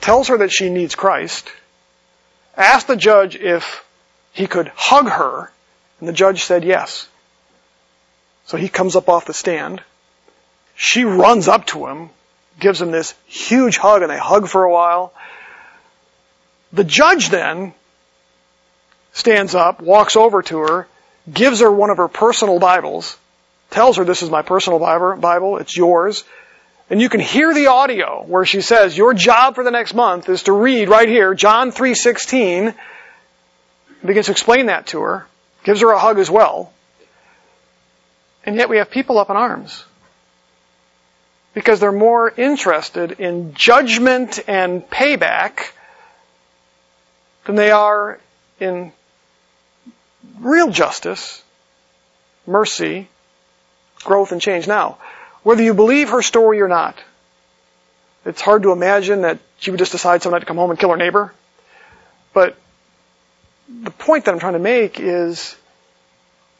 tells 0.00 0.28
her 0.28 0.38
that 0.38 0.52
she 0.52 0.70
needs 0.70 0.94
Christ, 0.94 1.50
asked 2.56 2.86
the 2.86 2.96
judge 2.96 3.36
if 3.36 3.84
he 4.32 4.46
could 4.46 4.68
hug 4.74 5.08
her, 5.08 5.50
and 5.98 6.08
the 6.08 6.12
judge 6.12 6.44
said 6.44 6.64
yes. 6.64 7.08
So 8.46 8.56
he 8.56 8.68
comes 8.68 8.96
up 8.96 9.08
off 9.08 9.26
the 9.26 9.34
stand. 9.34 9.82
She 10.74 11.04
runs 11.04 11.46
up 11.46 11.66
to 11.66 11.86
him, 11.86 12.10
gives 12.58 12.80
him 12.80 12.90
this 12.90 13.14
huge 13.26 13.76
hug 13.76 14.02
and 14.02 14.10
they 14.10 14.18
hug 14.18 14.48
for 14.48 14.64
a 14.64 14.72
while. 14.72 15.12
The 16.72 16.84
judge 16.84 17.30
then 17.30 17.74
stands 19.12 19.54
up, 19.54 19.80
walks 19.80 20.16
over 20.16 20.42
to 20.42 20.58
her, 20.58 20.88
gives 21.30 21.60
her 21.60 21.70
one 21.70 21.90
of 21.90 21.98
her 21.98 22.08
personal 22.08 22.58
Bibles, 22.58 23.16
tells 23.70 23.96
her 23.96 24.04
this 24.04 24.22
is 24.22 24.30
my 24.30 24.42
personal 24.42 24.78
Bible, 24.78 25.58
it's 25.58 25.76
yours. 25.76 26.24
And 26.90 27.00
you 27.00 27.08
can 27.08 27.20
hear 27.20 27.54
the 27.54 27.68
audio 27.68 28.24
where 28.24 28.44
she 28.44 28.60
says, 28.60 28.98
your 28.98 29.14
job 29.14 29.54
for 29.54 29.62
the 29.62 29.70
next 29.70 29.94
month 29.94 30.28
is 30.28 30.42
to 30.44 30.52
read 30.52 30.88
right 30.88 31.08
here, 31.08 31.34
John 31.34 31.70
3.16, 31.70 32.74
begins 34.04 34.26
to 34.26 34.32
explain 34.32 34.66
that 34.66 34.88
to 34.88 35.00
her, 35.00 35.26
gives 35.62 35.80
her 35.82 35.90
a 35.92 35.98
hug 35.98 36.18
as 36.18 36.28
well. 36.28 36.72
And 38.44 38.56
yet 38.56 38.68
we 38.68 38.78
have 38.78 38.90
people 38.90 39.18
up 39.18 39.30
in 39.30 39.36
arms. 39.36 39.84
Because 41.54 41.78
they're 41.78 41.92
more 41.92 42.28
interested 42.28 43.12
in 43.12 43.54
judgment 43.54 44.40
and 44.48 44.82
payback 44.88 45.70
than 47.44 47.54
they 47.54 47.70
are 47.70 48.18
in 48.58 48.92
real 50.40 50.70
justice, 50.70 51.42
mercy, 52.46 53.08
growth, 54.02 54.32
and 54.32 54.40
change. 54.40 54.66
Now, 54.66 54.98
whether 55.42 55.62
you 55.62 55.74
believe 55.74 56.10
her 56.10 56.22
story 56.22 56.60
or 56.60 56.68
not, 56.68 56.96
it's 58.24 58.40
hard 58.40 58.62
to 58.64 58.72
imagine 58.72 59.22
that 59.22 59.38
she 59.58 59.70
would 59.70 59.78
just 59.78 59.92
decide 59.92 60.22
some 60.22 60.32
night 60.32 60.40
to 60.40 60.46
come 60.46 60.56
home 60.56 60.70
and 60.70 60.78
kill 60.78 60.90
her 60.90 60.96
neighbor. 60.96 61.32
But 62.32 62.56
the 63.82 63.90
point 63.90 64.24
that 64.24 64.32
I'm 64.32 64.40
trying 64.40 64.54
to 64.54 64.58
make 64.58 65.00
is 65.00 65.56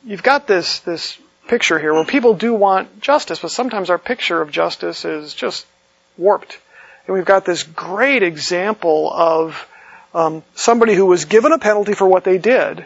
you've 0.05 0.23
got 0.23 0.47
this, 0.47 0.81
this 0.81 1.19
picture 1.49 1.79
here 1.79 1.93
where 1.93 2.05
people 2.05 2.35
do 2.35 2.55
want 2.55 3.01
justice, 3.01 3.41
but 3.41 3.51
sometimes 3.51 3.91
our 3.91 3.99
picture 3.99 4.41
of 4.41 4.51
justice 4.51 5.05
is 5.05 5.35
just 5.35 5.67
warped. 6.17 6.59
And 7.07 7.15
we've 7.15 7.25
got 7.25 7.45
this 7.45 7.63
great 7.63 8.23
example 8.23 9.13
of 9.13 9.67
um, 10.15 10.43
somebody 10.55 10.95
who 10.95 11.07
was 11.07 11.27
given 11.27 11.53
a 11.53 11.59
penalty 11.59 11.93
for 11.93 12.07
what 12.07 12.25
they 12.25 12.39
did, 12.39 12.85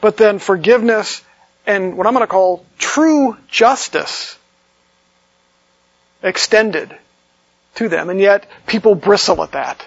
but 0.00 0.16
then 0.16 0.38
forgiveness 0.38 1.22
and 1.66 1.98
what 1.98 2.06
I'm 2.06 2.14
going 2.14 2.22
to 2.22 2.26
call 2.26 2.64
true 2.78 3.36
justice 3.48 4.37
extended 6.22 6.96
to 7.76 7.88
them. 7.88 8.10
And 8.10 8.20
yet 8.20 8.46
people 8.66 8.94
bristle 8.94 9.42
at 9.42 9.52
that. 9.52 9.84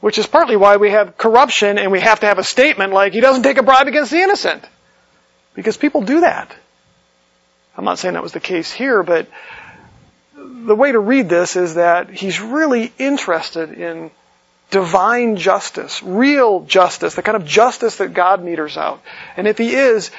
Which 0.00 0.18
is 0.18 0.26
partly 0.26 0.56
why 0.56 0.76
we 0.76 0.90
have 0.90 1.16
corruption 1.16 1.78
and 1.78 1.90
we 1.90 2.00
have 2.00 2.20
to 2.20 2.26
have 2.26 2.38
a 2.38 2.44
statement 2.44 2.92
like, 2.92 3.12
he 3.12 3.20
doesn't 3.20 3.42
take 3.42 3.58
a 3.58 3.62
bribe 3.62 3.88
against 3.88 4.10
the 4.10 4.18
innocent. 4.18 4.64
Because 5.54 5.76
people 5.76 6.02
do 6.02 6.20
that. 6.20 6.54
I'm 7.76 7.84
not 7.84 7.98
saying 7.98 8.14
that 8.14 8.22
was 8.22 8.32
the 8.32 8.40
case 8.40 8.72
here, 8.72 9.02
but 9.02 9.26
the 10.34 10.74
way 10.74 10.92
to 10.92 10.98
read 10.98 11.28
this 11.28 11.56
is 11.56 11.74
that 11.74 12.10
he's 12.10 12.40
really 12.40 12.92
interested 12.98 13.72
in 13.72 14.10
divine 14.70 15.36
justice, 15.36 16.02
real 16.02 16.60
justice, 16.60 17.14
the 17.14 17.22
kind 17.22 17.36
of 17.36 17.46
justice 17.46 17.96
that 17.96 18.14
God 18.14 18.42
meters 18.42 18.76
out. 18.76 19.00
And 19.36 19.46
if 19.46 19.58
he 19.58 19.74
is, 19.74 20.10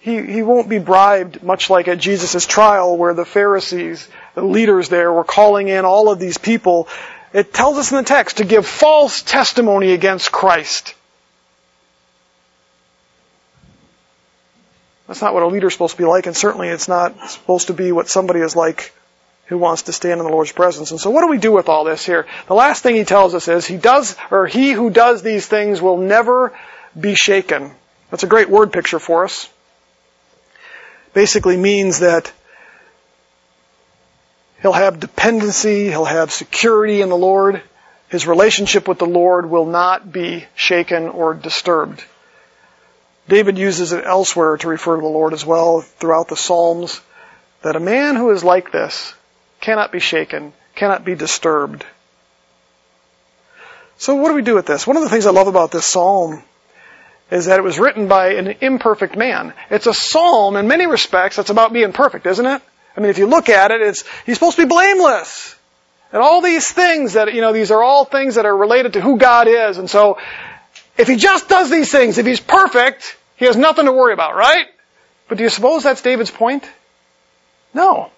he, 0.00 0.22
he 0.22 0.42
won't 0.42 0.68
be 0.68 0.78
bribed, 0.78 1.42
much 1.42 1.68
like 1.68 1.86
at 1.86 1.98
Jesus' 1.98 2.46
trial 2.46 2.96
where 2.96 3.12
the 3.12 3.26
Pharisees, 3.26 4.08
the 4.34 4.42
leaders 4.42 4.88
there, 4.88 5.12
were 5.12 5.24
calling 5.24 5.68
in 5.68 5.84
all 5.84 6.10
of 6.10 6.18
these 6.18 6.38
people. 6.38 6.88
It 7.34 7.52
tells 7.52 7.76
us 7.76 7.92
in 7.92 7.98
the 7.98 8.02
text 8.02 8.38
to 8.38 8.44
give 8.44 8.66
false 8.66 9.22
testimony 9.22 9.92
against 9.92 10.32
Christ. 10.32 10.94
That's 15.06 15.20
not 15.20 15.34
what 15.34 15.42
a 15.42 15.48
leader's 15.48 15.74
supposed 15.74 15.96
to 15.96 16.02
be 16.02 16.08
like, 16.08 16.26
and 16.26 16.36
certainly 16.36 16.68
it's 16.68 16.88
not 16.88 17.30
supposed 17.30 17.66
to 17.66 17.74
be 17.74 17.92
what 17.92 18.08
somebody 18.08 18.40
is 18.40 18.56
like 18.56 18.92
who 19.46 19.58
wants 19.58 19.82
to 19.82 19.92
stand 19.92 20.20
in 20.20 20.26
the 20.26 20.32
Lord's 20.32 20.52
presence. 20.52 20.92
And 20.92 21.00
so 21.00 21.10
what 21.10 21.22
do 21.22 21.28
we 21.28 21.38
do 21.38 21.52
with 21.52 21.68
all 21.68 21.84
this 21.84 22.06
here? 22.06 22.26
The 22.46 22.54
last 22.54 22.82
thing 22.82 22.94
he 22.94 23.04
tells 23.04 23.34
us 23.34 23.48
is 23.48 23.66
he 23.66 23.76
does, 23.76 24.16
or 24.30 24.46
he 24.46 24.70
who 24.70 24.88
does 24.88 25.22
these 25.22 25.46
things 25.46 25.82
will 25.82 25.98
never 25.98 26.56
be 26.98 27.16
shaken. 27.16 27.72
That's 28.10 28.22
a 28.22 28.28
great 28.28 28.48
word 28.48 28.72
picture 28.72 29.00
for 29.00 29.24
us. 29.24 29.48
Basically 31.12 31.56
means 31.56 32.00
that 32.00 32.32
he'll 34.62 34.72
have 34.72 35.00
dependency, 35.00 35.88
he'll 35.88 36.04
have 36.04 36.32
security 36.32 37.00
in 37.00 37.08
the 37.08 37.16
Lord. 37.16 37.62
His 38.08 38.26
relationship 38.26 38.88
with 38.88 38.98
the 38.98 39.06
Lord 39.06 39.48
will 39.48 39.66
not 39.66 40.12
be 40.12 40.46
shaken 40.54 41.08
or 41.08 41.34
disturbed. 41.34 42.04
David 43.28 43.58
uses 43.58 43.92
it 43.92 44.04
elsewhere 44.04 44.56
to 44.56 44.68
refer 44.68 44.96
to 44.96 45.02
the 45.02 45.08
Lord 45.08 45.32
as 45.32 45.46
well 45.46 45.80
throughout 45.80 46.28
the 46.28 46.36
Psalms 46.36 47.00
that 47.62 47.76
a 47.76 47.80
man 47.80 48.16
who 48.16 48.30
is 48.30 48.42
like 48.42 48.72
this 48.72 49.14
cannot 49.60 49.92
be 49.92 50.00
shaken, 50.00 50.52
cannot 50.74 51.04
be 51.04 51.14
disturbed. 51.14 51.84
So 53.98 54.14
what 54.14 54.28
do 54.28 54.34
we 54.34 54.42
do 54.42 54.54
with 54.54 54.66
this? 54.66 54.86
One 54.86 54.96
of 54.96 55.02
the 55.02 55.10
things 55.10 55.26
I 55.26 55.30
love 55.30 55.46
about 55.46 55.70
this 55.70 55.86
psalm 55.86 56.42
is 57.30 57.46
that 57.46 57.58
it 57.58 57.62
was 57.62 57.78
written 57.78 58.08
by 58.08 58.34
an 58.34 58.48
imperfect 58.60 59.16
man. 59.16 59.54
It's 59.70 59.86
a 59.86 59.94
psalm 59.94 60.56
in 60.56 60.66
many 60.66 60.86
respects 60.86 61.36
that's 61.36 61.50
about 61.50 61.72
being 61.72 61.92
perfect, 61.92 62.26
isn't 62.26 62.46
it? 62.46 62.62
I 62.96 63.00
mean, 63.00 63.10
if 63.10 63.18
you 63.18 63.26
look 63.26 63.48
at 63.48 63.70
it, 63.70 63.80
it's, 63.80 64.04
he's 64.26 64.36
supposed 64.36 64.56
to 64.56 64.62
be 64.62 64.68
blameless. 64.68 65.56
And 66.12 66.20
all 66.20 66.40
these 66.40 66.68
things 66.70 67.12
that, 67.12 67.32
you 67.34 67.40
know, 67.40 67.52
these 67.52 67.70
are 67.70 67.82
all 67.82 68.04
things 68.04 68.34
that 68.34 68.46
are 68.46 68.56
related 68.56 68.94
to 68.94 69.00
who 69.00 69.16
God 69.16 69.46
is. 69.46 69.78
And 69.78 69.88
so, 69.88 70.18
if 70.98 71.06
he 71.06 71.16
just 71.16 71.48
does 71.48 71.70
these 71.70 71.90
things, 71.90 72.18
if 72.18 72.26
he's 72.26 72.40
perfect, 72.40 73.16
he 73.36 73.44
has 73.44 73.56
nothing 73.56 73.86
to 73.86 73.92
worry 73.92 74.12
about, 74.12 74.34
right? 74.34 74.66
But 75.28 75.38
do 75.38 75.44
you 75.44 75.50
suppose 75.50 75.84
that's 75.84 76.02
David's 76.02 76.32
point? 76.32 76.68
No. 77.72 78.10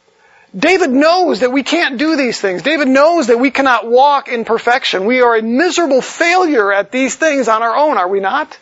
David 0.56 0.90
knows 0.90 1.40
that 1.40 1.52
we 1.52 1.62
can't 1.62 1.98
do 1.98 2.16
these 2.16 2.40
things. 2.40 2.62
David 2.62 2.88
knows 2.88 3.26
that 3.26 3.38
we 3.38 3.50
cannot 3.50 3.88
walk 3.88 4.28
in 4.28 4.44
perfection. 4.44 5.04
We 5.04 5.20
are 5.20 5.36
a 5.36 5.42
miserable 5.42 6.00
failure 6.00 6.72
at 6.72 6.90
these 6.90 7.14
things 7.14 7.48
on 7.48 7.62
our 7.62 7.76
own, 7.76 7.98
are 7.98 8.08
we 8.08 8.20
not? 8.20 8.58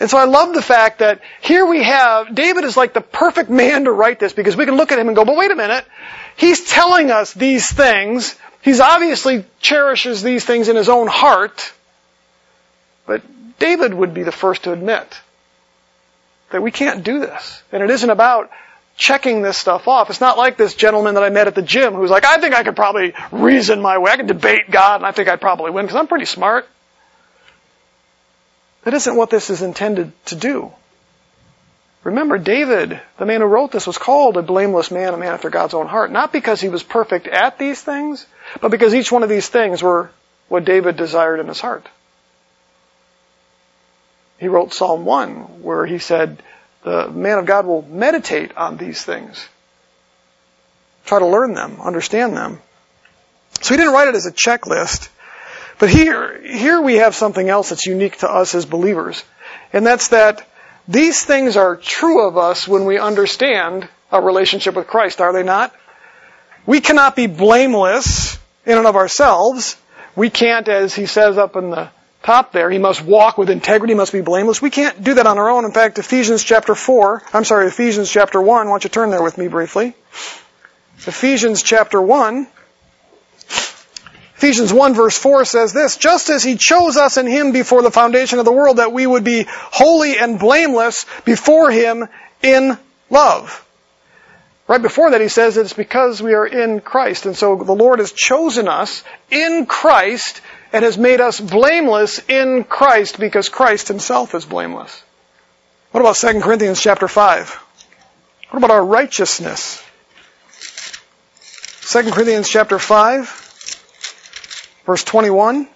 And 0.00 0.08
so 0.08 0.16
I 0.16 0.24
love 0.24 0.54
the 0.54 0.62
fact 0.62 1.00
that 1.00 1.20
here 1.42 1.66
we 1.66 1.82
have, 1.82 2.34
David 2.34 2.64
is 2.64 2.74
like 2.74 2.94
the 2.94 3.02
perfect 3.02 3.50
man 3.50 3.84
to 3.84 3.92
write 3.92 4.18
this 4.18 4.32
because 4.32 4.56
we 4.56 4.64
can 4.64 4.76
look 4.76 4.92
at 4.92 4.98
him 4.98 5.08
and 5.08 5.14
go, 5.14 5.26
but 5.26 5.36
wait 5.36 5.50
a 5.50 5.54
minute. 5.54 5.84
He's 6.36 6.66
telling 6.66 7.10
us 7.10 7.34
these 7.34 7.70
things. 7.70 8.34
He's 8.62 8.80
obviously 8.80 9.44
cherishes 9.60 10.22
these 10.22 10.44
things 10.44 10.68
in 10.68 10.76
his 10.76 10.88
own 10.88 11.06
heart. 11.06 11.72
But 13.06 13.22
David 13.58 13.92
would 13.92 14.14
be 14.14 14.22
the 14.22 14.32
first 14.32 14.64
to 14.64 14.72
admit 14.72 15.20
that 16.48 16.62
we 16.62 16.70
can't 16.70 17.04
do 17.04 17.20
this. 17.20 17.62
And 17.70 17.82
it 17.82 17.90
isn't 17.90 18.10
about 18.10 18.50
checking 18.96 19.42
this 19.42 19.58
stuff 19.58 19.86
off. 19.86 20.08
It's 20.08 20.20
not 20.20 20.38
like 20.38 20.56
this 20.56 20.74
gentleman 20.74 21.14
that 21.14 21.22
I 21.22 21.28
met 21.28 21.46
at 21.46 21.54
the 21.54 21.62
gym 21.62 21.92
who's 21.92 22.10
like, 22.10 22.24
I 22.24 22.38
think 22.38 22.54
I 22.54 22.62
could 22.62 22.76
probably 22.76 23.12
reason 23.32 23.82
my 23.82 23.98
way. 23.98 24.10
I 24.10 24.16
can 24.16 24.26
debate 24.26 24.70
God 24.70 24.96
and 24.96 25.06
I 25.06 25.12
think 25.12 25.28
I'd 25.28 25.42
probably 25.42 25.70
win 25.70 25.84
because 25.84 25.96
I'm 25.96 26.06
pretty 26.06 26.24
smart. 26.24 26.66
That 28.84 28.94
isn't 28.94 29.16
what 29.16 29.30
this 29.30 29.50
is 29.50 29.62
intended 29.62 30.12
to 30.26 30.36
do. 30.36 30.72
Remember, 32.02 32.38
David, 32.38 33.00
the 33.18 33.26
man 33.26 33.42
who 33.42 33.46
wrote 33.46 33.72
this, 33.72 33.86
was 33.86 33.98
called 33.98 34.38
a 34.38 34.42
blameless 34.42 34.90
man, 34.90 35.12
a 35.12 35.18
man 35.18 35.34
after 35.34 35.50
God's 35.50 35.74
own 35.74 35.86
heart, 35.86 36.10
not 36.10 36.32
because 36.32 36.60
he 36.60 36.70
was 36.70 36.82
perfect 36.82 37.26
at 37.26 37.58
these 37.58 37.80
things, 37.80 38.26
but 38.62 38.70
because 38.70 38.94
each 38.94 39.12
one 39.12 39.22
of 39.22 39.28
these 39.28 39.48
things 39.48 39.82
were 39.82 40.10
what 40.48 40.64
David 40.64 40.96
desired 40.96 41.40
in 41.40 41.48
his 41.48 41.60
heart. 41.60 41.86
He 44.38 44.48
wrote 44.48 44.72
Psalm 44.72 45.04
1, 45.04 45.62
where 45.62 45.84
he 45.84 45.98
said, 45.98 46.42
the 46.82 47.10
man 47.10 47.38
of 47.38 47.44
God 47.44 47.66
will 47.66 47.82
meditate 47.82 48.56
on 48.56 48.78
these 48.78 49.04
things. 49.04 49.46
Try 51.04 51.18
to 51.18 51.26
learn 51.26 51.52
them, 51.52 51.80
understand 51.82 52.34
them. 52.34 52.60
So 53.60 53.74
he 53.74 53.78
didn't 53.78 53.92
write 53.92 54.08
it 54.08 54.14
as 54.14 54.24
a 54.24 54.32
checklist. 54.32 55.10
But 55.80 55.88
here, 55.88 56.38
here 56.42 56.80
we 56.80 56.96
have 56.96 57.14
something 57.14 57.48
else 57.48 57.70
that's 57.70 57.86
unique 57.86 58.18
to 58.18 58.30
us 58.30 58.54
as 58.54 58.66
believers. 58.66 59.24
And 59.72 59.84
that's 59.84 60.08
that 60.08 60.46
these 60.86 61.24
things 61.24 61.56
are 61.56 61.74
true 61.74 62.28
of 62.28 62.36
us 62.36 62.68
when 62.68 62.84
we 62.84 62.98
understand 62.98 63.88
our 64.12 64.22
relationship 64.22 64.74
with 64.74 64.86
Christ, 64.86 65.22
are 65.22 65.32
they 65.32 65.42
not? 65.42 65.74
We 66.66 66.82
cannot 66.82 67.16
be 67.16 67.28
blameless 67.28 68.38
in 68.66 68.76
and 68.76 68.86
of 68.86 68.94
ourselves. 68.94 69.78
We 70.14 70.28
can't, 70.28 70.68
as 70.68 70.94
he 70.94 71.06
says 71.06 71.38
up 71.38 71.56
in 71.56 71.70
the 71.70 71.88
top 72.22 72.52
there. 72.52 72.70
He 72.70 72.78
must 72.78 73.02
walk 73.02 73.38
with 73.38 73.48
integrity, 73.48 73.94
must 73.94 74.12
be 74.12 74.20
blameless. 74.20 74.60
We 74.60 74.68
can't 74.68 75.02
do 75.02 75.14
that 75.14 75.26
on 75.26 75.38
our 75.38 75.48
own. 75.48 75.64
In 75.64 75.72
fact, 75.72 75.98
Ephesians 75.98 76.44
chapter 76.44 76.74
4, 76.74 77.22
I'm 77.32 77.44
sorry, 77.44 77.68
Ephesians 77.68 78.10
chapter 78.10 78.38
1, 78.38 78.66
why 78.66 78.72
don't 78.72 78.84
you 78.84 78.90
turn 78.90 79.08
there 79.08 79.22
with 79.22 79.38
me 79.38 79.48
briefly? 79.48 79.94
Ephesians 80.98 81.62
chapter 81.62 82.02
1. 82.02 82.46
Ephesians 84.40 84.72
1 84.72 84.94
verse 84.94 85.18
4 85.18 85.44
says 85.44 85.74
this, 85.74 85.98
just 85.98 86.30
as 86.30 86.42
he 86.42 86.56
chose 86.56 86.96
us 86.96 87.18
in 87.18 87.26
him 87.26 87.52
before 87.52 87.82
the 87.82 87.90
foundation 87.90 88.38
of 88.38 88.46
the 88.46 88.52
world 88.52 88.78
that 88.78 88.90
we 88.90 89.06
would 89.06 89.22
be 89.22 89.44
holy 89.46 90.16
and 90.16 90.38
blameless 90.38 91.04
before 91.26 91.70
him 91.70 92.08
in 92.42 92.78
love. 93.10 93.66
Right 94.66 94.80
before 94.80 95.10
that 95.10 95.20
he 95.20 95.28
says 95.28 95.58
it's 95.58 95.74
because 95.74 96.22
we 96.22 96.32
are 96.32 96.46
in 96.46 96.80
Christ. 96.80 97.26
And 97.26 97.36
so 97.36 97.54
the 97.54 97.74
Lord 97.74 97.98
has 97.98 98.12
chosen 98.12 98.66
us 98.66 99.04
in 99.30 99.66
Christ 99.66 100.40
and 100.72 100.86
has 100.86 100.96
made 100.96 101.20
us 101.20 101.38
blameless 101.38 102.26
in 102.26 102.64
Christ 102.64 103.20
because 103.20 103.50
Christ 103.50 103.88
himself 103.88 104.34
is 104.34 104.46
blameless. 104.46 105.02
What 105.90 106.00
about 106.00 106.16
2 106.16 106.40
Corinthians 106.40 106.80
chapter 106.80 107.08
5? 107.08 107.50
What 108.48 108.58
about 108.58 108.70
our 108.70 108.86
righteousness? 108.86 109.84
2 111.82 112.10
Corinthians 112.10 112.48
chapter 112.48 112.78
5, 112.78 113.49
verse 114.84 115.04
21. 115.04 115.68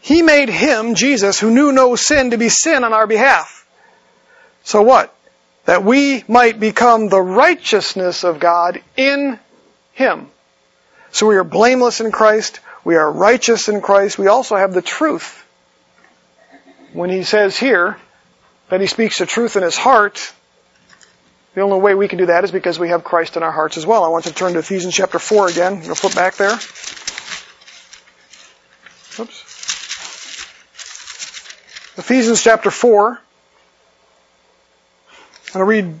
He 0.00 0.22
made 0.22 0.48
him, 0.48 0.94
Jesus, 0.94 1.38
who 1.38 1.50
knew 1.50 1.72
no 1.72 1.94
sin, 1.94 2.30
to 2.30 2.38
be 2.38 2.48
sin 2.48 2.82
on 2.82 2.92
our 2.92 3.06
behalf. 3.06 3.66
So 4.64 4.82
what? 4.82 5.14
That 5.64 5.84
we 5.84 6.24
might 6.26 6.58
become 6.58 7.08
the 7.08 7.20
righteousness 7.20 8.24
of 8.24 8.40
God 8.40 8.82
in 8.96 9.38
him. 9.92 10.28
So 11.12 11.28
we 11.28 11.36
are 11.36 11.44
blameless 11.44 12.00
in 12.00 12.10
Christ. 12.10 12.60
We 12.84 12.96
are 12.96 13.10
righteous 13.10 13.68
in 13.68 13.80
Christ. 13.80 14.18
We 14.18 14.26
also 14.26 14.56
have 14.56 14.72
the 14.72 14.82
truth. 14.82 15.38
When 16.92 17.10
he 17.10 17.22
says 17.22 17.56
here 17.56 17.96
that 18.70 18.80
he 18.80 18.86
speaks 18.86 19.18
the 19.18 19.26
truth 19.26 19.56
in 19.56 19.62
his 19.62 19.76
heart, 19.76 20.32
the 21.54 21.60
only 21.60 21.78
way 21.78 21.94
we 21.94 22.08
can 22.08 22.18
do 22.18 22.26
that 22.26 22.44
is 22.44 22.50
because 22.50 22.78
we 22.78 22.88
have 22.88 23.04
Christ 23.04 23.36
in 23.36 23.42
our 23.42 23.52
hearts 23.52 23.76
as 23.76 23.86
well. 23.86 24.04
I 24.04 24.08
want 24.08 24.24
you 24.24 24.32
to 24.32 24.36
turn 24.36 24.54
to 24.54 24.58
Ephesians 24.58 24.94
chapter 24.94 25.18
4 25.18 25.48
again. 25.48 25.82
You'll 25.84 25.94
flip 25.94 26.14
back 26.14 26.36
there. 26.36 26.58
Oops. 29.18 29.42
Ephesians 31.98 32.42
chapter 32.42 32.70
4. 32.70 33.10
I'm 33.10 33.18
going 35.52 35.60
to 35.60 35.64
read 35.64 36.00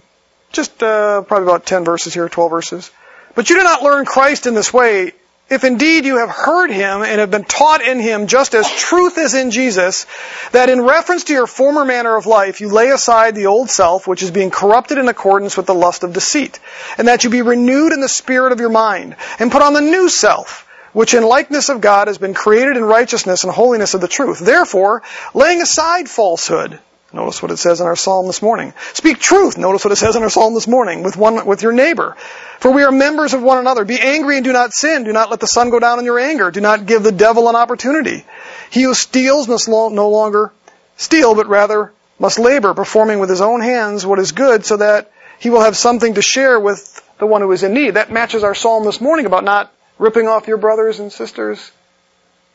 just 0.50 0.82
uh, 0.82 1.22
probably 1.22 1.46
about 1.46 1.66
10 1.66 1.84
verses 1.84 2.14
here, 2.14 2.28
12 2.28 2.50
verses. 2.50 2.90
But 3.34 3.50
you 3.50 3.56
did 3.56 3.64
not 3.64 3.82
learn 3.82 4.06
Christ 4.06 4.46
in 4.46 4.54
this 4.54 4.72
way. 4.72 5.12
If 5.50 5.64
indeed 5.64 6.06
you 6.06 6.18
have 6.18 6.30
heard 6.30 6.70
him 6.70 7.02
and 7.02 7.20
have 7.20 7.30
been 7.30 7.44
taught 7.44 7.82
in 7.82 8.00
him 8.00 8.26
just 8.26 8.54
as 8.54 8.70
truth 8.70 9.18
is 9.18 9.34
in 9.34 9.50
Jesus, 9.50 10.06
that 10.52 10.70
in 10.70 10.80
reference 10.80 11.24
to 11.24 11.34
your 11.34 11.46
former 11.46 11.84
manner 11.84 12.16
of 12.16 12.24
life 12.24 12.62
you 12.62 12.70
lay 12.70 12.88
aside 12.88 13.34
the 13.34 13.46
old 13.46 13.68
self 13.68 14.06
which 14.06 14.22
is 14.22 14.30
being 14.30 14.50
corrupted 14.50 14.96
in 14.96 15.08
accordance 15.08 15.54
with 15.54 15.66
the 15.66 15.74
lust 15.74 16.04
of 16.04 16.14
deceit, 16.14 16.58
and 16.96 17.08
that 17.08 17.24
you 17.24 17.28
be 17.28 17.42
renewed 17.42 17.92
in 17.92 18.00
the 18.00 18.08
spirit 18.08 18.52
of 18.52 18.60
your 18.60 18.70
mind, 18.70 19.16
and 19.38 19.52
put 19.52 19.60
on 19.60 19.74
the 19.74 19.82
new 19.82 20.08
self, 20.08 20.66
which 20.92 21.14
in 21.14 21.22
likeness 21.22 21.68
of 21.68 21.80
God 21.80 22.08
has 22.08 22.18
been 22.18 22.34
created 22.34 22.76
in 22.76 22.84
righteousness 22.84 23.44
and 23.44 23.52
holiness 23.52 23.94
of 23.94 24.00
the 24.00 24.08
truth. 24.08 24.38
Therefore, 24.38 25.02
laying 25.34 25.62
aside 25.62 26.08
falsehood, 26.08 26.78
Notice 27.14 27.42
what 27.42 27.50
it 27.50 27.58
says 27.58 27.80
in 27.80 27.86
our 27.86 27.96
psalm 27.96 28.26
this 28.26 28.40
morning. 28.40 28.72
Speak 28.94 29.18
truth. 29.18 29.58
Notice 29.58 29.84
what 29.84 29.92
it 29.92 29.96
says 29.96 30.16
in 30.16 30.22
our 30.22 30.30
psalm 30.30 30.54
this 30.54 30.66
morning 30.66 31.02
with 31.02 31.14
one, 31.14 31.44
with 31.44 31.62
your 31.62 31.72
neighbor. 31.72 32.16
For 32.58 32.70
we 32.70 32.84
are 32.84 32.92
members 32.92 33.34
of 33.34 33.42
one 33.42 33.58
another. 33.58 33.84
Be 33.84 34.00
angry 34.00 34.36
and 34.36 34.44
do 34.44 34.52
not 34.52 34.72
sin. 34.72 35.04
Do 35.04 35.12
not 35.12 35.28
let 35.28 35.38
the 35.38 35.46
sun 35.46 35.68
go 35.68 35.78
down 35.78 35.98
in 35.98 36.06
your 36.06 36.18
anger. 36.18 36.50
Do 36.50 36.62
not 36.62 36.86
give 36.86 37.02
the 37.02 37.12
devil 37.12 37.50
an 37.50 37.56
opportunity. 37.56 38.24
He 38.70 38.82
who 38.82 38.94
steals 38.94 39.46
must 39.46 39.68
no 39.68 40.08
longer 40.08 40.52
steal, 40.96 41.34
but 41.34 41.48
rather 41.48 41.92
must 42.18 42.38
labor, 42.38 42.72
performing 42.72 43.18
with 43.18 43.28
his 43.28 43.42
own 43.42 43.60
hands 43.60 44.06
what 44.06 44.18
is 44.18 44.32
good 44.32 44.64
so 44.64 44.78
that 44.78 45.12
he 45.38 45.50
will 45.50 45.60
have 45.60 45.76
something 45.76 46.14
to 46.14 46.22
share 46.22 46.58
with 46.58 47.02
the 47.18 47.26
one 47.26 47.42
who 47.42 47.52
is 47.52 47.62
in 47.62 47.74
need. 47.74 47.94
That 47.94 48.10
matches 48.10 48.42
our 48.42 48.54
psalm 48.54 48.84
this 48.84 49.02
morning 49.02 49.26
about 49.26 49.44
not 49.44 49.70
ripping 50.02 50.26
off 50.26 50.48
your 50.48 50.56
brothers 50.56 50.98
and 50.98 51.12
sisters 51.12 51.70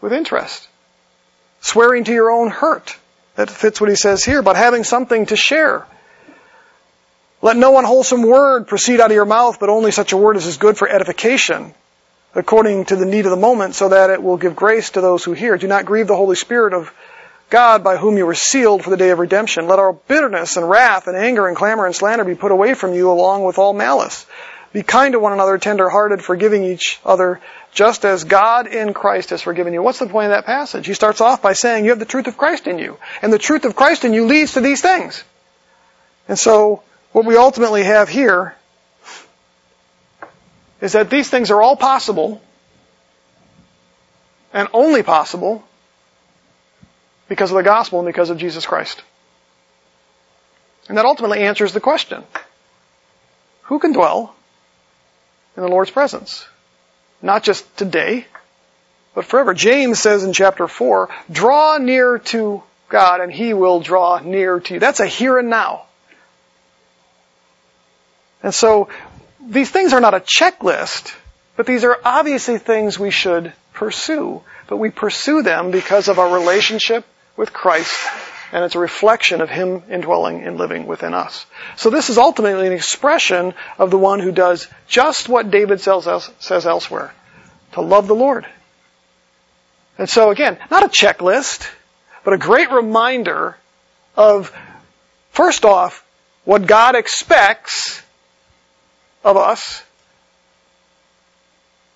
with 0.02 0.12
interest. 0.12 0.68
Swearing 1.62 2.04
to 2.04 2.12
your 2.12 2.30
own 2.30 2.50
hurt. 2.50 2.98
That 3.36 3.50
fits 3.50 3.80
what 3.80 3.89
he 3.89 3.95
says 3.95 4.26
here, 4.26 4.41
but 4.41 4.58
having 4.58 4.84
something 4.84 5.28
to 5.28 5.38
share. 5.38 5.86
Let 7.41 7.56
no 7.56 7.78
unwholesome 7.78 8.24
word 8.24 8.68
proceed 8.68 9.00
out 9.00 9.12
of 9.12 9.16
your 9.16 9.26
mouth, 9.26 9.62
but 9.62 9.70
only 9.70 9.91
such 9.91 10.12
a 10.12 10.18
word 10.18 10.36
as 10.36 10.45
is 10.45 10.58
good 10.58 10.78
for 10.78 10.89
edification, 10.89 11.74
according 12.36 12.86
to 12.86 12.98
the 12.98 13.06
need 13.06 13.26
of 13.26 13.32
the 13.32 13.38
moment, 13.38 13.76
so 13.76 13.89
that 13.89 14.10
it 14.10 14.22
will 14.22 14.38
give 14.38 14.56
grace 14.56 14.89
to 14.91 15.02
those 15.02 15.24
who 15.24 15.32
hear. 15.32 15.58
Do 15.58 15.68
not 15.68 15.86
grieve 15.86 16.08
the 16.08 16.18
Holy 16.18 16.36
Spirit 16.36 16.74
of 16.74 16.91
God 17.50 17.82
by 17.82 17.95
whom 17.95 18.18
you 18.18 18.26
were 18.26 18.36
sealed 18.36 18.84
for 18.84 18.89
the 18.89 18.98
day 18.98 19.12
of 19.12 19.20
redemption. 19.20 19.68
Let 19.68 19.80
all 19.80 20.02
bitterness 20.10 20.58
and 20.58 20.70
wrath 20.70 21.08
and 21.08 21.16
anger 21.16 21.48
and 21.48 21.56
clamor 21.56 21.86
and 21.86 21.95
slander 21.95 22.26
be 22.26 22.36
put 22.36 22.52
away 22.52 22.74
from 22.74 22.93
you 22.93 23.10
along 23.10 23.45
with 23.45 23.58
all 23.58 23.72
malice. 23.72 24.26
Be 24.78 24.84
kind 24.84 25.14
to 25.14 25.20
one 25.20 25.34
another, 25.34 25.58
tender-hearted, 25.58 26.24
forgiving 26.24 26.64
each 26.64 27.00
other, 27.04 27.42
just 27.74 28.06
as 28.06 28.26
God 28.26 28.68
in 28.68 28.94
Christ 28.94 29.32
has 29.32 29.42
forgiven 29.42 29.74
you. 29.74 29.82
What's 29.82 29.98
the 29.98 30.06
point 30.06 30.26
of 30.26 30.32
that 30.34 30.46
passage? 30.46 30.86
He 30.86 30.94
starts 30.94 31.20
off 31.20 31.42
by 31.42 31.54
saying 31.54 31.84
you 31.84 31.90
have 31.90 31.98
the 31.98 32.06
truth 32.06 32.28
of 32.28 32.38
Christ 32.38 32.68
in 32.68 32.78
you. 32.78 33.00
And 33.24 33.34
the 33.34 33.40
truth 33.40 33.66
of 33.66 33.76
Christ 33.76 34.06
in 34.06 34.14
you 34.14 34.28
leads 34.28 34.54
to 34.54 34.62
these 34.62 34.80
things. 34.80 35.24
And 36.28 36.38
so, 36.38 36.84
what 37.12 37.26
we 37.26 37.36
ultimately 37.38 37.86
have 37.86 38.08
here 38.08 38.56
is 40.80 40.92
that 40.92 41.10
these 41.10 41.28
things 41.28 41.50
are 41.50 41.60
all 41.60 41.76
possible 41.76 42.40
and 44.54 44.68
only 44.74 45.02
possible 45.02 45.64
because 47.28 47.50
of 47.50 47.58
the 47.58 47.64
gospel 47.64 47.98
and 47.98 48.06
because 48.06 48.30
of 48.30 48.38
Jesus 48.38 48.68
Christ. 48.68 49.02
And 50.88 51.00
that 51.00 51.06
ultimately 51.06 51.40
answers 51.40 51.74
the 51.74 51.82
question. 51.82 52.22
Who 53.64 53.80
can 53.80 53.92
dwell 53.92 54.36
in 55.58 55.64
the 55.64 55.70
Lord's 55.70 55.91
presence. 55.91 56.45
Not 57.22 57.43
just 57.43 57.66
today, 57.76 58.28
but 59.16 59.26
forever. 59.26 59.55
James 59.55 59.99
says 59.99 60.24
in 60.24 60.32
chapter 60.32 60.68
4, 60.68 61.10
draw 61.32 61.78
near 61.80 62.20
to 62.20 62.62
God 62.88 63.20
and 63.20 63.34
He 63.34 63.53
will 63.53 63.80
draw 63.82 64.20
near 64.20 64.60
to 64.60 64.76
you. 64.76 64.80
That's 64.80 64.99
a 64.99 65.08
here 65.08 65.39
and 65.39 65.49
now. 65.49 65.84
And 68.43 68.53
so, 68.53 68.88
these 69.41 69.72
things 69.72 69.93
are 69.93 69.99
not 69.99 70.14
a 70.14 70.20
checklist, 70.20 71.16
but 71.55 71.66
these 71.66 71.84
are 71.84 71.99
obviously 72.05 72.60
things 72.60 72.99
we 72.99 73.10
should 73.10 73.51
pursue. 73.74 74.43
But 74.68 74.78
we 74.78 74.91
pursue 74.91 75.41
them 75.41 75.72
because 75.72 76.08
of 76.08 76.20
our 76.20 76.34
relationship 76.34 77.03
with 77.36 77.51
Christ 77.51 77.95
and 78.52 78.64
it's 78.64 78.76
a 78.76 78.80
reflection 78.80 79.41
of 79.41 79.50
Him 79.50 79.84
indwelling 79.89 80.43
and 80.43 80.58
living 80.58 80.88
within 80.88 81.14
us. 81.14 81.45
So 81.76 81.89
this 81.89 82.10
is 82.10 82.18
ultimately 82.18 82.68
an 82.68 82.74
expression 82.74 83.54
of 83.78 83.91
the 83.91 83.98
one 83.98 84.20
who 84.20 84.32
does 84.32 84.68
just 84.88 85.28
what 85.28 85.52
David 85.52 85.82
says 85.82 86.08
elsewhere, 86.66 87.14
to 87.74 87.82
love 87.82 88.08
the 88.08 88.16
Lord. 88.16 88.45
And 89.98 90.10
so 90.10 90.32
again, 90.32 90.58
not 90.70 90.84
a 90.84 90.88
checklist, 90.88 91.70
but 92.24 92.34
a 92.34 92.38
great 92.38 92.72
reminder 92.72 93.58
of, 94.16 94.52
first 95.32 95.66
off, 95.66 96.06
what 96.45 96.66
God 96.66 96.95
expects 96.95 98.02
of 99.24 99.38
us, 99.38 99.84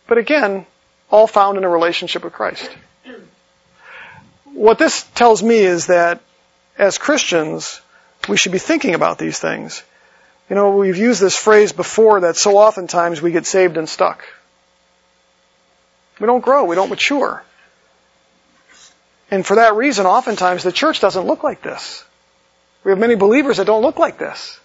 but 0.07 0.17
again, 0.17 0.65
all 1.09 1.27
found 1.27 1.57
in 1.57 1.63
a 1.63 1.69
relationship 1.69 2.23
with 2.23 2.33
Christ. 2.33 2.69
What 4.45 4.77
this 4.77 5.03
tells 5.15 5.41
me 5.41 5.59
is 5.59 5.87
that 5.87 6.21
as 6.81 6.97
Christians, 6.97 7.79
we 8.27 8.37
should 8.37 8.51
be 8.51 8.57
thinking 8.57 8.95
about 8.95 9.19
these 9.19 9.39
things. 9.39 9.83
You 10.49 10.55
know, 10.55 10.75
we've 10.75 10.97
used 10.97 11.21
this 11.21 11.37
phrase 11.37 11.71
before 11.71 12.21
that 12.21 12.35
so 12.35 12.57
oftentimes 12.57 13.21
we 13.21 13.31
get 13.31 13.45
saved 13.45 13.77
and 13.77 13.87
stuck. 13.87 14.23
We 16.19 16.25
don't 16.25 16.41
grow, 16.43 16.65
we 16.65 16.75
don't 16.75 16.89
mature. 16.89 17.43
And 19.29 19.45
for 19.45 19.55
that 19.55 19.75
reason, 19.75 20.07
oftentimes 20.07 20.63
the 20.63 20.71
church 20.71 20.99
doesn't 20.99 21.25
look 21.25 21.43
like 21.43 21.61
this. 21.61 22.03
We 22.83 22.91
have 22.91 22.99
many 22.99 23.15
believers 23.15 23.57
that 23.57 23.65
don't 23.65 23.83
look 23.83 23.99
like 23.99 24.17
this. 24.17 24.59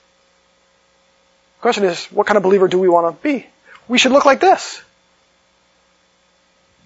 The 1.58 1.62
question 1.62 1.84
is, 1.84 2.06
what 2.06 2.26
kind 2.26 2.38
of 2.38 2.42
believer 2.42 2.66
do 2.66 2.78
we 2.78 2.88
want 2.88 3.14
to 3.14 3.22
be? 3.22 3.46
We 3.88 3.98
should 3.98 4.12
look 4.12 4.24
like 4.24 4.40
this. 4.40 4.82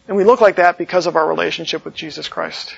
And 0.09 0.16
we 0.16 0.24
look 0.24 0.41
like 0.41 0.57
that 0.57 0.76
because 0.76 1.07
of 1.07 1.14
our 1.14 1.26
relationship 1.26 1.85
with 1.85 1.95
Jesus 1.95 2.26
Christ. 2.26 2.74